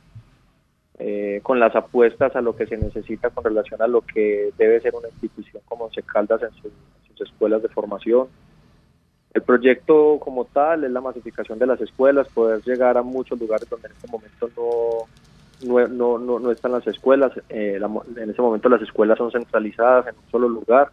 eh, 0.99 1.41
con 1.43 1.59
las 1.59 1.75
apuestas 1.75 2.35
a 2.35 2.41
lo 2.41 2.55
que 2.55 2.65
se 2.65 2.75
necesita 2.75 3.29
con 3.29 3.43
relación 3.43 3.79
a 3.83 3.87
lo 3.87 4.01
que 4.01 4.49
debe 4.57 4.81
ser 4.81 4.95
una 4.95 5.09
institución 5.09 5.61
como 5.65 5.91
se 5.91 6.01
Caldas 6.01 6.41
en, 6.41 6.49
sus 6.53 7.21
escuelas 7.21 7.61
de 7.61 7.69
formación. 7.69 8.27
El 9.33 9.43
proyecto 9.43 10.17
como 10.19 10.45
tal 10.45 10.83
es 10.83 10.91
la 10.91 11.01
masificación 11.01 11.59
de 11.59 11.67
las 11.67 11.79
escuelas, 11.81 12.27
poder 12.29 12.63
llegar 12.63 12.97
a 12.97 13.03
muchos 13.03 13.39
lugares 13.39 13.69
donde 13.69 13.87
en 13.87 13.93
este 13.93 14.07
momento 14.07 15.07
no, 15.63 15.87
no, 15.87 16.17
no, 16.17 16.39
no 16.39 16.51
están 16.51 16.71
las 16.71 16.87
escuelas. 16.87 17.31
Eh, 17.49 17.79
en 18.15 18.29
ese 18.29 18.41
momento 18.41 18.67
las 18.67 18.81
escuelas 18.81 19.19
son 19.19 19.31
centralizadas 19.31 20.07
en 20.07 20.15
un 20.15 20.31
solo 20.31 20.49
lugar. 20.49 20.89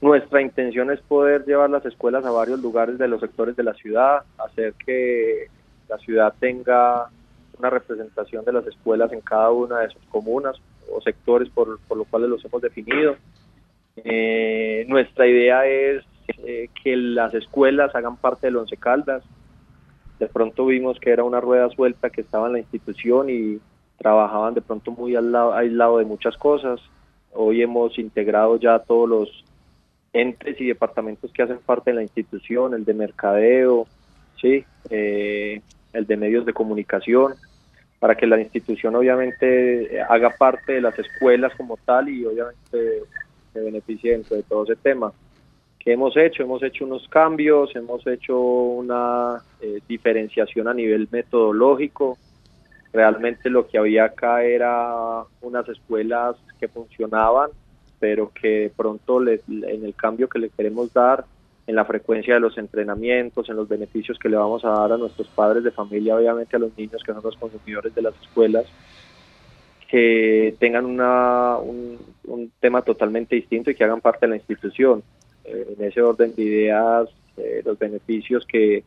Nuestra 0.00 0.40
intención 0.40 0.92
es 0.92 1.00
poder 1.00 1.44
llevar 1.44 1.70
las 1.70 1.84
escuelas 1.84 2.24
a 2.24 2.30
varios 2.30 2.60
lugares 2.60 2.98
de 2.98 3.08
los 3.08 3.20
sectores 3.20 3.56
de 3.56 3.64
la 3.64 3.74
ciudad, 3.74 4.22
hacer 4.38 4.74
que 4.74 5.48
la 5.88 5.98
ciudad 5.98 6.32
tenga 6.38 7.08
una 7.58 7.70
representación 7.70 8.44
de 8.44 8.52
las 8.52 8.66
escuelas 8.66 9.12
en 9.12 9.20
cada 9.20 9.50
una 9.50 9.80
de 9.80 9.90
sus 9.90 10.02
comunas 10.04 10.56
o 10.90 11.00
sectores 11.00 11.48
por, 11.50 11.78
por 11.80 11.98
los 11.98 12.06
cuales 12.08 12.28
los 12.30 12.44
hemos 12.44 12.62
definido. 12.62 13.16
Eh, 14.04 14.84
nuestra 14.88 15.26
idea 15.26 15.66
es 15.66 16.04
eh, 16.44 16.68
que 16.82 16.96
las 16.96 17.34
escuelas 17.34 17.94
hagan 17.94 18.16
parte 18.16 18.46
del 18.46 18.56
Once 18.56 18.76
Caldas. 18.76 19.22
De 20.18 20.26
pronto 20.26 20.66
vimos 20.66 20.98
que 21.00 21.10
era 21.10 21.24
una 21.24 21.40
rueda 21.40 21.68
suelta 21.70 22.10
que 22.10 22.20
estaba 22.20 22.46
en 22.46 22.54
la 22.54 22.58
institución 22.58 23.30
y 23.30 23.60
trabajaban 23.96 24.54
de 24.54 24.60
pronto 24.60 24.92
muy 24.92 25.16
al 25.16 25.32
lado, 25.32 25.54
aislado 25.54 25.98
de 25.98 26.04
muchas 26.04 26.36
cosas. 26.36 26.80
Hoy 27.32 27.62
hemos 27.62 27.98
integrado 27.98 28.56
ya 28.58 28.78
todos 28.78 29.08
los 29.08 29.44
entes 30.12 30.60
y 30.60 30.66
departamentos 30.66 31.32
que 31.32 31.42
hacen 31.42 31.58
parte 31.58 31.90
de 31.90 31.96
la 31.96 32.02
institución, 32.02 32.74
el 32.74 32.84
de 32.84 32.94
mercadeo, 32.94 33.86
sí, 34.40 34.64
eh, 34.90 35.60
el 35.92 36.06
de 36.06 36.16
medios 36.16 36.46
de 36.46 36.52
comunicación, 36.52 37.34
para 37.98 38.14
que 38.14 38.26
la 38.26 38.40
institución 38.40 38.94
obviamente 38.94 40.00
haga 40.08 40.30
parte 40.30 40.74
de 40.74 40.80
las 40.80 40.98
escuelas 40.98 41.52
como 41.56 41.76
tal 41.78 42.08
y 42.08 42.24
obviamente 42.24 43.02
se 43.52 43.60
beneficie 43.60 44.12
dentro 44.12 44.36
de 44.36 44.42
todo 44.44 44.64
ese 44.64 44.76
tema. 44.76 45.12
¿Qué 45.78 45.92
hemos 45.92 46.16
hecho? 46.16 46.42
Hemos 46.42 46.62
hecho 46.62 46.84
unos 46.84 47.08
cambios, 47.08 47.74
hemos 47.74 48.06
hecho 48.06 48.38
una 48.38 49.42
eh, 49.60 49.80
diferenciación 49.88 50.68
a 50.68 50.74
nivel 50.74 51.08
metodológico. 51.10 52.18
Realmente 52.92 53.50
lo 53.50 53.66
que 53.66 53.78
había 53.78 54.04
acá 54.04 54.44
era 54.44 55.24
unas 55.40 55.68
escuelas 55.68 56.36
que 56.60 56.68
funcionaban, 56.68 57.50
pero 57.98 58.30
que 58.32 58.70
pronto 58.76 59.20
en 59.26 59.84
el 59.84 59.94
cambio 59.94 60.28
que 60.28 60.38
le 60.38 60.50
queremos 60.50 60.92
dar 60.92 61.24
en 61.68 61.74
la 61.74 61.84
frecuencia 61.84 62.32
de 62.32 62.40
los 62.40 62.56
entrenamientos, 62.56 63.46
en 63.50 63.56
los 63.56 63.68
beneficios 63.68 64.18
que 64.18 64.30
le 64.30 64.38
vamos 64.38 64.64
a 64.64 64.70
dar 64.70 64.92
a 64.92 64.96
nuestros 64.96 65.28
padres 65.28 65.62
de 65.62 65.70
familia, 65.70 66.16
obviamente 66.16 66.56
a 66.56 66.58
los 66.58 66.76
niños 66.78 67.02
que 67.04 67.12
son 67.12 67.22
los 67.22 67.36
consumidores 67.36 67.94
de 67.94 68.00
las 68.00 68.14
escuelas, 68.22 68.64
que 69.86 70.56
tengan 70.58 70.86
una, 70.86 71.58
un, 71.58 71.98
tema 72.58 72.80
totalmente 72.80 73.36
distinto 73.36 73.70
y 73.70 73.74
que 73.74 73.84
hagan 73.84 74.00
parte 74.00 74.24
de 74.24 74.30
la 74.30 74.36
institución. 74.36 75.02
Eh, 75.44 75.74
en 75.76 75.84
ese 75.84 76.00
orden 76.00 76.34
de 76.34 76.42
ideas, 76.42 77.10
eh, 77.36 77.60
los 77.62 77.78
beneficios 77.78 78.46
que 78.46 78.82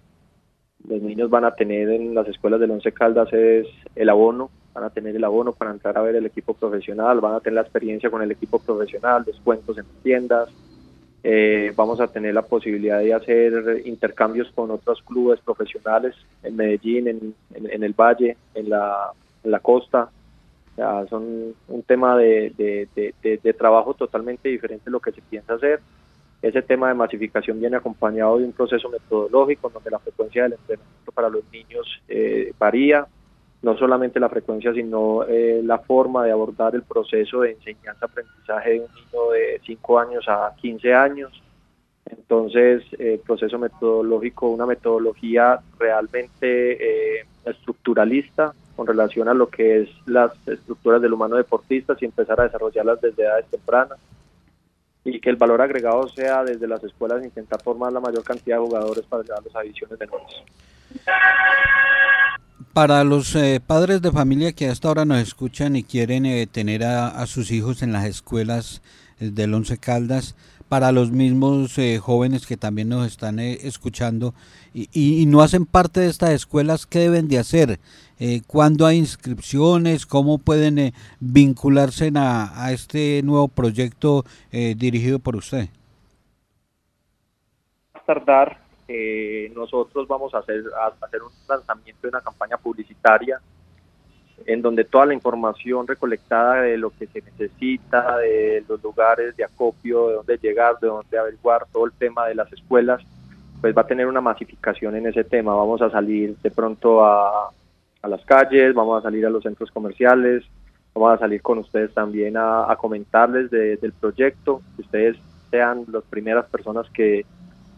los 0.90 1.04
niños 1.04 1.30
van 1.30 1.46
a 1.46 1.54
tener 1.54 1.88
en 1.88 2.16
las 2.16 2.28
escuelas 2.28 2.60
del 2.60 2.72
Once 2.72 2.92
Caldas 2.92 3.32
es 3.32 3.68
el 3.96 4.10
abono, 4.10 4.50
van 4.74 4.86
a 4.86 4.90
tener 4.90 5.16
el 5.16 5.24
abono 5.24 5.54
para 5.54 5.70
entrar 5.70 6.00
a 6.00 6.02
ver 6.02 6.16
el 6.16 6.26
equipo 6.26 6.56
profesional, 6.56 7.22
van 7.22 7.36
a 7.36 7.42
tener 7.42 7.56
la 7.56 7.62
experiencia 7.62 8.10
con 8.10 8.24
el 8.24 8.32
equipo 8.32 8.58
profesional, 8.58 9.24
descuentos 9.24 9.78
en 9.78 9.86
tiendas, 10.02 10.50
eh, 11.24 11.72
vamos 11.76 12.00
a 12.00 12.08
tener 12.08 12.34
la 12.34 12.42
posibilidad 12.42 13.00
de 13.00 13.14
hacer 13.14 13.82
intercambios 13.86 14.50
con 14.56 14.72
otros 14.72 15.02
clubes 15.04 15.40
profesionales 15.40 16.16
en 16.42 16.56
Medellín, 16.56 17.08
en, 17.08 17.84
el 17.84 17.94
Valle, 17.94 18.38
en 18.56 18.70
la, 18.70 19.14
costa. 19.62 20.10
son 21.10 21.54
un 21.68 21.84
tema 21.84 22.18
de, 22.18 23.54
trabajo 23.58 23.94
totalmente 23.94 24.50
diferente 24.50 24.90
a 24.90 24.92
lo 24.92 25.00
que 25.00 25.12
se 25.12 25.22
piensa 25.22 25.54
hacer. 25.54 25.80
Ese 26.42 26.64
tema 26.64 26.88
de 26.88 26.96
masificación 26.96 27.60
viene 27.60 27.78
acompañado 27.78 28.40
de 28.40 28.46
un 28.46 28.52
proceso 28.52 28.90
metodológico 28.90 29.70
donde 29.70 29.92
la 29.92 30.00
frecuencia 30.00 30.44
del 30.44 30.54
entrenamiento 30.54 31.12
para 31.12 31.30
los 31.30 31.44
niños 31.52 32.02
eh, 32.10 32.52
varía, 32.58 33.06
no 33.62 33.78
solamente 33.78 34.20
la 34.20 34.30
frecuencia, 34.30 34.74
sino 34.74 35.24
eh, 35.24 35.62
la 35.64 35.80
forma 35.80 36.26
de 36.26 36.32
abordar 36.32 36.74
el 36.76 36.84
proceso 36.84 37.42
de 37.42 37.52
enseñanza-aprendizaje 37.52 38.72
de 38.72 38.80
un 38.80 38.88
niño 38.94 39.32
de 39.32 39.62
5 39.66 40.00
años 40.00 40.26
a 40.28 40.54
15 40.60 40.94
años. 40.94 41.44
Entonces, 42.06 42.84
el 42.98 43.20
proceso 43.20 43.60
metodológico, 43.60 44.50
una 44.50 44.66
metodología 44.66 45.60
realmente 45.78 47.20
eh, 47.20 47.26
estructuralista 47.46 48.54
con 48.76 48.88
relación 48.88 49.28
a 49.28 49.34
lo 49.34 49.48
que 49.48 49.82
es 49.82 49.90
las 50.08 50.32
estructuras 50.48 51.02
del 51.02 51.14
humano 51.14 51.36
deportista 51.36 51.96
y 52.00 52.06
empezar 52.06 52.42
a 52.42 52.46
desarrollarlas 52.46 53.00
desde 53.00 53.24
edades 53.24 53.46
tempranas 53.46 54.00
y 55.04 55.20
que 55.20 55.30
el 55.30 55.36
valor 55.36 55.62
agregado 55.62 56.08
sea 56.08 56.44
desde 56.44 56.68
las 56.68 56.84
escuelas 56.84 57.24
intentar 57.24 57.62
formar 57.62 57.92
la 57.92 58.00
mayor 58.00 58.24
cantidad 58.24 58.58
de 58.58 58.66
jugadores 58.66 59.06
para 59.06 59.24
llegar 59.24 59.40
a 59.40 59.42
las 59.42 59.56
adiciones 59.56 60.00
menores. 60.00 60.44
Para 62.74 63.04
los 63.04 63.36
eh, 63.36 63.60
padres 63.60 64.02
de 64.02 64.14
familia 64.14 64.54
que 64.54 64.70
hasta 64.70 64.88
ahora 64.88 65.04
nos 65.04 65.20
escuchan 65.20 65.76
y 65.76 65.84
quieren 65.84 66.26
eh, 66.26 66.48
tener 66.48 66.86
a, 66.86 67.26
sus 67.26 67.52
hijos 67.52 67.84
en 67.84 67.92
las 67.92 68.06
escuelas 68.06 68.82
eh, 69.20 69.30
del 69.30 69.54
Once 69.54 69.78
Caldas, 69.78 70.38
para 70.70 70.94
los 70.94 71.12
mismos 71.12 71.76
jóvenes 72.00 72.48
que 72.48 72.56
también 72.56 72.88
nos 72.88 73.06
están 73.06 73.40
escuchando 73.40 74.34
y, 74.74 75.26
no 75.26 75.42
hacen 75.42 75.66
parte 75.66 76.00
de 76.00 76.08
estas 76.08 76.30
escuelas, 76.30 76.86
¿qué 76.86 77.00
deben 77.00 77.28
de 77.28 77.40
hacer? 77.40 77.82
¿Cuándo 78.48 78.86
hay 78.86 78.98
inscripciones? 79.00 80.06
¿Cómo 80.06 80.38
pueden 80.38 80.94
vincularse 81.20 82.10
a, 82.16 82.64
a, 82.64 82.72
este 82.72 83.22
nuevo 83.22 83.50
proyecto 83.50 84.24
dirigido 84.50 85.20
por 85.20 85.36
usted? 85.36 85.68
Tardar 88.06 88.71
nosotros 89.56 90.08
vamos 90.08 90.34
a 90.34 90.40
hacer, 90.40 90.64
a 90.80 91.06
hacer 91.06 91.22
un 91.22 91.32
lanzamiento 91.48 92.02
de 92.04 92.10
una 92.10 92.22
campaña 92.22 92.58
publicitaria 92.58 93.40
en 94.46 94.62
donde 94.62 94.86
toda 94.86 95.06
la 95.06 95.14
información 95.14 95.86
recolectada 95.86 96.62
de 96.62 96.78
lo 96.78 96.90
que 96.90 97.06
se 97.08 97.22
necesita, 97.22 98.18
de 98.18 98.64
los 98.68 98.82
lugares 98.82 99.36
de 99.38 99.44
acopio, 99.44 100.08
de 100.08 100.14
dónde 100.16 100.38
llegar, 100.38 100.80
de 100.80 100.88
dónde 100.88 101.18
averiguar, 101.18 101.68
todo 101.72 101.86
el 101.86 101.92
tema 101.92 102.26
de 102.28 102.34
las 102.34 102.52
escuelas, 102.52 103.04
pues 103.62 103.78
va 103.78 103.82
a 103.84 103.88
tener 103.88 104.08
una 104.08 104.22
masificación 104.22 104.96
en 104.96 105.06
ese 105.06 105.24
tema. 105.24 105.54
Vamos 105.54 105.82
a 105.84 105.92
salir 105.92 106.36
de 106.38 106.50
pronto 106.50 107.06
a, 107.06 107.52
a 108.02 108.08
las 108.08 108.26
calles, 108.26 108.74
vamos 108.74 108.98
a 109.00 109.04
salir 109.04 109.26
a 109.28 109.30
los 109.30 109.44
centros 109.44 109.70
comerciales, 109.70 110.44
Vamos 110.94 111.14
a 111.14 111.20
salir 111.20 111.42
con 111.42 111.58
ustedes 111.60 111.94
también 111.94 112.36
a, 112.36 112.76
comentarles 112.78 113.50
del 113.50 113.94
proyecto, 113.94 114.62
que 114.76 114.82
ustedes 114.82 115.18
sean 115.50 115.86
las 115.92 116.04
primeras 116.04 116.46
personas 116.48 116.90
que 116.90 117.26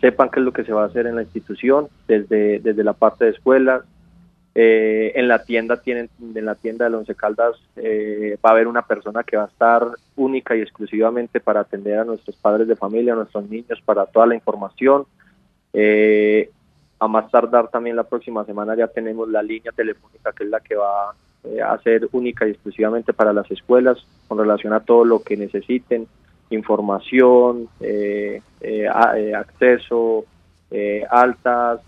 sepan 0.04 0.30
qué 0.30 0.42
es 0.42 0.46
lo 0.46 0.52
que 0.52 0.66
se 0.66 0.74
va 0.74 0.84
a 0.84 0.88
hacer 0.88 1.08
en 1.08 1.16
la 1.16 1.22
institución, 1.22 1.88
desde, 2.10 2.60
desde 2.60 2.84
la 2.84 2.92
parte 2.92 3.24
de 3.24 3.32
escuelas. 3.32 3.84
Eh, 4.54 5.14
en 5.16 5.30
la 5.30 5.46
tienda 5.46 5.78
tienen, 5.78 6.10
en 6.22 6.46
la 6.46 6.56
tienda 6.56 6.90
de 6.90 6.96
Once 6.96 7.16
Caldas 7.16 7.56
eh, 7.78 8.38
va 8.46 8.50
a 8.50 8.52
haber 8.52 8.68
una 8.68 8.82
persona 8.82 9.24
que 9.24 9.38
va 9.38 9.46
a 9.46 9.48
estar 9.48 9.88
única 10.18 10.58
y 10.58 10.62
exclusivamente 10.62 11.40
para 11.40 11.62
atender 11.62 12.00
a 12.00 12.04
nuestros 12.04 12.36
padres 12.36 12.68
de 12.68 12.76
familia, 12.76 13.14
a 13.14 13.16
nuestros 13.16 13.50
niños, 13.50 13.82
para 13.86 14.06
toda 14.06 14.26
la 14.26 14.36
información. 14.36 15.06
Eh, 15.72 16.52
a 17.00 17.08
más 17.08 17.32
tardar 17.32 17.70
también 17.70 17.96
la 17.96 18.04
próxima 18.04 18.44
semana 18.44 18.76
ya 18.76 18.88
tenemos 18.88 19.30
la 19.30 19.42
línea 19.42 19.72
telefónica 19.72 20.34
que 20.34 20.44
es 20.44 20.50
la 20.50 20.60
que 20.60 20.76
va 20.76 21.16
a 21.66 21.78
ser 21.82 22.10
única 22.12 22.46
y 22.46 22.52
exclusivamente 22.52 23.14
para 23.14 23.32
las 23.32 23.50
escuelas 23.52 24.06
con 24.28 24.38
relación 24.38 24.74
a 24.74 24.82
todo 24.82 25.06
lo 25.06 25.24
que 25.24 25.38
necesiten, 25.38 26.08
información, 26.54 27.68
eh, 27.80 28.42
eh, 28.62 28.88
eh, 29.16 29.36
acceso, 29.36 30.26
altas, 31.10 31.82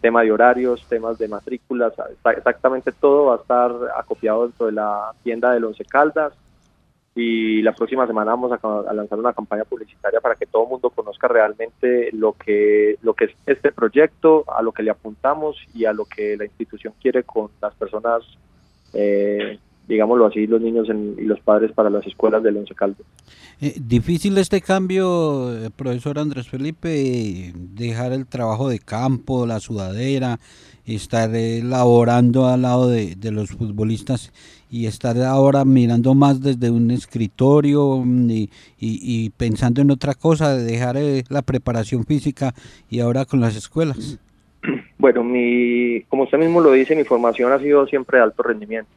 tema 0.00 0.22
de 0.22 0.32
horarios, 0.32 0.86
temas 0.88 1.18
de 1.18 1.28
matrículas, 1.28 1.92
exactamente 2.36 2.92
todo 2.92 3.26
va 3.26 3.34
a 3.34 3.38
estar 3.38 3.72
acopiado 3.96 4.44
dentro 4.44 4.66
de 4.66 4.72
la 4.72 5.12
tienda 5.22 5.52
del 5.52 5.64
Once 5.64 5.84
Caldas. 5.84 6.32
Y 7.16 7.60
la 7.62 7.72
próxima 7.72 8.06
semana 8.06 8.30
vamos 8.30 8.52
a, 8.52 8.92
lanzar 8.92 9.18
una 9.18 9.32
campaña 9.32 9.64
publicitaria 9.64 10.20
para 10.20 10.36
que 10.36 10.46
todo 10.46 10.62
el 10.62 10.68
mundo 10.68 10.90
conozca 10.90 11.26
realmente 11.26 12.10
lo 12.12 12.34
que 12.34 12.96
lo 13.02 13.14
que 13.14 13.24
es 13.24 13.32
este 13.46 13.72
proyecto, 13.72 14.44
a 14.46 14.62
lo 14.62 14.70
que 14.70 14.84
le 14.84 14.92
apuntamos 14.92 15.56
y 15.74 15.86
a 15.86 15.92
lo 15.92 16.04
que 16.04 16.36
la 16.36 16.44
institución 16.44 16.94
quiere 17.02 17.24
con 17.24 17.50
las 17.60 17.74
personas 17.74 18.22
eh, 18.92 19.58
digámoslo 19.90 20.26
así, 20.26 20.46
los 20.46 20.60
niños 20.60 20.88
y 21.18 21.24
los 21.24 21.40
padres 21.40 21.72
para 21.72 21.90
las 21.90 22.06
escuelas 22.06 22.42
del 22.44 22.56
Once 22.56 22.74
Caldas. 22.74 23.02
Eh, 23.60 23.74
difícil 23.76 24.38
este 24.38 24.60
cambio, 24.60 25.52
eh, 25.52 25.70
profesor 25.74 26.18
Andrés 26.18 26.48
Felipe, 26.48 27.52
dejar 27.54 28.12
el 28.12 28.26
trabajo 28.26 28.68
de 28.68 28.78
campo, 28.78 29.46
la 29.46 29.58
sudadera, 29.58 30.38
estar 30.86 31.34
elaborando 31.34 32.46
al 32.46 32.62
lado 32.62 32.88
de, 32.88 33.16
los 33.32 33.50
futbolistas 33.50 34.32
y 34.70 34.86
estar 34.86 35.20
ahora 35.22 35.64
mirando 35.64 36.14
más 36.14 36.40
desde 36.40 36.70
un 36.70 36.92
escritorio 36.92 38.00
mm, 38.04 38.30
y, 38.78 39.30
pensando 39.30 39.82
en 39.82 39.90
otra 39.90 40.14
cosa, 40.14 40.56
dejar 40.56 40.96
eh, 40.96 41.24
la 41.28 41.42
preparación 41.42 42.04
física 42.04 42.54
y 42.88 43.00
ahora 43.00 43.24
con 43.24 43.40
las 43.40 43.56
escuelas. 43.56 44.20
Bueno, 44.98 45.24
mi, 45.24 46.02
como 46.10 46.24
usted 46.24 46.36
mismo 46.36 46.60
lo 46.60 46.72
dice, 46.72 46.94
mi 46.94 47.04
formación 47.04 47.50
ha 47.52 47.58
sido 47.58 47.86
siempre 47.86 48.18
de 48.18 48.24
alto 48.24 48.42
rendimiento 48.42 48.90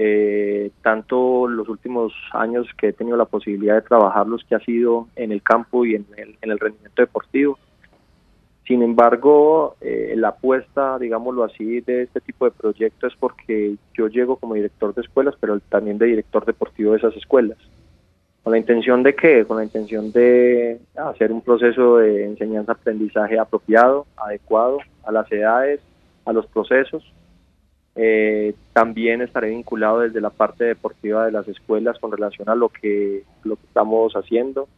eh, 0.00 0.70
tanto 0.80 1.48
los 1.48 1.68
últimos 1.68 2.12
años 2.32 2.68
que 2.78 2.88
he 2.88 2.92
tenido 2.92 3.16
la 3.16 3.24
posibilidad 3.24 3.74
de 3.74 3.82
trabajar 3.82 4.28
los 4.28 4.44
que 4.44 4.54
ha 4.54 4.60
sido 4.60 5.08
en 5.16 5.32
el 5.32 5.42
campo 5.42 5.84
y 5.84 5.96
en 5.96 6.06
el, 6.16 6.36
en 6.40 6.50
el 6.52 6.58
rendimiento 6.60 7.02
deportivo. 7.02 7.58
Sin 8.64 8.84
embargo, 8.84 9.74
eh, 9.80 10.14
la 10.16 10.28
apuesta, 10.28 11.00
digámoslo 11.00 11.42
así, 11.42 11.80
de 11.80 12.02
este 12.02 12.20
tipo 12.20 12.44
de 12.44 12.52
proyectos 12.52 13.12
es 13.12 13.18
porque 13.18 13.74
yo 13.92 14.06
llego 14.06 14.36
como 14.36 14.54
director 14.54 14.94
de 14.94 15.00
escuelas, 15.00 15.34
pero 15.40 15.58
también 15.68 15.98
de 15.98 16.06
director 16.06 16.46
deportivo 16.46 16.92
de 16.92 16.98
esas 16.98 17.16
escuelas. 17.16 17.58
¿Con 18.44 18.52
la 18.52 18.58
intención 18.58 19.02
de 19.02 19.16
qué? 19.16 19.44
Con 19.46 19.56
la 19.56 19.64
intención 19.64 20.12
de 20.12 20.78
hacer 20.94 21.32
un 21.32 21.40
proceso 21.40 21.96
de 21.96 22.24
enseñanza-aprendizaje 22.24 23.36
apropiado, 23.36 24.06
adecuado 24.16 24.78
a 25.02 25.10
las 25.10 25.30
edades, 25.32 25.80
a 26.24 26.32
los 26.32 26.46
procesos, 26.46 27.02
eh, 28.00 28.54
también 28.72 29.22
estaré 29.22 29.50
vinculado 29.50 29.98
desde 29.98 30.20
la 30.20 30.30
parte 30.30 30.62
deportiva 30.62 31.26
de 31.26 31.32
las 31.32 31.48
escuelas 31.48 31.98
con 31.98 32.12
relación 32.12 32.48
a 32.48 32.54
lo 32.54 32.68
que, 32.68 33.24
lo 33.42 33.56
que 33.56 33.66
estamos 33.66 34.12
haciendo. 34.14 34.68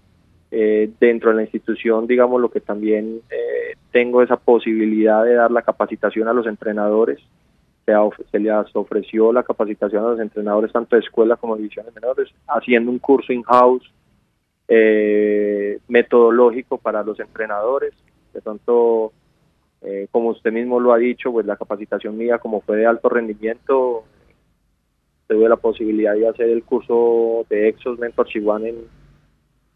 Eh, 0.50 0.90
dentro 0.98 1.28
de 1.28 1.36
la 1.36 1.42
institución, 1.42 2.06
digamos, 2.06 2.40
lo 2.40 2.50
que 2.50 2.60
también 2.60 3.20
eh, 3.30 3.76
tengo 3.92 4.22
esa 4.22 4.36
posibilidad 4.36 5.22
de 5.22 5.34
dar 5.34 5.50
la 5.50 5.60
capacitación 5.60 6.28
a 6.28 6.32
los 6.32 6.46
entrenadores. 6.46 7.20
Se, 7.84 7.92
se 8.30 8.38
les 8.38 8.54
ofreció 8.74 9.34
la 9.34 9.42
capacitación 9.42 10.02
a 10.02 10.08
los 10.08 10.20
entrenadores 10.20 10.72
tanto 10.72 10.96
de 10.96 11.02
escuela 11.02 11.36
como 11.36 11.56
de 11.56 11.62
divisiones 11.62 11.94
menores, 11.94 12.30
haciendo 12.48 12.90
un 12.90 13.00
curso 13.00 13.34
in-house 13.34 13.92
metodológico 15.88 16.78
para 16.78 17.02
los 17.02 17.20
entrenadores. 17.20 17.92
De 18.32 18.40
pronto 18.40 19.12
eh, 19.82 20.08
como 20.10 20.30
usted 20.30 20.52
mismo 20.52 20.78
lo 20.78 20.92
ha 20.92 20.98
dicho, 20.98 21.32
pues 21.32 21.46
la 21.46 21.56
capacitación 21.56 22.16
mía 22.16 22.38
como 22.38 22.60
fue 22.60 22.76
de 22.76 22.86
alto 22.86 23.08
rendimiento, 23.08 24.04
tuve 25.26 25.48
la 25.48 25.56
posibilidad 25.56 26.14
de 26.14 26.28
hacer 26.28 26.50
el 26.50 26.64
curso 26.64 27.46
de 27.48 27.68
Exos 27.68 27.98
Mentor 27.98 28.26
Chihuahua 28.26 28.68
en, 28.68 28.76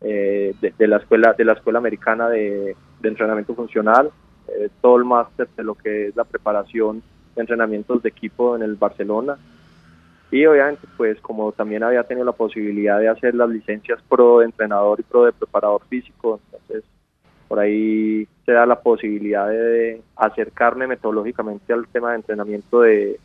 eh, 0.00 0.54
de, 0.60 0.86
la 0.86 0.98
escuela 0.98 1.32
de 1.32 1.44
la 1.44 1.54
escuela 1.54 1.78
americana 1.78 2.28
de, 2.28 2.76
entrenamiento 3.02 3.54
funcional, 3.54 4.10
eh, 4.48 4.68
todo 4.80 4.96
el 4.96 5.04
máster 5.04 5.48
de 5.56 5.62
lo 5.62 5.74
que 5.74 6.08
es 6.08 6.16
la 6.16 6.24
preparación 6.24 7.02
de 7.34 7.40
entrenamientos 7.40 8.02
de 8.02 8.08
equipo 8.08 8.56
en 8.56 8.62
el 8.62 8.74
Barcelona. 8.74 9.38
Y 10.30 10.44
obviamente 10.46 10.86
pues 10.96 11.20
como 11.20 11.52
también 11.52 11.82
había 11.82 12.02
tenido 12.02 12.26
la 12.26 12.32
posibilidad 12.32 12.98
de 12.98 13.08
hacer 13.08 13.34
las 13.34 13.48
licencias 13.48 14.00
pro 14.08 14.40
de 14.40 14.46
entrenador 14.46 15.00
y 15.00 15.04
pro 15.04 15.24
de 15.24 15.32
preparador 15.32 15.82
físico, 15.88 16.40
entonces 16.52 16.84
por 17.48 17.58
ahí 17.58 18.26
se 18.44 18.52
da 18.52 18.66
la 18.66 18.80
posibilidad 18.80 19.48
de 19.48 20.02
acercarme 20.16 20.86
metodológicamente 20.86 21.72
al 21.72 21.86
tema 21.88 22.10
de 22.10 22.16
entrenamiento 22.16 22.80
de 22.80 23.18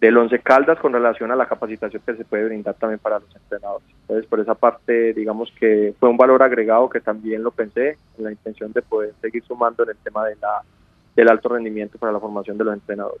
del 0.00 0.18
Once 0.18 0.36
Caldas 0.40 0.80
con 0.80 0.92
relación 0.92 1.30
a 1.30 1.36
la 1.36 1.46
capacitación 1.46 2.02
que 2.04 2.16
se 2.16 2.24
puede 2.24 2.46
brindar 2.46 2.74
también 2.74 2.98
para 2.98 3.20
los 3.20 3.36
entrenadores. 3.36 3.86
Entonces, 4.00 4.26
por 4.26 4.40
esa 4.40 4.56
parte, 4.56 5.12
digamos 5.12 5.52
que 5.60 5.94
fue 6.00 6.08
un 6.08 6.16
valor 6.16 6.42
agregado 6.42 6.90
que 6.90 7.00
también 7.00 7.44
lo 7.44 7.52
pensé 7.52 7.96
en 8.18 8.24
la 8.24 8.32
intención 8.32 8.72
de 8.72 8.82
poder 8.82 9.14
seguir 9.20 9.44
sumando 9.44 9.84
en 9.84 9.90
el 9.90 9.96
tema 9.98 10.26
de 10.26 10.34
la, 10.42 10.62
del 11.14 11.28
alto 11.30 11.50
rendimiento 11.50 11.98
para 11.98 12.10
la 12.10 12.18
formación 12.18 12.58
de 12.58 12.64
los 12.64 12.74
entrenadores. 12.74 13.20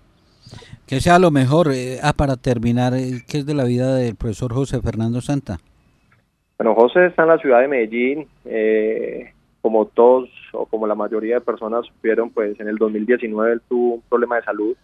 Que 0.84 1.00
sea 1.00 1.20
lo 1.20 1.30
mejor. 1.30 1.68
Eh, 1.72 1.98
ah, 2.02 2.14
para 2.14 2.36
terminar, 2.36 2.94
eh, 2.94 3.22
¿qué 3.28 3.38
es 3.38 3.46
de 3.46 3.54
la 3.54 3.62
vida 3.62 3.94
del 3.94 4.16
profesor 4.16 4.52
José 4.52 4.80
Fernando 4.80 5.20
Santa? 5.20 5.58
Bueno, 6.58 6.74
José 6.74 7.06
está 7.06 7.22
en 7.22 7.28
la 7.28 7.38
ciudad 7.38 7.60
de 7.60 7.68
Medellín. 7.68 8.28
Eh, 8.44 9.31
como 9.62 9.86
todos 9.86 10.28
o 10.52 10.66
como 10.66 10.86
la 10.86 10.96
mayoría 10.96 11.36
de 11.36 11.40
personas 11.40 11.86
supieron, 11.86 12.30
pues 12.30 12.58
en 12.58 12.68
el 12.68 12.76
2019 12.76 13.52
él 13.52 13.62
tuvo 13.68 13.94
un 13.94 14.02
problema 14.02 14.36
de 14.36 14.42
salud 14.42 14.76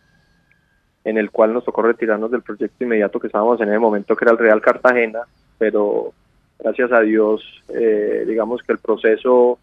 en 1.05 1.18
el 1.18 1.31
cual 1.31 1.53
nos 1.53 1.64
tocó 1.64 1.83
retirarnos 1.83 2.31
del 2.31 2.43
proyecto 2.43 2.85
inmediato 2.85 3.18
que 3.18 3.26
estábamos 3.26 3.61
en 3.61 3.68
ese 3.68 3.79
momento, 3.79 4.14
que 4.14 4.24
era 4.24 4.33
el 4.33 4.39
Real 4.39 4.61
Cartagena, 4.61 5.20
pero 5.59 6.12
gracias 6.59 6.93
a 6.93 7.01
Dios, 7.01 7.43
eh, 7.68 8.24
digamos 8.26 8.62
que 8.62 8.72
el 8.72 8.79
proceso 8.79 9.59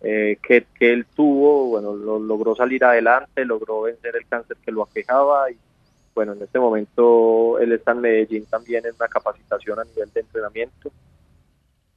eh, 0.00 0.38
que, 0.42 0.66
que, 0.78 0.92
él 0.92 1.06
tuvo, 1.14 1.66
bueno, 1.66 1.94
lo, 1.94 2.18
logró 2.18 2.56
salir 2.56 2.84
adelante, 2.84 3.44
logró 3.44 3.82
vencer 3.82 4.16
el 4.16 4.26
cáncer 4.26 4.56
que 4.64 4.72
lo 4.72 4.82
aquejaba 4.82 5.50
y 5.50 5.56
bueno, 6.14 6.32
en 6.32 6.42
este 6.42 6.58
momento 6.58 7.58
él 7.58 7.72
está 7.72 7.92
en 7.92 8.00
Medellín 8.00 8.46
también 8.46 8.84
en 8.86 8.94
una 8.94 9.08
capacitación 9.08 9.78
a 9.80 9.84
nivel 9.84 10.10
de 10.12 10.20
entrenamiento 10.20 10.90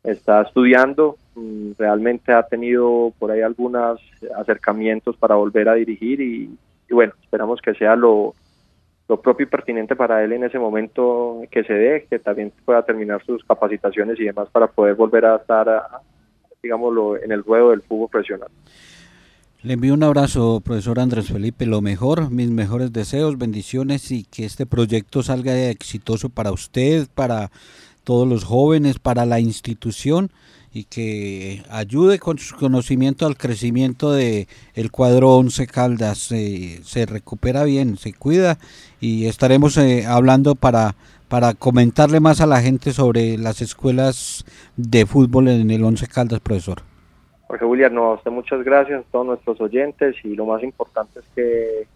está 0.04 0.42
estudiando, 0.42 1.18
mm, 1.36 1.72
realmente 1.78 2.32
ha 2.32 2.44
tenido 2.44 3.14
por 3.20 3.32
ahí 3.32 3.42
algunos 3.42 4.00
acercamientos 4.38 5.18
para 5.18 5.36
volver 5.36 5.70
a 5.70 5.76
dirigir 5.76 6.22
y, 6.22 6.58
bueno, 6.90 7.14
esperamos 7.22 7.62
que 7.62 7.74
sea 7.74 7.96
lo, 7.96 8.34
propio 9.08 9.46
y 9.46 9.50
pertinente 9.50 9.96
para 9.96 10.24
él 10.24 10.34
en 10.34 10.44
ese 10.44 10.60
momento 10.60 11.42
que 11.50 11.64
se 11.64 11.74
dé, 11.74 12.08
que 12.10 12.20
también 12.20 12.52
pueda 12.66 12.84
terminar 12.84 13.24
sus 13.26 13.44
capacitaciones 13.46 14.20
y 14.20 14.26
demás 14.26 14.50
para 14.52 14.68
poder 14.68 14.96
volver 14.96 15.26
a 15.26 15.38
estar, 15.38 15.82
digámoslo, 16.62 17.16
en 17.22 17.32
el 17.32 17.44
ruedo 17.44 17.70
del 17.70 17.82
fútbol 17.82 18.10
profesional. 18.10 18.50
Le 19.64 19.74
envío 19.74 19.94
un 19.96 20.04
abrazo, 20.04 20.62
profesor 20.64 21.00
Andrés 21.00 21.30
Felipe, 21.32 21.66
lo 21.66 21.82
mejor, 21.82 22.30
mis 22.30 22.52
mejores 22.52 22.94
deseos, 22.94 23.38
bendiciones 23.38 24.12
y 24.12 24.24
que 24.24 24.46
este 24.46 24.66
proyecto 24.66 25.24
salga 25.24 25.58
exitoso 25.70 26.30
para 26.30 26.52
usted, 26.52 27.08
para 27.16 27.50
todos 28.08 28.26
los 28.26 28.46
jóvenes, 28.46 29.00
para 29.00 29.26
la 29.26 29.42
institución 29.42 30.32
y 30.72 30.86
que 30.86 31.62
ayude 31.70 32.20
con 32.20 32.38
su 32.38 32.56
conocimiento 32.56 33.28
al 33.28 33.36
crecimiento 33.36 34.14
de 34.14 34.48
el 34.76 34.92
cuadro 34.92 35.36
11 35.36 35.68
Caldas. 35.68 36.20
se 36.20 37.06
recupera 37.06 37.66
bien, 37.66 37.98
se 37.98 38.14
cuida 38.14 38.60
y 39.02 39.26
estaremos 39.26 39.78
eh, 39.78 40.06
hablando 40.08 40.56
para, 40.56 40.96
para 41.28 41.54
comentarle 41.54 42.22
más 42.22 42.40
a 42.40 42.46
la 42.46 42.62
gente 42.62 42.94
sobre 42.94 43.38
las 43.38 43.62
escuelas 43.62 44.46
de 44.78 45.06
fútbol 45.06 45.50
en 45.50 45.70
el 45.70 45.84
11 45.84 46.08
Caldas, 46.08 46.40
profesor. 46.40 46.84
Jorge 47.48 47.66
William, 47.66 47.94
no, 47.94 48.12
a 48.12 48.14
usted 48.14 48.32
muchas 48.32 48.64
gracias 48.64 49.02
a 49.02 49.12
todos 49.12 49.26
nuestros 49.26 49.60
oyentes 49.60 50.16
y 50.24 50.34
lo 50.34 50.46
más 50.46 50.64
importante 50.64 51.20
es 51.20 51.26
que 51.36 51.88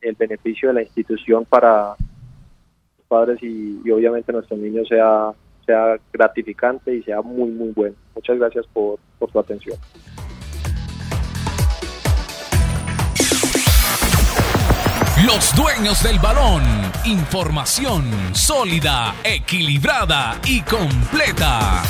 el 0.00 0.14
beneficio 0.14 0.68
de 0.68 0.74
la 0.74 0.82
institución 0.82 1.44
para 1.44 1.96
padres 3.10 3.42
y, 3.42 3.90
obviamente 3.90 4.32
nuestros 4.32 4.60
niños 4.60 4.86
sea, 4.88 5.32
sea 5.66 5.96
gratificante 6.12 6.94
y 6.94 7.02
sea 7.02 7.20
muy, 7.20 7.50
muy 7.50 7.70
bueno. 7.70 7.96
Muchas 8.14 8.38
gracias 8.38 8.64
por, 8.72 9.00
por 9.18 9.30
su 9.32 9.40
atención. 9.40 9.76
Los 15.26 15.54
dueños 15.56 16.02
del 16.04 16.18
balón. 16.18 16.62
Información 17.04 18.04
sólida, 18.32 19.16
equilibrada 19.24 20.40
y 20.46 20.60
completa. 20.62 21.82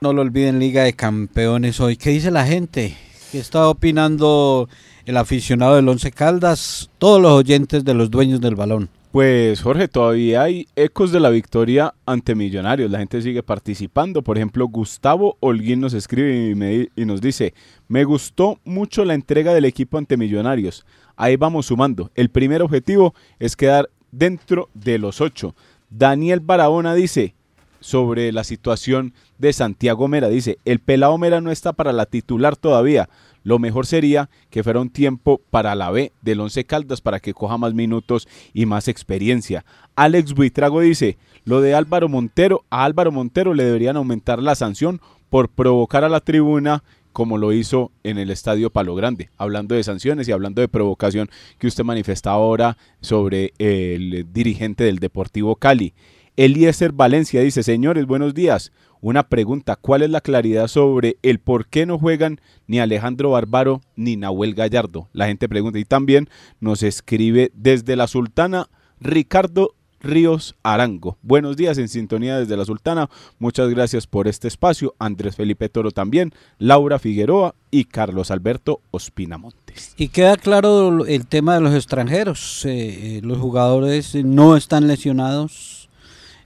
No 0.00 0.12
lo 0.12 0.22
olviden, 0.22 0.60
Liga 0.60 0.84
de 0.84 0.94
Campeones 0.94 1.80
hoy. 1.80 1.96
¿Qué 1.96 2.10
dice 2.10 2.30
la 2.30 2.46
gente? 2.46 2.96
¿Qué 3.32 3.40
está 3.40 3.68
opinando 3.68 4.68
el 5.06 5.16
aficionado 5.16 5.76
del 5.76 5.88
Once 5.88 6.10
Caldas? 6.10 6.90
Todos 6.98 7.22
los 7.22 7.32
oyentes 7.32 7.84
de 7.84 7.94
los 7.94 8.10
dueños 8.10 8.40
del 8.40 8.56
balón. 8.56 8.90
Pues 9.12 9.62
Jorge, 9.62 9.88
todavía 9.88 10.42
hay 10.42 10.66
ecos 10.76 11.10
de 11.10 11.20
la 11.20 11.30
victoria 11.30 11.94
ante 12.04 12.34
Millonarios. 12.34 12.90
La 12.90 12.98
gente 12.98 13.22
sigue 13.22 13.42
participando. 13.42 14.20
Por 14.22 14.36
ejemplo, 14.36 14.66
Gustavo 14.66 15.38
Holguín 15.40 15.80
nos 15.80 15.94
escribe 15.94 16.90
y, 16.94 17.00
y, 17.00 17.04
nos 17.06 17.22
dice, 17.22 17.54
me 17.88 18.04
gustó 18.04 18.58
mucho 18.64 19.04
la 19.06 19.14
entrega 19.14 19.54
del 19.54 19.64
equipo 19.64 19.96
ante 19.96 20.18
Millonarios. 20.18 20.84
Ahí 21.14 21.36
vamos 21.36 21.66
sumando. 21.66 22.10
El 22.14 22.28
primer 22.28 22.60
objetivo 22.60 23.14
es 23.38 23.56
quedar 23.56 23.88
dentro 24.10 24.68
de 24.74 24.98
los 24.98 25.22
ocho. 25.22 25.54
Daniel 25.88 26.40
Barahona 26.40 26.94
dice 26.94 27.34
sobre 27.80 28.32
la 28.32 28.44
situación 28.44 29.14
de 29.38 29.52
Santiago 29.52 30.08
Mera. 30.08 30.28
Dice, 30.28 30.58
el 30.64 30.80
pelado 30.80 31.16
Mera 31.18 31.40
no 31.40 31.50
está 31.50 31.72
para 31.72 31.92
la 31.92 32.06
titular 32.06 32.56
todavía. 32.56 33.08
Lo 33.46 33.60
mejor 33.60 33.86
sería 33.86 34.28
que 34.50 34.64
fuera 34.64 34.80
un 34.80 34.90
tiempo 34.90 35.40
para 35.50 35.76
la 35.76 35.92
B 35.92 36.10
del 36.20 36.40
Once 36.40 36.64
Caldas 36.64 37.00
para 37.00 37.20
que 37.20 37.32
coja 37.32 37.56
más 37.56 37.74
minutos 37.74 38.26
y 38.52 38.66
más 38.66 38.88
experiencia. 38.88 39.64
Alex 39.94 40.34
Buitrago 40.34 40.80
dice, 40.80 41.16
lo 41.44 41.60
de 41.60 41.72
Álvaro 41.72 42.08
Montero, 42.08 42.64
a 42.70 42.82
Álvaro 42.82 43.12
Montero 43.12 43.54
le 43.54 43.62
deberían 43.62 43.96
aumentar 43.96 44.42
la 44.42 44.56
sanción 44.56 45.00
por 45.30 45.48
provocar 45.48 46.02
a 46.02 46.08
la 46.08 46.18
tribuna 46.18 46.82
como 47.12 47.38
lo 47.38 47.52
hizo 47.52 47.92
en 48.02 48.18
el 48.18 48.32
Estadio 48.32 48.70
Palo 48.70 48.96
Grande, 48.96 49.30
hablando 49.36 49.76
de 49.76 49.84
sanciones 49.84 50.26
y 50.26 50.32
hablando 50.32 50.60
de 50.60 50.66
provocación 50.66 51.30
que 51.58 51.68
usted 51.68 51.84
manifiesta 51.84 52.32
ahora 52.32 52.76
sobre 53.00 53.52
el 53.58 54.26
dirigente 54.32 54.82
del 54.82 54.98
Deportivo 54.98 55.54
Cali. 55.54 55.94
Eliezer 56.36 56.90
Valencia 56.90 57.42
dice, 57.42 57.62
señores, 57.62 58.06
buenos 58.06 58.34
días. 58.34 58.72
Una 59.06 59.28
pregunta, 59.28 59.76
¿cuál 59.76 60.02
es 60.02 60.10
la 60.10 60.20
claridad 60.20 60.66
sobre 60.66 61.16
el 61.22 61.38
por 61.38 61.68
qué 61.68 61.86
no 61.86 61.96
juegan 61.96 62.40
ni 62.66 62.80
Alejandro 62.80 63.30
Barbaro 63.30 63.80
ni 63.94 64.16
Nahuel 64.16 64.52
Gallardo? 64.52 65.08
La 65.12 65.28
gente 65.28 65.48
pregunta 65.48 65.78
y 65.78 65.84
también 65.84 66.28
nos 66.58 66.82
escribe 66.82 67.52
desde 67.54 67.94
la 67.94 68.08
Sultana 68.08 68.68
Ricardo 68.98 69.76
Ríos 70.00 70.56
Arango. 70.64 71.18
Buenos 71.22 71.56
días 71.56 71.78
en 71.78 71.86
sintonía 71.86 72.36
desde 72.36 72.56
la 72.56 72.64
Sultana. 72.64 73.08
Muchas 73.38 73.70
gracias 73.70 74.08
por 74.08 74.26
este 74.26 74.48
espacio. 74.48 74.96
Andrés 74.98 75.36
Felipe 75.36 75.68
Toro 75.68 75.92
también, 75.92 76.32
Laura 76.58 76.98
Figueroa 76.98 77.54
y 77.70 77.84
Carlos 77.84 78.32
Alberto 78.32 78.80
Ospina 78.90 79.38
Montes. 79.38 79.94
Y 79.96 80.08
queda 80.08 80.36
claro 80.36 81.06
el 81.06 81.28
tema 81.28 81.54
de 81.54 81.60
los 81.60 81.76
extranjeros. 81.76 82.62
Eh, 82.64 83.20
los 83.22 83.38
jugadores 83.38 84.16
no 84.16 84.56
están 84.56 84.88
lesionados 84.88 85.75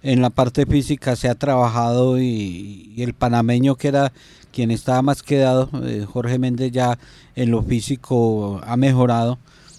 en 0.03 0.22
la 0.22 0.30
parte 0.30 0.66
física 0.66 1.16
se 1.16 1.28
ha 1.28 1.34
trabajado 1.34 2.20
y, 2.20 2.94
el 2.98 3.14
panameño 3.14 3.76
que 3.76 3.88
era 3.88 4.12
quien 4.53 4.70
estaba 4.70 5.01
más 5.03 5.22
quedado, 5.22 5.70
eh, 5.84 6.05
Jorge 6.11 6.38
Méndez 6.38 6.72
ya 6.72 6.98
en 7.36 7.51
lo 7.51 7.62
físico 7.62 8.61
ha 8.66 8.76
mejorado, 8.76 9.38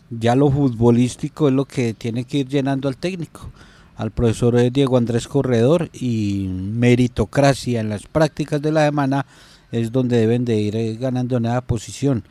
ya 0.10 0.36
lo 0.36 0.50
futbolístico 0.50 1.50
es 1.50 1.54
lo 1.54 1.66
que 1.66 1.94
tiene 1.94 2.24
que 2.24 2.40
ir 2.40 2.48
llenando 2.48 2.88
al 2.88 2.98
técnico, 2.98 3.52
al 3.98 4.12
profesor 4.12 4.72
Diego 4.72 4.98
Andrés 4.98 5.28
Corredor 5.28 5.90
y 5.94 6.48
meritocracia 6.50 7.82
en 7.82 7.90
las 7.90 8.04
prácticas 8.04 8.62
de 8.62 8.72
la 8.72 8.86
semana 8.86 9.26
es 9.72 9.92
donde 9.92 10.18
deben 10.18 10.46
de 10.46 10.60
ir 10.60 10.76
eh, 10.76 10.96
ganando 10.96 11.40
nueva 11.40 11.62
posición. 11.62 12.24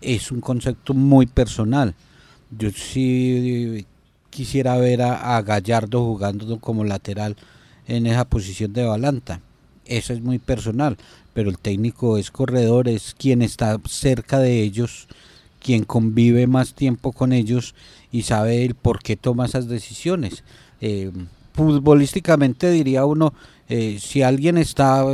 Es 0.00 0.30
un 0.30 0.40
concepto 0.40 0.94
muy 0.94 1.26
personal. 1.26 1.94
Yo 2.56 2.70
sí 2.70 3.86
quisiera 4.38 4.78
ver 4.78 5.02
a, 5.02 5.42
Gallardo 5.42 6.04
jugando 6.04 6.60
como 6.60 6.84
lateral 6.84 7.34
en 7.88 8.06
esa 8.06 8.24
posición 8.24 8.72
de 8.72 8.84
Balanta. 8.84 9.40
Eso 9.84 10.12
es 10.12 10.20
muy 10.20 10.38
personal, 10.38 10.96
pero 11.34 11.50
el 11.50 11.58
técnico 11.58 12.18
es 12.18 12.30
corredor, 12.30 12.86
es 12.86 13.16
quien 13.18 13.42
está 13.42 13.80
cerca 13.88 14.38
de 14.38 14.62
ellos, 14.62 15.08
quien 15.60 15.82
convive 15.82 16.46
más 16.46 16.74
tiempo 16.74 17.10
con 17.10 17.32
ellos 17.32 17.74
y 18.12 18.22
sabe 18.22 18.64
el 18.64 18.76
por 18.76 19.02
qué 19.02 19.16
toma 19.16 19.46
esas 19.46 19.66
decisiones. 19.66 20.44
Eh, 20.80 21.10
futbolísticamente 21.54 22.70
diría 22.70 23.06
uno, 23.06 23.34
eh, 23.68 23.98
si 24.00 24.22
alguien 24.22 24.56
está 24.56 25.04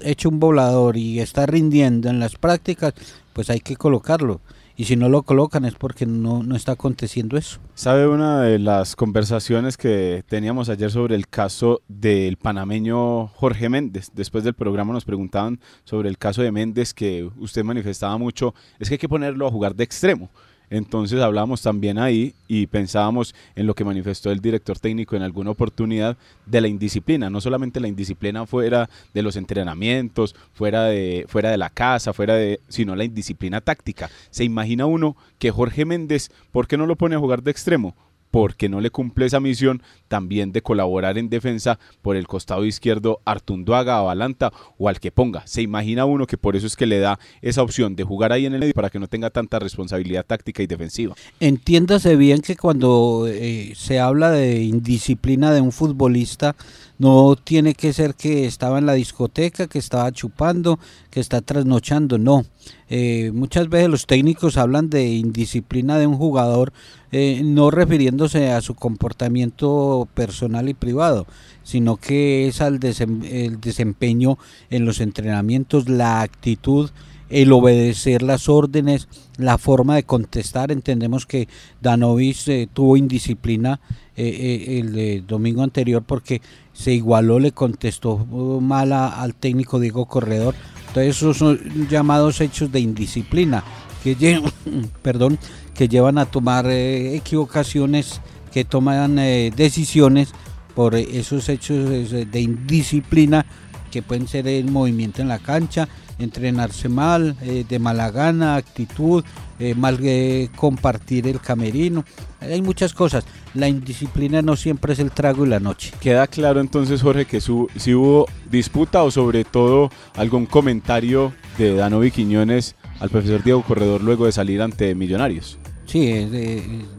hecho 0.00 0.30
un 0.30 0.40
volador 0.40 0.96
y 0.96 1.20
está 1.20 1.44
rindiendo 1.44 2.08
en 2.08 2.20
las 2.20 2.36
prácticas, 2.36 2.94
pues 3.34 3.50
hay 3.50 3.60
que 3.60 3.76
colocarlo 3.76 4.40
y 4.76 4.84
si 4.84 4.96
no 4.96 5.08
lo 5.08 5.22
colocan 5.22 5.64
es 5.64 5.74
porque 5.74 6.06
no, 6.06 6.42
no 6.42 6.54
está 6.54 6.72
aconteciendo 6.72 7.36
eso. 7.36 7.60
¿Sabe 7.74 8.06
una 8.06 8.42
de 8.42 8.58
las 8.58 8.94
conversaciones 8.94 9.76
que 9.76 10.22
teníamos 10.28 10.68
ayer 10.68 10.90
sobre 10.90 11.14
el 11.14 11.28
caso 11.28 11.80
del 11.88 12.36
panameño 12.36 13.28
Jorge 13.28 13.68
Méndez? 13.68 14.10
Después 14.14 14.44
del 14.44 14.54
programa 14.54 14.92
nos 14.92 15.04
preguntaban 15.04 15.60
sobre 15.84 16.08
el 16.08 16.18
caso 16.18 16.42
de 16.42 16.52
Méndez 16.52 16.92
que 16.92 17.28
usted 17.38 17.64
manifestaba 17.64 18.18
mucho, 18.18 18.54
es 18.78 18.88
que 18.88 18.94
hay 18.94 18.98
que 18.98 19.08
ponerlo 19.08 19.46
a 19.46 19.50
jugar 19.50 19.74
de 19.74 19.84
extremo. 19.84 20.30
Entonces 20.70 21.20
hablábamos 21.20 21.62
también 21.62 21.98
ahí 21.98 22.34
y 22.48 22.66
pensábamos 22.66 23.34
en 23.54 23.66
lo 23.66 23.74
que 23.74 23.84
manifestó 23.84 24.30
el 24.30 24.40
director 24.40 24.78
técnico 24.78 25.16
en 25.16 25.22
alguna 25.22 25.50
oportunidad 25.50 26.16
de 26.46 26.60
la 26.60 26.68
indisciplina, 26.68 27.30
no 27.30 27.40
solamente 27.40 27.80
la 27.80 27.88
indisciplina 27.88 28.46
fuera 28.46 28.88
de 29.14 29.22
los 29.22 29.36
entrenamientos, 29.36 30.34
fuera 30.52 30.84
de, 30.84 31.24
fuera 31.28 31.50
de 31.50 31.58
la 31.58 31.70
casa, 31.70 32.12
fuera 32.12 32.34
de, 32.34 32.60
sino 32.68 32.96
la 32.96 33.04
indisciplina 33.04 33.60
táctica. 33.60 34.10
Se 34.30 34.44
imagina 34.44 34.86
uno 34.86 35.16
que 35.38 35.50
Jorge 35.50 35.84
Méndez, 35.84 36.30
¿por 36.52 36.66
qué 36.66 36.76
no 36.76 36.86
lo 36.86 36.96
pone 36.96 37.16
a 37.16 37.20
jugar 37.20 37.42
de 37.42 37.50
extremo? 37.50 37.94
Porque 38.36 38.68
no 38.68 38.82
le 38.82 38.90
cumple 38.90 39.24
esa 39.24 39.40
misión 39.40 39.82
también 40.08 40.52
de 40.52 40.60
colaborar 40.60 41.16
en 41.16 41.30
defensa 41.30 41.78
por 42.02 42.16
el 42.16 42.26
costado 42.26 42.66
izquierdo 42.66 43.22
Artunduaga, 43.24 43.96
Avalanta 43.96 44.52
o 44.76 44.90
al 44.90 45.00
que 45.00 45.10
ponga. 45.10 45.46
Se 45.46 45.62
imagina 45.62 46.04
uno 46.04 46.26
que 46.26 46.36
por 46.36 46.54
eso 46.54 46.66
es 46.66 46.76
que 46.76 46.84
le 46.84 46.98
da 46.98 47.18
esa 47.40 47.62
opción 47.62 47.96
de 47.96 48.04
jugar 48.04 48.34
ahí 48.34 48.44
en 48.44 48.52
el 48.52 48.60
medio 48.60 48.74
para 48.74 48.90
que 48.90 48.98
no 48.98 49.08
tenga 49.08 49.30
tanta 49.30 49.58
responsabilidad 49.58 50.26
táctica 50.26 50.62
y 50.62 50.66
defensiva. 50.66 51.14
Entiéndase 51.40 52.14
bien 52.16 52.42
que 52.42 52.56
cuando 52.56 53.26
eh, 53.26 53.72
se 53.74 54.00
habla 54.00 54.30
de 54.30 54.64
indisciplina 54.64 55.54
de 55.54 55.62
un 55.62 55.72
futbolista, 55.72 56.56
no 56.98 57.36
tiene 57.36 57.74
que 57.74 57.92
ser 57.92 58.14
que 58.14 58.46
estaba 58.46 58.78
en 58.78 58.86
la 58.86 58.94
discoteca, 58.94 59.66
que 59.66 59.78
estaba 59.78 60.10
chupando, 60.12 60.78
que 61.10 61.20
está 61.20 61.40
trasnochando, 61.40 62.18
no. 62.18 62.44
Eh, 62.88 63.30
muchas 63.34 63.68
veces 63.68 63.88
los 63.88 64.06
técnicos 64.06 64.56
hablan 64.56 64.90
de 64.90 65.06
indisciplina 65.06 65.98
de 65.98 66.06
un 66.06 66.16
jugador 66.16 66.72
eh, 67.12 67.42
no 67.44 67.70
refiriéndose 67.70 68.50
a 68.50 68.60
su 68.60 68.74
comportamiento 68.74 70.08
personal 70.14 70.68
y 70.68 70.74
privado, 70.74 71.26
sino 71.62 71.96
que 71.96 72.48
es 72.48 72.60
al 72.60 72.80
el 72.82 73.60
desempeño 73.60 74.38
en 74.70 74.84
los 74.84 75.00
entrenamientos, 75.00 75.88
la 75.88 76.22
actitud, 76.22 76.90
el 77.28 77.52
obedecer 77.52 78.22
las 78.22 78.48
órdenes, 78.48 79.08
la 79.36 79.58
forma 79.58 79.96
de 79.96 80.04
contestar. 80.04 80.70
Entendemos 80.70 81.26
que 81.26 81.48
Danovis 81.80 82.48
eh, 82.48 82.68
tuvo 82.72 82.96
indisciplina 82.96 83.80
el 84.16 85.26
domingo 85.26 85.62
anterior 85.62 86.02
porque 86.02 86.40
se 86.72 86.92
igualó, 86.92 87.38
le 87.38 87.52
contestó 87.52 88.16
mal 88.16 88.92
al 88.92 89.34
técnico 89.34 89.78
Diego 89.78 90.06
Corredor. 90.06 90.54
Entonces 90.88 91.16
esos 91.16 91.36
son 91.36 91.88
llamados 91.90 92.40
hechos 92.40 92.72
de 92.72 92.80
indisciplina 92.80 93.62
que 94.02 94.14
llevan, 94.14 94.52
perdón, 95.02 95.38
que 95.74 95.88
llevan 95.88 96.18
a 96.18 96.26
tomar 96.26 96.66
eh, 96.66 97.16
equivocaciones, 97.16 98.20
que 98.52 98.64
toman 98.64 99.18
eh, 99.18 99.52
decisiones 99.54 100.32
por 100.74 100.94
esos 100.94 101.48
hechos 101.48 102.10
de 102.10 102.40
indisciplina 102.40 103.46
que 103.90 104.02
pueden 104.02 104.28
ser 104.28 104.46
el 104.46 104.70
movimiento 104.70 105.22
en 105.22 105.28
la 105.28 105.38
cancha, 105.38 105.88
entrenarse 106.18 106.88
mal, 106.88 107.36
eh, 107.42 107.64
de 107.68 107.78
mala 107.78 108.10
gana, 108.10 108.56
actitud, 108.56 109.24
eh, 109.58 109.74
mal 109.74 109.98
eh, 110.02 110.48
compartir 110.56 111.26
el 111.26 111.40
camerino. 111.40 112.04
Hay 112.40 112.62
muchas 112.62 112.94
cosas. 112.94 113.24
La 113.54 113.68
indisciplina 113.68 114.42
no 114.42 114.56
siempre 114.56 114.92
es 114.92 114.98
el 114.98 115.10
trago 115.10 115.44
y 115.44 115.48
la 115.48 115.60
noche. 115.60 115.92
Queda 116.00 116.26
claro 116.26 116.60
entonces, 116.60 117.02
Jorge, 117.02 117.24
que 117.24 117.40
si 117.40 117.94
hubo 117.94 118.26
disputa 118.50 119.02
o 119.02 119.10
sobre 119.10 119.44
todo 119.44 119.90
algún 120.14 120.46
comentario 120.46 121.32
de 121.58 121.74
Danovi 121.74 122.10
Quiñones 122.10 122.76
al 123.00 123.10
profesor 123.10 123.42
Diego 123.42 123.62
Corredor 123.62 124.02
luego 124.02 124.26
de 124.26 124.32
salir 124.32 124.62
ante 124.62 124.94
Millonarios. 124.94 125.58
Sí, 125.86 126.28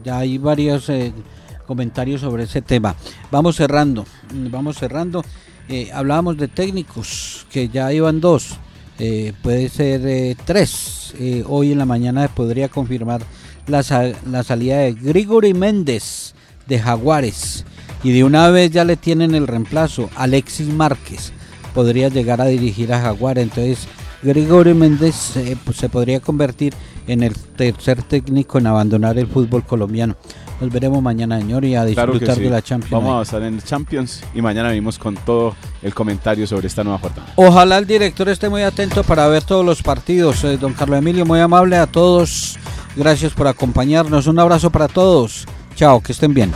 ya 0.02 0.18
hay 0.18 0.38
varios 0.38 0.90
comentarios 1.66 2.22
sobre 2.22 2.44
ese 2.44 2.62
tema. 2.62 2.96
Vamos 3.30 3.56
cerrando, 3.56 4.04
vamos 4.50 4.78
cerrando. 4.78 5.22
hablábamos 5.92 6.38
de 6.38 6.48
técnicos, 6.48 7.46
que 7.50 7.68
ya 7.68 7.92
iban 7.92 8.20
dos. 8.20 8.58
Eh, 8.98 9.32
puede 9.42 9.68
ser 9.68 10.06
eh, 10.06 10.36
tres. 10.44 11.14
Eh, 11.18 11.44
hoy 11.46 11.72
en 11.72 11.78
la 11.78 11.86
mañana 11.86 12.28
podría 12.28 12.68
confirmar 12.68 13.22
la, 13.66 13.84
la, 14.26 14.42
salida 14.42 14.78
de 14.78 14.92
Grigori 14.92 15.54
Méndez 15.54 16.34
de 16.66 16.78
Jaguares. 16.78 17.64
Y 18.02 18.12
de 18.12 18.24
una 18.24 18.48
vez 18.50 18.70
ya 18.70 18.84
le 18.84 18.96
tienen 18.96 19.34
el 19.34 19.46
reemplazo. 19.46 20.10
Alexis 20.16 20.68
Márquez 20.68 21.32
podría 21.74 22.08
llegar 22.08 22.40
a 22.40 22.46
dirigir 22.46 22.92
a 22.92 23.00
Jaguares. 23.00 23.44
Entonces 23.44 23.86
Grigori 24.22 24.74
Méndez 24.74 25.32
pues, 25.64 25.76
se 25.76 25.88
podría 25.88 26.20
convertir 26.20 26.74
en 27.06 27.22
el 27.22 27.34
tercer 27.34 28.02
técnico 28.02 28.58
en 28.58 28.66
abandonar 28.66 29.18
el 29.18 29.28
fútbol 29.28 29.64
colombiano. 29.64 30.16
Nos 30.60 30.72
veremos 30.72 31.00
mañana, 31.00 31.38
señor, 31.38 31.64
y 31.64 31.76
a 31.76 31.84
disfrutar 31.84 32.36
de 32.36 32.50
la 32.50 32.60
Champions. 32.60 32.90
Vamos 32.90 33.20
a 33.20 33.22
estar 33.22 33.42
en 33.42 33.60
Champions 33.62 34.24
y 34.34 34.42
mañana 34.42 34.68
venimos 34.68 34.98
con 34.98 35.14
todo 35.14 35.54
el 35.82 35.94
comentario 35.94 36.46
sobre 36.46 36.66
esta 36.66 36.82
nueva 36.82 36.98
jornada. 36.98 37.32
Ojalá 37.36 37.78
el 37.78 37.86
director 37.86 38.28
esté 38.28 38.48
muy 38.48 38.62
atento 38.62 39.04
para 39.04 39.28
ver 39.28 39.44
todos 39.44 39.64
los 39.64 39.82
partidos. 39.82 40.42
Eh, 40.42 40.56
don 40.56 40.72
Carlos 40.72 40.98
Emilio, 40.98 41.24
muy 41.24 41.38
amable 41.38 41.76
a 41.76 41.86
todos. 41.86 42.58
Gracias 42.96 43.32
por 43.32 43.46
acompañarnos. 43.46 44.26
Un 44.26 44.40
abrazo 44.40 44.70
para 44.70 44.88
todos. 44.88 45.46
Chao, 45.76 46.00
que 46.00 46.10
estén 46.10 46.34
bien. 46.34 46.52